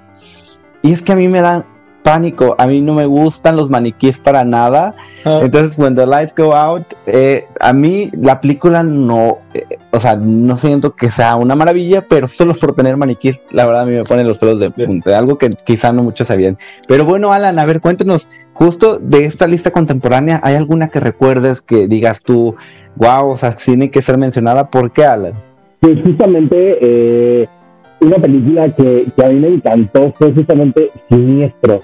Y 0.83 0.93
es 0.93 1.03
que 1.03 1.13
a 1.13 1.17
mí 1.17 1.29
me 1.29 1.41
dan 1.41 1.65
pánico, 2.09 2.55
a 2.57 2.67
mí 2.67 2.81
no 2.81 2.95
me 2.95 3.05
gustan 3.05 3.55
los 3.55 3.69
maniquíes 3.69 4.19
para 4.19 4.43
nada. 4.43 4.95
Entonces, 5.27 5.79
when 5.79 5.95
the 5.95 6.07
lights 6.07 6.35
go 6.35 6.55
out, 6.55 6.87
eh, 7.07 7.45
a 7.61 7.75
mí 7.75 8.11
la 8.19 8.41
película 8.41 8.83
no, 8.83 9.41
eh, 9.53 9.67
o 9.91 10.01
sea, 10.01 10.17
no 10.17 10.57
siento 10.57 10.97
que 10.97 11.11
sea 11.11 11.37
una 11.37 11.55
maravilla, 11.55 12.07
pero 12.09 12.27
solo 12.27 12.55
por 12.55 12.75
tener 12.75 12.97
maniquíes, 12.97 13.45
la 13.51 13.67
verdad 13.67 13.83
a 13.83 13.85
mí 13.85 13.93
me 13.93 14.05
ponen 14.05 14.27
los 14.27 14.39
pelos 14.39 14.59
de 14.59 14.71
punta, 14.71 15.19
algo 15.19 15.37
que 15.37 15.51
quizá 15.51 15.93
no 15.93 16.03
muchos 16.03 16.29
sabían. 16.29 16.57
Pero 16.87 17.05
bueno, 17.05 17.31
Alan, 17.31 17.59
a 17.59 17.67
ver, 17.67 17.83
cuéntenos, 17.83 18.27
justo 18.55 18.99
de 18.99 19.27
esta 19.27 19.47
lista 19.47 19.71
contemporánea, 19.71 20.41
¿hay 20.43 20.55
alguna 20.55 20.89
que 20.89 21.01
recuerdes 21.01 21.61
que 21.61 21.89
digas 21.89 22.23
tú, 22.23 22.55
wow, 22.97 23.29
o 23.29 23.37
sea, 23.37 23.51
tiene 23.51 23.91
que 23.91 24.01
ser 24.01 24.17
mencionada? 24.17 24.71
¿Por 24.71 24.93
qué, 24.93 25.05
Alan? 25.05 25.35
Pues 25.81 25.99
justamente 26.03 26.79
eh, 26.81 27.49
una 28.01 28.17
película 28.17 28.75
que, 28.75 29.13
que 29.15 29.27
a 29.27 29.29
mí 29.29 29.41
me 29.41 29.49
encantó 29.49 30.15
fue 30.19 30.33
justamente 30.33 30.91
Siniestro. 31.11 31.83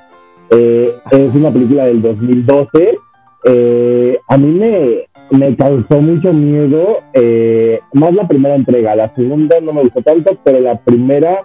Eh, 0.51 0.95
es 1.11 1.35
una 1.35 1.51
película 1.51 1.87
del 1.87 2.03
2012. 2.03 2.99
Eh, 3.47 4.19
a 4.29 4.37
mí 4.39 4.47
me, 4.59 5.39
me 5.39 5.57
causó 5.57 6.01
mucho 6.01 6.33
miedo, 6.33 6.99
eh, 7.13 7.81
más 7.93 8.15
la 8.15 8.27
primera 8.27 8.55
entrega. 8.55 8.95
La 8.97 9.15
segunda 9.15 9.61
no 9.61 9.73
me 9.73 9.83
gustó 9.83 10.03
tanto, 10.03 10.37
pero 10.45 10.61
la 10.61 10.79
primera 10.81 11.41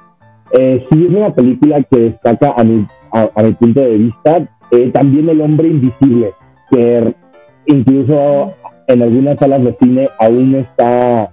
eh, 0.53 0.85
sí 0.89 1.05
es 1.05 1.15
una 1.15 1.33
película 1.33 1.83
que 1.83 1.99
destaca 1.99 2.53
a 2.57 2.63
mi, 2.63 2.85
a, 3.11 3.29
a 3.35 3.43
mi 3.43 3.51
punto 3.53 3.81
de 3.81 3.97
vista. 3.97 4.47
Eh, 4.71 4.91
también 4.93 5.27
El 5.29 5.41
Hombre 5.41 5.67
Invisible, 5.67 6.31
que 6.71 7.13
incluso 7.65 8.53
en 8.87 9.01
algunas 9.01 9.37
salas 9.39 9.63
de 9.63 9.75
cine 9.81 10.09
aún 10.19 10.55
está 10.55 11.31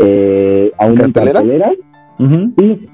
eh, 0.00 0.70
aún 0.78 0.90
en 0.92 0.96
¿Cartelera? 1.12 1.32
cartelera. 1.32 1.72
Ujú. 2.18 2.52
Sí, 2.58 2.88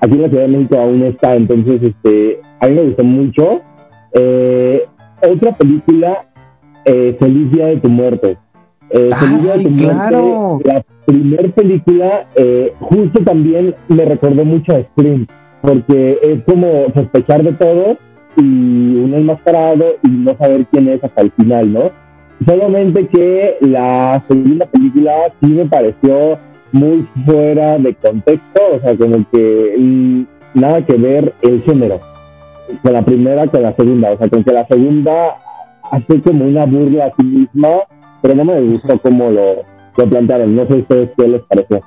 aquí 0.00 0.14
en 0.14 0.22
la 0.22 0.28
Ciudad 0.28 0.42
de 0.42 0.48
México 0.48 0.78
aún 0.78 1.02
está, 1.02 1.34
entonces 1.34 1.82
este, 1.82 2.40
a 2.62 2.68
mí 2.68 2.74
me 2.76 2.82
gustó 2.84 3.04
mucho. 3.04 3.60
Eh, 4.14 4.84
otra 5.28 5.56
película, 5.56 6.26
eh, 6.84 7.16
Feliz 7.18 7.50
Día 7.50 7.66
de 7.66 7.76
tu 7.78 7.90
Muerte. 7.90 8.38
Eh, 8.90 9.08
Ah, 9.12 9.16
Feliz 9.18 9.42
Día 9.42 9.62
de 9.62 9.68
sí, 9.68 9.82
Muerte, 9.82 9.98
claro. 10.10 10.60
La 10.64 10.84
primera 11.04 11.48
película, 11.48 12.26
eh, 12.36 12.72
justo 12.80 13.24
también 13.24 13.74
me 13.88 14.04
recordó 14.04 14.44
mucho 14.44 14.76
a 14.76 14.82
Scream, 14.82 15.26
porque 15.60 16.18
es 16.22 16.44
como 16.44 16.86
sospechar 16.94 17.42
de 17.42 17.52
todo 17.52 17.96
y 18.36 18.42
uno 18.42 19.16
enmascarado 19.16 19.96
y 20.04 20.08
no 20.08 20.36
saber 20.36 20.64
quién 20.70 20.88
es 20.88 21.02
hasta 21.02 21.20
el 21.20 21.32
final, 21.32 21.72
¿no? 21.72 21.90
Solamente 22.46 23.08
que 23.08 23.56
la 23.60 24.22
segunda 24.28 24.66
película 24.66 25.32
sí 25.40 25.48
me 25.48 25.66
pareció 25.66 26.38
muy 26.70 27.06
fuera 27.26 27.76
de 27.78 27.94
contexto, 27.94 28.60
o 28.76 28.80
sea, 28.80 28.96
como 28.96 29.26
que 29.32 29.74
mm, 29.78 30.22
nada 30.54 30.86
que 30.86 30.94
ver 30.94 31.34
el 31.42 31.62
género 31.62 32.11
con 32.82 32.92
la 32.92 33.04
primera 33.04 33.46
con 33.48 33.62
la 33.62 33.74
segunda, 33.76 34.12
o 34.12 34.18
sea, 34.18 34.28
con 34.28 34.44
que 34.44 34.52
la 34.52 34.66
segunda 34.66 35.36
hace 35.90 36.20
como 36.22 36.46
una 36.46 36.64
burla 36.64 37.06
a 37.06 37.12
sí 37.18 37.24
misma, 37.24 37.68
pero 38.20 38.34
no 38.34 38.44
me 38.44 38.60
gustó 38.60 38.98
cómo 39.00 39.30
lo, 39.30 39.64
lo 39.96 40.06
plantearon, 40.08 40.54
no 40.56 40.66
sé 40.66 40.74
ustedes 40.74 41.10
qué 41.16 41.28
les 41.28 41.42
pareció. 41.42 41.82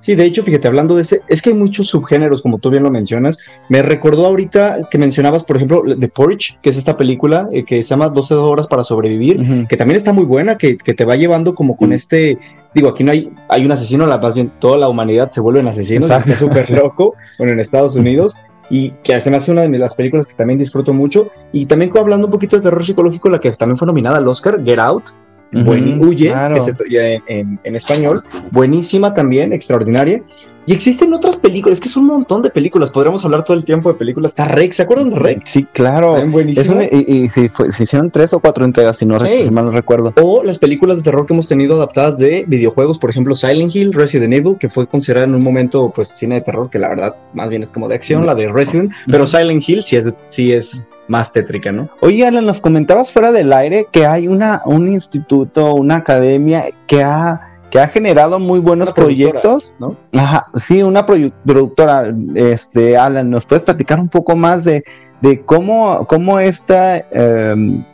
Sí, 0.00 0.14
de 0.14 0.24
hecho, 0.24 0.44
fíjate, 0.44 0.68
hablando 0.68 0.94
de 0.94 1.02
ese, 1.02 1.22
es 1.26 1.42
que 1.42 1.50
hay 1.50 1.56
muchos 1.56 1.88
subgéneros, 1.88 2.40
como 2.42 2.58
tú 2.58 2.70
bien 2.70 2.84
lo 2.84 2.90
mencionas. 2.90 3.36
Me 3.68 3.82
recordó 3.82 4.26
ahorita 4.26 4.88
que 4.88 4.96
mencionabas, 4.96 5.42
por 5.42 5.56
ejemplo, 5.56 5.82
The 5.98 6.08
Purge, 6.08 6.56
que 6.62 6.70
es 6.70 6.76
esta 6.76 6.96
película 6.96 7.48
eh, 7.50 7.64
que 7.64 7.82
se 7.82 7.90
llama 7.90 8.08
12 8.08 8.34
horas 8.34 8.68
para 8.68 8.84
sobrevivir, 8.84 9.40
Ujú. 9.40 9.66
que 9.66 9.76
también 9.76 9.96
está 9.96 10.12
muy 10.12 10.24
buena, 10.24 10.56
que, 10.56 10.78
que 10.78 10.94
te 10.94 11.04
va 11.04 11.16
llevando 11.16 11.54
como 11.56 11.76
con 11.76 11.92
este, 11.92 12.38
digo, 12.74 12.90
aquí 12.90 13.02
no 13.02 13.10
hay, 13.10 13.32
hay 13.48 13.64
un 13.64 13.72
asesino, 13.72 14.06
la, 14.06 14.18
más 14.18 14.36
bien 14.36 14.52
toda 14.60 14.78
la 14.78 14.88
humanidad 14.88 15.30
se 15.30 15.40
vuelven 15.40 15.66
asesinos, 15.66 16.04
Exacto. 16.04 16.30
está 16.30 16.46
súper 16.46 16.70
loco, 16.70 17.14
bueno, 17.38 17.54
en 17.54 17.60
Estados 17.60 17.96
Unidos, 17.96 18.36
y 18.70 18.90
que 19.02 19.14
me 19.30 19.36
hace 19.38 19.50
una 19.52 19.62
de 19.62 19.78
las 19.78 19.94
películas 19.94 20.26
que 20.26 20.34
también 20.34 20.58
disfruto 20.58 20.92
mucho, 20.92 21.30
y 21.52 21.66
también 21.66 21.90
hablando 22.02 22.26
un 22.26 22.32
poquito 22.32 22.56
de 22.56 22.62
terror 22.62 22.84
psicológico, 22.84 23.28
la 23.28 23.40
que 23.40 23.50
también 23.52 23.76
fue 23.76 23.86
nominada 23.86 24.18
al 24.18 24.28
Oscar, 24.28 24.62
Get 24.64 24.78
Out, 24.78 25.04
Buen- 25.50 25.98
Huye, 26.04 26.28
claro. 26.28 26.54
que 26.54 26.60
se 26.60 26.74
en, 27.16 27.22
en- 27.26 27.60
en 27.64 27.76
español, 27.76 28.18
buenísima 28.50 29.14
también, 29.14 29.52
extraordinaria. 29.54 30.22
Y 30.68 30.74
existen 30.74 31.14
otras 31.14 31.36
películas, 31.36 31.78
es 31.78 31.80
que 31.80 31.88
es 31.88 31.96
un 31.96 32.04
montón 32.06 32.42
de 32.42 32.50
películas, 32.50 32.90
podríamos 32.90 33.24
hablar 33.24 33.42
todo 33.42 33.56
el 33.56 33.64
tiempo 33.64 33.90
de 33.90 33.94
películas. 33.98 34.32
Está 34.32 34.44
Rex, 34.44 34.76
¿se 34.76 34.82
acuerdan 34.82 35.08
de 35.08 35.18
Rex? 35.18 35.48
Sí, 35.48 35.64
claro. 35.72 36.18
Es 36.18 36.68
una- 36.68 36.84
y 36.84 37.04
y 37.08 37.28
si, 37.30 37.48
fue- 37.48 37.70
si 37.70 37.84
hicieron 37.84 38.10
tres 38.10 38.34
o 38.34 38.38
cuatro 38.40 38.66
entregas, 38.66 38.98
si, 38.98 39.06
no, 39.06 39.18
si 39.18 39.50
mal 39.50 39.64
no 39.64 39.70
recuerdo. 39.70 40.12
O 40.20 40.44
las 40.44 40.58
películas 40.58 40.98
de 40.98 41.04
terror 41.04 41.24
que 41.24 41.32
hemos 41.32 41.48
tenido 41.48 41.76
adaptadas 41.76 42.18
de 42.18 42.44
videojuegos, 42.46 42.98
por 42.98 43.08
ejemplo, 43.08 43.34
Silent 43.34 43.74
Hill, 43.74 43.94
Resident 43.94 44.34
Evil, 44.34 44.56
que 44.60 44.68
fue 44.68 44.86
considerada 44.86 45.24
en 45.24 45.36
un 45.36 45.42
momento, 45.42 45.90
pues, 45.94 46.08
cine 46.08 46.34
de 46.34 46.40
terror, 46.42 46.68
que 46.68 46.78
la 46.78 46.88
verdad, 46.90 47.16
más 47.32 47.48
bien 47.48 47.62
es 47.62 47.72
como 47.72 47.88
de 47.88 47.94
acción, 47.94 48.26
la 48.26 48.34
de 48.34 48.48
Resident, 48.48 48.92
pero 49.10 49.26
Silent 49.26 49.66
Hill 49.66 49.82
sí 49.82 49.96
es, 49.96 50.14
sí 50.26 50.52
es 50.52 50.86
más 51.06 51.32
tétrica, 51.32 51.72
¿no? 51.72 51.88
Oye, 52.02 52.26
Alan, 52.26 52.44
nos 52.44 52.60
comentabas 52.60 53.10
fuera 53.10 53.32
del 53.32 53.54
aire 53.54 53.86
que 53.90 54.04
hay 54.04 54.28
una, 54.28 54.60
un 54.66 54.86
instituto, 54.86 55.72
una 55.74 55.96
academia 55.96 56.66
que 56.86 57.02
ha, 57.02 57.57
que 57.70 57.78
ha 57.78 57.88
generado 57.88 58.38
muy 58.38 58.60
buenos 58.60 58.92
proyectos. 58.92 59.74
¿no? 59.78 59.96
Ajá, 60.16 60.46
sí, 60.56 60.82
una 60.82 61.04
productora. 61.06 62.12
Este, 62.34 62.96
Alan, 62.96 63.30
¿nos 63.30 63.46
puedes 63.46 63.64
platicar 63.64 64.00
un 64.00 64.08
poco 64.08 64.36
más 64.36 64.64
de, 64.64 64.84
de 65.20 65.42
cómo, 65.44 66.06
cómo 66.06 66.38
esta, 66.38 66.98
em, 67.10 67.84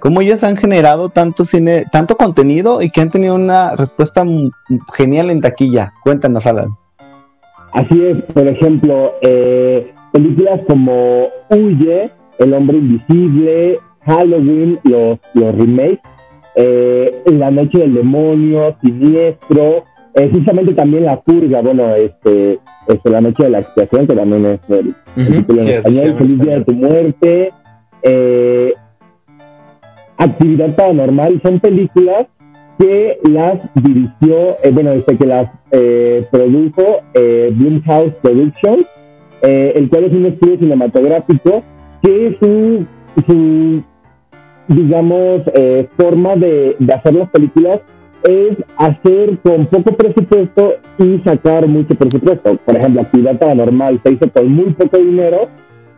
cómo 0.00 0.20
ellos 0.20 0.44
han 0.44 0.56
generado 0.56 1.08
tanto 1.08 1.44
cine, 1.44 1.84
tanto 1.90 2.16
contenido 2.16 2.82
y 2.82 2.90
que 2.90 3.00
han 3.00 3.10
tenido 3.10 3.34
una 3.34 3.74
respuesta 3.76 4.24
genial 4.96 5.30
en 5.30 5.40
taquilla? 5.40 5.92
Cuéntanos, 6.04 6.46
Alan. 6.46 6.68
Así 7.72 8.02
es, 8.02 8.22
por 8.32 8.46
ejemplo, 8.48 9.12
eh, 9.22 9.92
películas 10.12 10.60
como 10.68 11.28
Huye, 11.50 12.10
El 12.38 12.54
Hombre 12.54 12.78
Invisible, 12.78 13.78
Halloween, 14.06 14.80
los, 14.84 15.18
los 15.34 15.54
remakes, 15.54 16.00
eh, 16.54 17.22
La 17.26 17.50
Noche 17.50 17.78
del 17.78 17.94
Demonio, 17.94 18.76
Siniestro, 18.82 19.84
eh, 20.14 20.30
justamente 20.32 20.74
también 20.74 21.04
La 21.04 21.20
Purga, 21.20 21.60
bueno, 21.60 21.94
este, 21.94 22.58
este, 22.88 23.10
La 23.10 23.20
Noche 23.20 23.44
de 23.44 23.50
la 23.50 23.60
Expiación, 23.60 24.06
que 24.06 24.14
también 24.14 24.46
es 24.46 24.60
el, 24.68 24.94
título 25.14 25.62
Sí, 25.62 25.70
español, 25.70 26.06
en 26.06 26.16
Feliz 26.16 26.38
Día 26.40 26.58
de 26.58 26.64
tu 26.64 26.72
Muerte, 26.72 27.52
eh, 28.02 28.74
Actividad 30.18 30.74
Paranormal, 30.74 31.40
son 31.42 31.60
películas 31.60 32.26
que 32.78 33.18
las 33.24 33.58
dirigió, 33.74 34.56
eh, 34.62 34.70
bueno, 34.72 34.92
este, 34.92 35.16
que 35.16 35.26
las 35.26 35.50
eh, 35.72 36.26
produjo 36.30 37.02
eh, 37.14 37.50
Blumhouse 37.52 38.14
Productions, 38.22 38.86
el 39.42 39.88
cual 39.88 40.04
es 40.04 40.12
un 40.12 40.26
estudio 40.26 40.58
cinematográfico 40.58 41.62
que 42.02 42.36
su, 42.40 42.86
su 43.26 43.82
digamos, 44.68 45.42
eh, 45.54 45.88
forma 45.98 46.36
de, 46.36 46.76
de 46.78 46.94
hacer 46.94 47.14
las 47.14 47.28
películas 47.30 47.80
es 48.24 48.56
hacer 48.76 49.38
con 49.38 49.66
poco 49.66 49.96
presupuesto 49.96 50.74
y 50.98 51.18
sacar 51.24 51.66
mucho 51.66 51.94
presupuesto. 51.94 52.56
Por 52.64 52.76
ejemplo, 52.76 53.02
Actividad 53.02 53.38
Paranormal 53.38 54.00
se 54.04 54.12
hizo 54.12 54.30
con 54.32 54.50
muy 54.52 54.72
poco 54.74 54.98
dinero 54.98 55.48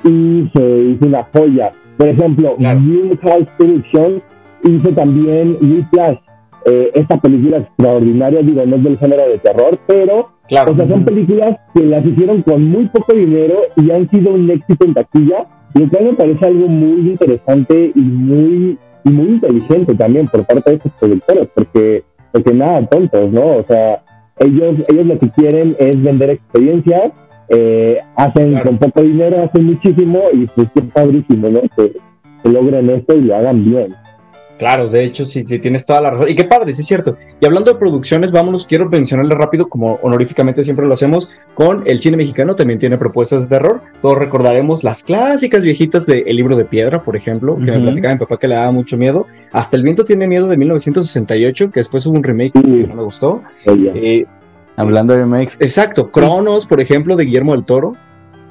y 0.04 0.48
se 0.54 0.78
hizo 0.80 1.06
una 1.06 1.26
joya. 1.34 1.72
Por 1.96 2.08
ejemplo, 2.08 2.56
Claro. 2.56 2.80
Blumhouse 2.80 3.48
Productions 3.58 4.22
hizo 4.64 4.90
también 4.90 5.56
Whiplash, 5.60 6.18
eh, 6.66 6.90
esta 6.94 7.18
película 7.18 7.58
extraordinaria, 7.58 8.42
digo, 8.42 8.64
no 8.66 8.76
es 8.76 8.84
del 8.84 8.98
género 8.98 9.22
de 9.28 9.38
terror, 9.38 9.78
pero 9.86 10.28
Claro. 10.48 10.72
o 10.72 10.76
sea, 10.76 10.88
son 10.88 11.04
películas 11.04 11.56
que 11.74 11.82
las 11.84 12.04
hicieron 12.04 12.42
con 12.42 12.62
muy 12.64 12.86
poco 12.88 13.14
dinero 13.14 13.54
y 13.76 13.90
han 13.90 14.08
sido 14.10 14.34
un 14.34 14.50
éxito 14.50 14.84
en 14.84 14.94
taquilla, 14.94 15.46
lo 15.74 15.88
cual 15.88 16.04
me 16.04 16.12
parece 16.14 16.46
algo 16.46 16.68
muy 16.68 17.10
interesante 17.10 17.92
y 17.94 18.00
muy 18.00 18.78
y 19.04 19.10
muy 19.10 19.28
inteligente 19.28 19.94
también 19.94 20.26
por 20.28 20.44
parte 20.44 20.70
de 20.72 20.76
estos 20.76 20.92
productores, 21.00 21.48
porque, 21.54 22.04
porque 22.32 22.52
nada, 22.52 22.86
tontos, 22.86 23.30
¿no? 23.32 23.56
O 23.56 23.64
sea, 23.66 24.02
ellos, 24.38 24.74
ellos 24.88 25.06
lo 25.06 25.18
que 25.18 25.30
quieren 25.30 25.74
es 25.78 26.02
vender 26.02 26.30
experiencias, 26.30 27.12
eh, 27.48 27.98
hacen 28.16 28.50
Claro. 28.50 28.66
con 28.66 28.78
poco 28.78 29.02
dinero, 29.02 29.42
hacen 29.42 29.64
muchísimo 29.64 30.20
y 30.34 30.46
pues 30.48 30.68
es 30.74 30.84
padrísimo, 30.92 31.48
¿no? 31.48 31.60
Que, 31.76 31.92
que 32.42 32.48
logren 32.50 32.90
esto 32.90 33.16
y 33.16 33.22
lo 33.22 33.36
hagan 33.36 33.64
bien. 33.64 33.94
Claro, 34.60 34.90
de 34.90 35.02
hecho, 35.04 35.24
sí, 35.24 35.42
sí, 35.42 35.58
tienes 35.58 35.86
toda 35.86 36.02
la 36.02 36.10
razón. 36.10 36.28
Y 36.28 36.34
qué 36.36 36.44
padre, 36.44 36.72
sí 36.74 36.82
es 36.82 36.86
cierto. 36.86 37.16
Y 37.40 37.46
hablando 37.46 37.72
de 37.72 37.78
producciones, 37.78 38.30
vámonos, 38.30 38.66
quiero 38.66 38.90
mencionarle 38.90 39.34
rápido, 39.34 39.70
como 39.70 39.94
honoríficamente 40.02 40.62
siempre 40.62 40.86
lo 40.86 40.92
hacemos, 40.92 41.30
con 41.54 41.82
el 41.86 41.98
cine 41.98 42.18
mexicano 42.18 42.54
también 42.54 42.78
tiene 42.78 42.98
propuestas 42.98 43.48
de 43.48 43.56
terror. 43.56 43.80
Todos 44.02 44.18
recordaremos 44.18 44.84
las 44.84 45.02
clásicas 45.02 45.64
viejitas 45.64 46.04
de 46.04 46.24
El 46.26 46.36
libro 46.36 46.56
de 46.56 46.66
piedra, 46.66 47.02
por 47.02 47.16
ejemplo, 47.16 47.56
que 47.56 47.70
me 47.70 47.76
Ujú. 47.78 47.86
platicaba 47.86 48.14
mi 48.14 48.20
papá 48.20 48.36
que 48.38 48.48
le 48.48 48.54
daba 48.54 48.70
mucho 48.70 48.98
miedo. 48.98 49.26
Hasta 49.50 49.78
El 49.78 49.82
viento 49.82 50.04
tiene 50.04 50.28
miedo 50.28 50.46
de 50.46 50.58
1968, 50.58 51.70
que 51.70 51.80
después 51.80 52.04
hubo 52.04 52.16
un 52.18 52.22
remake 52.22 52.52
Sí. 52.54 52.62
que 52.62 52.86
no 52.86 52.94
me 52.96 53.02
gustó. 53.02 53.42
Oye. 53.66 53.92
Eh, 53.94 54.26
Hablando 54.76 55.14
de 55.14 55.20
remakes. 55.20 55.56
exacto, 55.60 56.10
Cronos, 56.10 56.66
por 56.66 56.80
ejemplo, 56.82 57.16
de 57.16 57.24
Guillermo 57.24 57.52
del 57.52 57.64
Toro. 57.64 57.96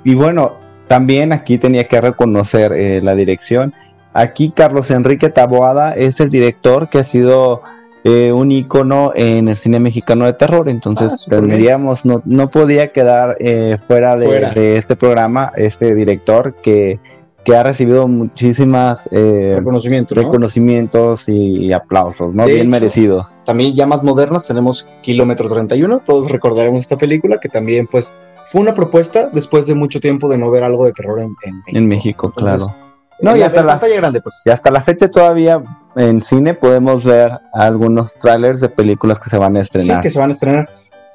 Y 0.03 0.15
bueno, 0.15 0.57
también 0.87 1.33
aquí 1.33 1.59
tenía 1.59 1.87
que 1.87 2.01
reconocer 2.01 2.71
eh, 2.73 2.99
la 3.01 3.13
dirección. 3.13 3.73
Aquí 4.13 4.51
Carlos 4.51 4.89
Enrique 4.91 5.29
Taboada 5.29 5.93
es 5.93 6.19
el 6.19 6.29
director 6.29 6.89
que 6.89 6.99
ha 6.99 7.03
sido 7.03 7.61
eh, 8.03 8.31
un 8.31 8.51
ícono 8.51 9.11
en 9.13 9.49
el 9.49 9.55
cine 9.55 9.79
mexicano 9.79 10.25
de 10.25 10.33
terror. 10.33 10.65
Ah, 10.67 10.71
Entonces 10.71 11.25
tendríamos, 11.29 12.05
no, 12.05 12.21
no 12.25 12.49
podía 12.49 12.91
quedar 12.91 13.37
eh, 13.39 13.77
fuera, 13.87 14.15
de, 14.15 14.25
Fuera. 14.25 14.51
de 14.51 14.77
este 14.77 14.95
programa, 14.95 15.51
este 15.55 15.93
director 15.93 16.55
que, 16.55 16.99
que 17.43 17.55
ha 17.55 17.63
recibido 17.63 18.07
muchísimas 18.07 19.07
eh, 19.11 19.55
Reconocimiento, 19.57 20.15
¿no? 20.15 20.21
reconocimientos 20.21 21.27
y, 21.27 21.73
aplausos, 21.73 22.33
¿no? 22.33 22.45
De 22.45 22.53
Bien 22.53 22.61
hecho, 22.61 22.71
merecidos. 22.71 23.43
También 23.45 23.75
ya 23.75 23.85
más 23.85 24.01
modernas 24.01 24.47
tenemos 24.47 24.87
Kilómetro 25.01 25.49
31, 25.49 25.99
todos 26.05 26.31
recordaremos 26.31 26.81
esta 26.81 26.97
película 26.97 27.39
que 27.39 27.49
también 27.49 27.85
pues 27.85 28.17
fue 28.45 28.61
una 28.61 28.73
propuesta 28.73 29.29
después 29.31 29.67
de 29.67 29.75
mucho 29.75 29.99
tiempo 29.99 30.29
de 30.29 30.37
no 30.37 30.49
ver 30.49 30.63
algo 30.63 30.85
de 30.85 30.93
terror 30.93 31.19
en, 31.19 31.35
en 31.43 31.61
En 31.77 31.87
México, 31.87 32.33
Entonces, 32.35 32.65
claro. 32.67 32.88
No, 33.21 33.31
en 33.31 33.37
y 33.37 33.39
la- 33.41 33.45
hasta 33.47 33.59
en 33.61 33.65
la, 33.67 33.73
pantalla 33.73 33.95
grande 33.97 34.21
pues. 34.21 34.41
y 34.45 34.49
hasta 34.49 34.71
la 34.71 34.81
fecha 34.81 35.09
todavía 35.09 35.61
en 35.95 36.21
cine 36.21 36.53
podemos 36.53 37.03
ver 37.03 37.31
algunos 37.53 38.13
trailers 38.15 38.61
de 38.61 38.69
películas 38.69 39.19
que 39.19 39.29
se 39.29 39.37
van 39.37 39.57
a 39.57 39.63
Sí, 39.63 39.77
estrenar. 39.77 40.01
que 40.01 40.09
se 40.09 40.19
van 40.19 40.29
a 40.29 40.33
estrenar. 40.33 40.69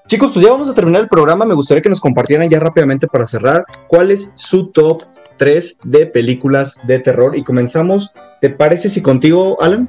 Chicos, 0.07 0.33
pues 0.35 0.45
ya 0.45 0.53
vamos 0.53 0.69
a 0.69 0.75
terminar 0.75 1.01
el 1.01 1.09
programa. 1.09 1.47
Me 1.47 1.55
gustaría 1.55 1.83
que 1.83 1.89
nos 1.89 2.01
compartieran 2.01 2.51
ya 2.51 2.61
rápidamente 2.61 3.07
para 3.07 3.25
cerrar 3.25 3.65
cuál 3.89 4.11
es 4.11 4.33
su 4.35 4.71
top 4.71 5.03
3 5.39 5.79
de 5.85 6.05
películas 6.07 6.83
de 6.87 6.99
terror. 6.99 7.37
Y 7.39 7.43
comenzamos, 7.43 8.13
¿te 8.43 8.51
parece 8.51 8.91
si 8.91 9.01
contigo, 9.01 9.57
Alan? 9.63 9.89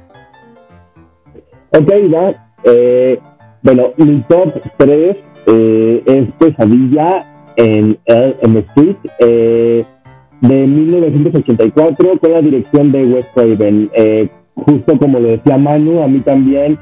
Ok, 1.70 1.88
va. 2.14 2.34
Eh, 2.64 3.20
bueno, 3.62 3.92
mi 3.98 4.22
top 4.22 4.54
3 4.78 5.16
eh, 5.48 6.02
es 6.06 6.32
Pesadilla 6.38 7.52
en 7.56 7.98
Elm 8.06 8.56
Street 8.56 8.96
eh, 9.18 9.84
de 10.40 10.66
1984 10.66 12.18
con 12.18 12.32
la 12.32 12.40
dirección 12.40 12.92
de 12.92 13.04
Wes 13.04 13.26
Craven. 13.34 13.90
Eh, 13.94 14.28
justo 14.54 14.98
como 14.98 15.18
lo 15.18 15.28
decía 15.28 15.58
Manu, 15.58 16.02
a 16.02 16.08
mí 16.08 16.20
también 16.20 16.78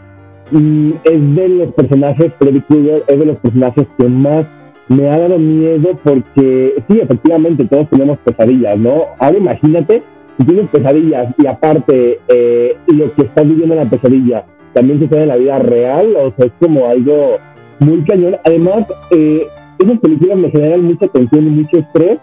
mm, 0.50 0.90
es 1.04 1.34
de 1.34 1.48
los 1.48 1.72
personajes, 1.74 2.32
Freddy 2.38 2.60
Krueger 2.62 3.04
es 3.08 3.18
de 3.18 3.26
los 3.26 3.36
personajes 3.38 3.86
que 3.98 4.08
más 4.08 4.46
me 4.88 5.08
ha 5.08 5.18
dado 5.18 5.38
miedo 5.38 5.98
porque 6.02 6.74
sí, 6.88 7.00
efectivamente 7.00 7.64
todos 7.64 7.88
tenemos 7.88 8.18
pesadillas, 8.18 8.78
¿no? 8.78 9.04
Ahora 9.18 9.38
imagínate 9.38 10.02
si 10.38 10.46
tienes 10.46 10.68
pesadillas 10.70 11.34
y 11.38 11.46
aparte 11.46 12.20
eh, 12.28 12.76
lo 12.88 13.12
que 13.14 13.22
estás 13.22 13.46
viviendo 13.46 13.74
en 13.74 13.84
la 13.84 13.90
pesadilla 13.90 14.44
también 14.74 15.00
sucede 15.00 15.22
en 15.22 15.28
la 15.28 15.36
vida 15.36 15.58
real, 15.60 16.14
o 16.16 16.34
sea, 16.36 16.46
es 16.46 16.52
como 16.60 16.86
algo 16.86 17.36
muy 17.78 18.02
cañón. 18.02 18.36
Además, 18.44 18.86
eh, 19.12 19.46
esas 19.78 20.00
películas 20.00 20.36
me 20.36 20.50
generan 20.50 20.82
mucha 20.82 21.06
tensión 21.08 21.46
y 21.46 21.50
mucho 21.50 21.78
estrés 21.78 22.18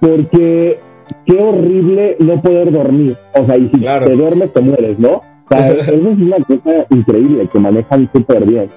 porque 0.00 0.78
qué 1.26 1.38
horrible 1.38 2.16
no 2.20 2.40
poder 2.42 2.72
dormir. 2.72 3.16
O 3.34 3.46
sea, 3.46 3.56
y 3.56 3.68
si 3.72 3.80
Claro. 3.80 4.06
te 4.06 4.12
duermes 4.16 4.52
te 4.52 4.60
mueres, 4.60 4.98
¿no? 4.98 5.16
O 5.16 5.22
sea, 5.50 5.70
eso 5.72 5.94
es 5.94 6.00
una 6.02 6.36
cosa 6.44 6.86
increíble 6.90 7.48
que 7.52 7.58
manejan 7.58 8.10
súper 8.14 8.44
bien. 8.44 8.68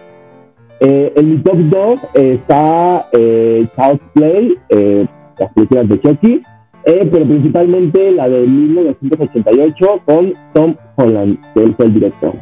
Eh, 0.81 1.11
en 1.15 1.29
mi 1.31 1.37
top 1.39 1.57
2 1.57 1.99
está 2.13 3.07
eh, 3.11 3.67
Child's 3.75 4.01
Play, 4.13 4.55
eh, 4.69 5.05
las 5.37 5.53
películas 5.53 5.89
de 5.89 5.99
Chucky, 5.99 6.41
eh, 6.85 7.09
pero 7.11 7.25
principalmente 7.25 8.11
la 8.11 8.29
de 8.29 8.47
1988 8.47 10.01
con 10.05 10.33
Tom 10.53 10.75
Holland, 10.95 11.37
que 11.53 11.63
él 11.63 11.73
fue 11.75 11.85
el 11.87 11.93
director. 11.95 12.33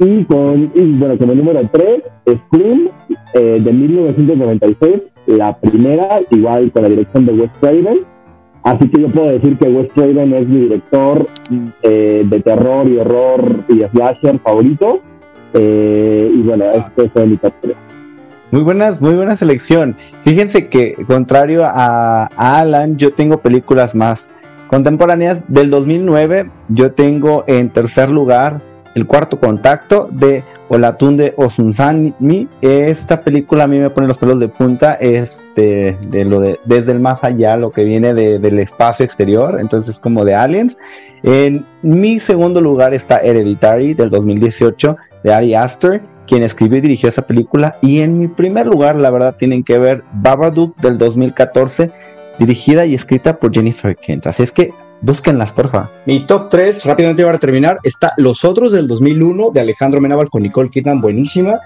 Y 0.00 0.24
con, 0.24 0.72
y 0.74 0.82
bueno, 0.98 1.16
como 1.16 1.34
número 1.34 1.60
3, 1.72 2.02
Scream, 2.26 2.88
eh, 3.34 3.60
de 3.64 3.72
1996, 3.72 5.02
la 5.26 5.56
primera, 5.58 6.20
igual 6.30 6.70
con 6.72 6.82
la 6.82 6.88
dirección 6.88 7.26
de 7.26 7.32
Wes 7.32 7.50
Craven. 7.60 8.00
Así 8.62 8.88
que 8.88 9.02
yo 9.02 9.08
puedo 9.08 9.26
decir 9.28 9.58
que 9.58 9.68
Wes 9.68 9.92
Craven 9.94 10.32
es 10.32 10.48
mi 10.48 10.60
director 10.60 11.26
eh, 11.82 12.24
de 12.24 12.40
terror 12.40 12.88
y 12.88 12.96
horror 12.98 13.64
y 13.68 13.82
slasher 13.82 14.38
favorito. 14.40 15.00
Eh, 15.52 16.32
y 16.34 16.42
bueno, 16.42 16.64
este 16.72 17.08
fue 17.10 17.26
mi 17.26 17.36
top 17.36 17.52
3. 17.60 17.76
Muy 18.50 18.62
buenas, 18.62 19.02
muy 19.02 19.14
buena 19.14 19.36
selección. 19.36 19.96
Fíjense 20.20 20.68
que, 20.68 20.94
contrario 21.06 21.64
a, 21.64 22.24
a 22.24 22.58
Alan, 22.58 22.96
yo 22.96 23.12
tengo 23.12 23.38
películas 23.38 23.94
más 23.94 24.30
contemporáneas. 24.68 25.52
Del 25.52 25.70
2009, 25.70 26.50
yo 26.68 26.92
tengo 26.92 27.44
en 27.46 27.70
tercer 27.70 28.10
lugar 28.10 28.60
El 28.94 29.06
Cuarto 29.06 29.38
Contacto 29.38 30.08
de 30.12 30.44
Olatunde 30.68 31.34
Osunsanmi. 31.36 32.48
Esta 32.60 33.22
película 33.22 33.64
a 33.64 33.66
mí 33.66 33.78
me 33.78 33.90
pone 33.90 34.06
los 34.06 34.18
pelos 34.18 34.40
de 34.40 34.48
punta. 34.48 34.94
Es 34.94 35.46
de, 35.54 35.96
de 36.08 36.24
lo 36.24 36.40
de 36.40 36.58
desde 36.64 36.92
el 36.92 37.00
más 37.00 37.24
allá, 37.24 37.56
lo 37.56 37.70
que 37.70 37.84
viene 37.84 38.14
de- 38.14 38.38
del 38.38 38.58
espacio 38.58 39.04
exterior. 39.04 39.58
Entonces 39.60 39.90
es 39.90 40.00
como 40.00 40.24
de 40.24 40.34
aliens. 40.34 40.78
En 41.22 41.64
mi 41.82 42.18
segundo 42.18 42.60
lugar 42.60 42.94
está 42.94 43.18
Hereditary 43.18 43.94
del 43.94 44.10
2018 44.10 44.96
de 45.22 45.32
Ari 45.32 45.54
Aster, 45.54 46.02
quien 46.26 46.42
escribió 46.42 46.78
y 46.78 46.82
dirigió 46.82 47.08
esa 47.08 47.22
película. 47.22 47.78
Y 47.80 48.00
en 48.00 48.18
mi 48.18 48.28
primer 48.28 48.66
lugar, 48.66 48.96
la 48.96 49.10
verdad, 49.10 49.36
tienen 49.38 49.62
que 49.64 49.78
ver 49.78 50.02
Babadook 50.14 50.76
del 50.80 50.98
2014, 50.98 51.90
dirigida 52.38 52.86
y 52.86 52.94
escrita 52.94 53.38
por 53.38 53.52
Jennifer 53.52 53.96
Kent. 53.96 54.26
Así 54.26 54.42
es 54.42 54.52
que 54.52 54.70
búsquenlas, 55.00 55.52
porfa. 55.52 55.90
Mi 56.06 56.26
top 56.26 56.48
3, 56.48 56.84
rápidamente 56.84 57.24
para 57.24 57.38
terminar, 57.38 57.78
está 57.82 58.12
Los 58.16 58.44
Otros 58.44 58.72
del 58.72 58.86
2001 58.86 59.50
de 59.52 59.60
Alejandro 59.60 60.00
Menábal 60.00 60.30
con 60.30 60.42
Nicole 60.42 60.70
Kidman, 60.70 61.00
buenísima. 61.00 61.60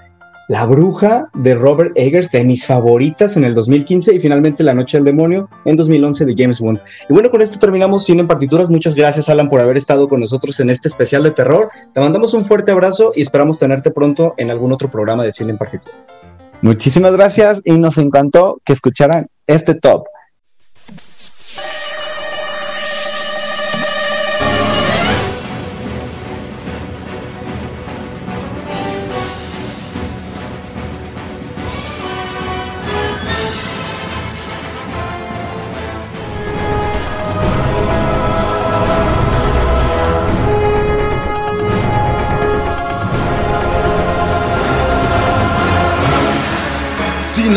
La 0.49 0.65
Bruja 0.65 1.29
de 1.35 1.53
Robert 1.53 1.91
Eggers, 1.93 2.31
de 2.31 2.43
mis 2.43 2.65
favoritas 2.65 3.37
en 3.37 3.43
el 3.43 3.53
2015. 3.53 4.15
Y 4.15 4.19
finalmente 4.19 4.63
La 4.63 4.73
Noche 4.73 4.97
del 4.97 5.05
Demonio 5.05 5.47
en 5.63 5.75
2011 5.75 6.25
de 6.25 6.33
James 6.35 6.59
Bond. 6.59 6.79
Y 7.07 7.13
bueno, 7.13 7.29
con 7.29 7.43
esto 7.43 7.59
terminamos 7.59 8.03
Cine 8.03 8.21
en 8.21 8.27
Partituras. 8.27 8.67
Muchas 8.67 8.95
gracias, 8.95 9.29
Alan, 9.29 9.47
por 9.47 9.61
haber 9.61 9.77
estado 9.77 10.09
con 10.09 10.21
nosotros 10.21 10.59
en 10.59 10.71
este 10.71 10.87
especial 10.87 11.21
de 11.21 11.31
terror. 11.31 11.69
Te 11.93 12.01
mandamos 12.01 12.33
un 12.33 12.43
fuerte 12.45 12.71
abrazo 12.71 13.11
y 13.13 13.21
esperamos 13.21 13.59
tenerte 13.59 13.91
pronto 13.91 14.33
en 14.37 14.49
algún 14.49 14.71
otro 14.71 14.89
programa 14.89 15.23
de 15.23 15.33
Cine 15.33 15.51
en 15.51 15.59
Partituras. 15.59 16.17
Muchísimas 16.63 17.13
gracias 17.13 17.61
y 17.63 17.73
nos 17.73 17.99
encantó 17.99 18.59
que 18.65 18.73
escucharan 18.73 19.27
este 19.45 19.75
top. 19.75 20.05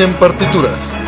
En 0.03 0.15
partituras. 0.15 0.99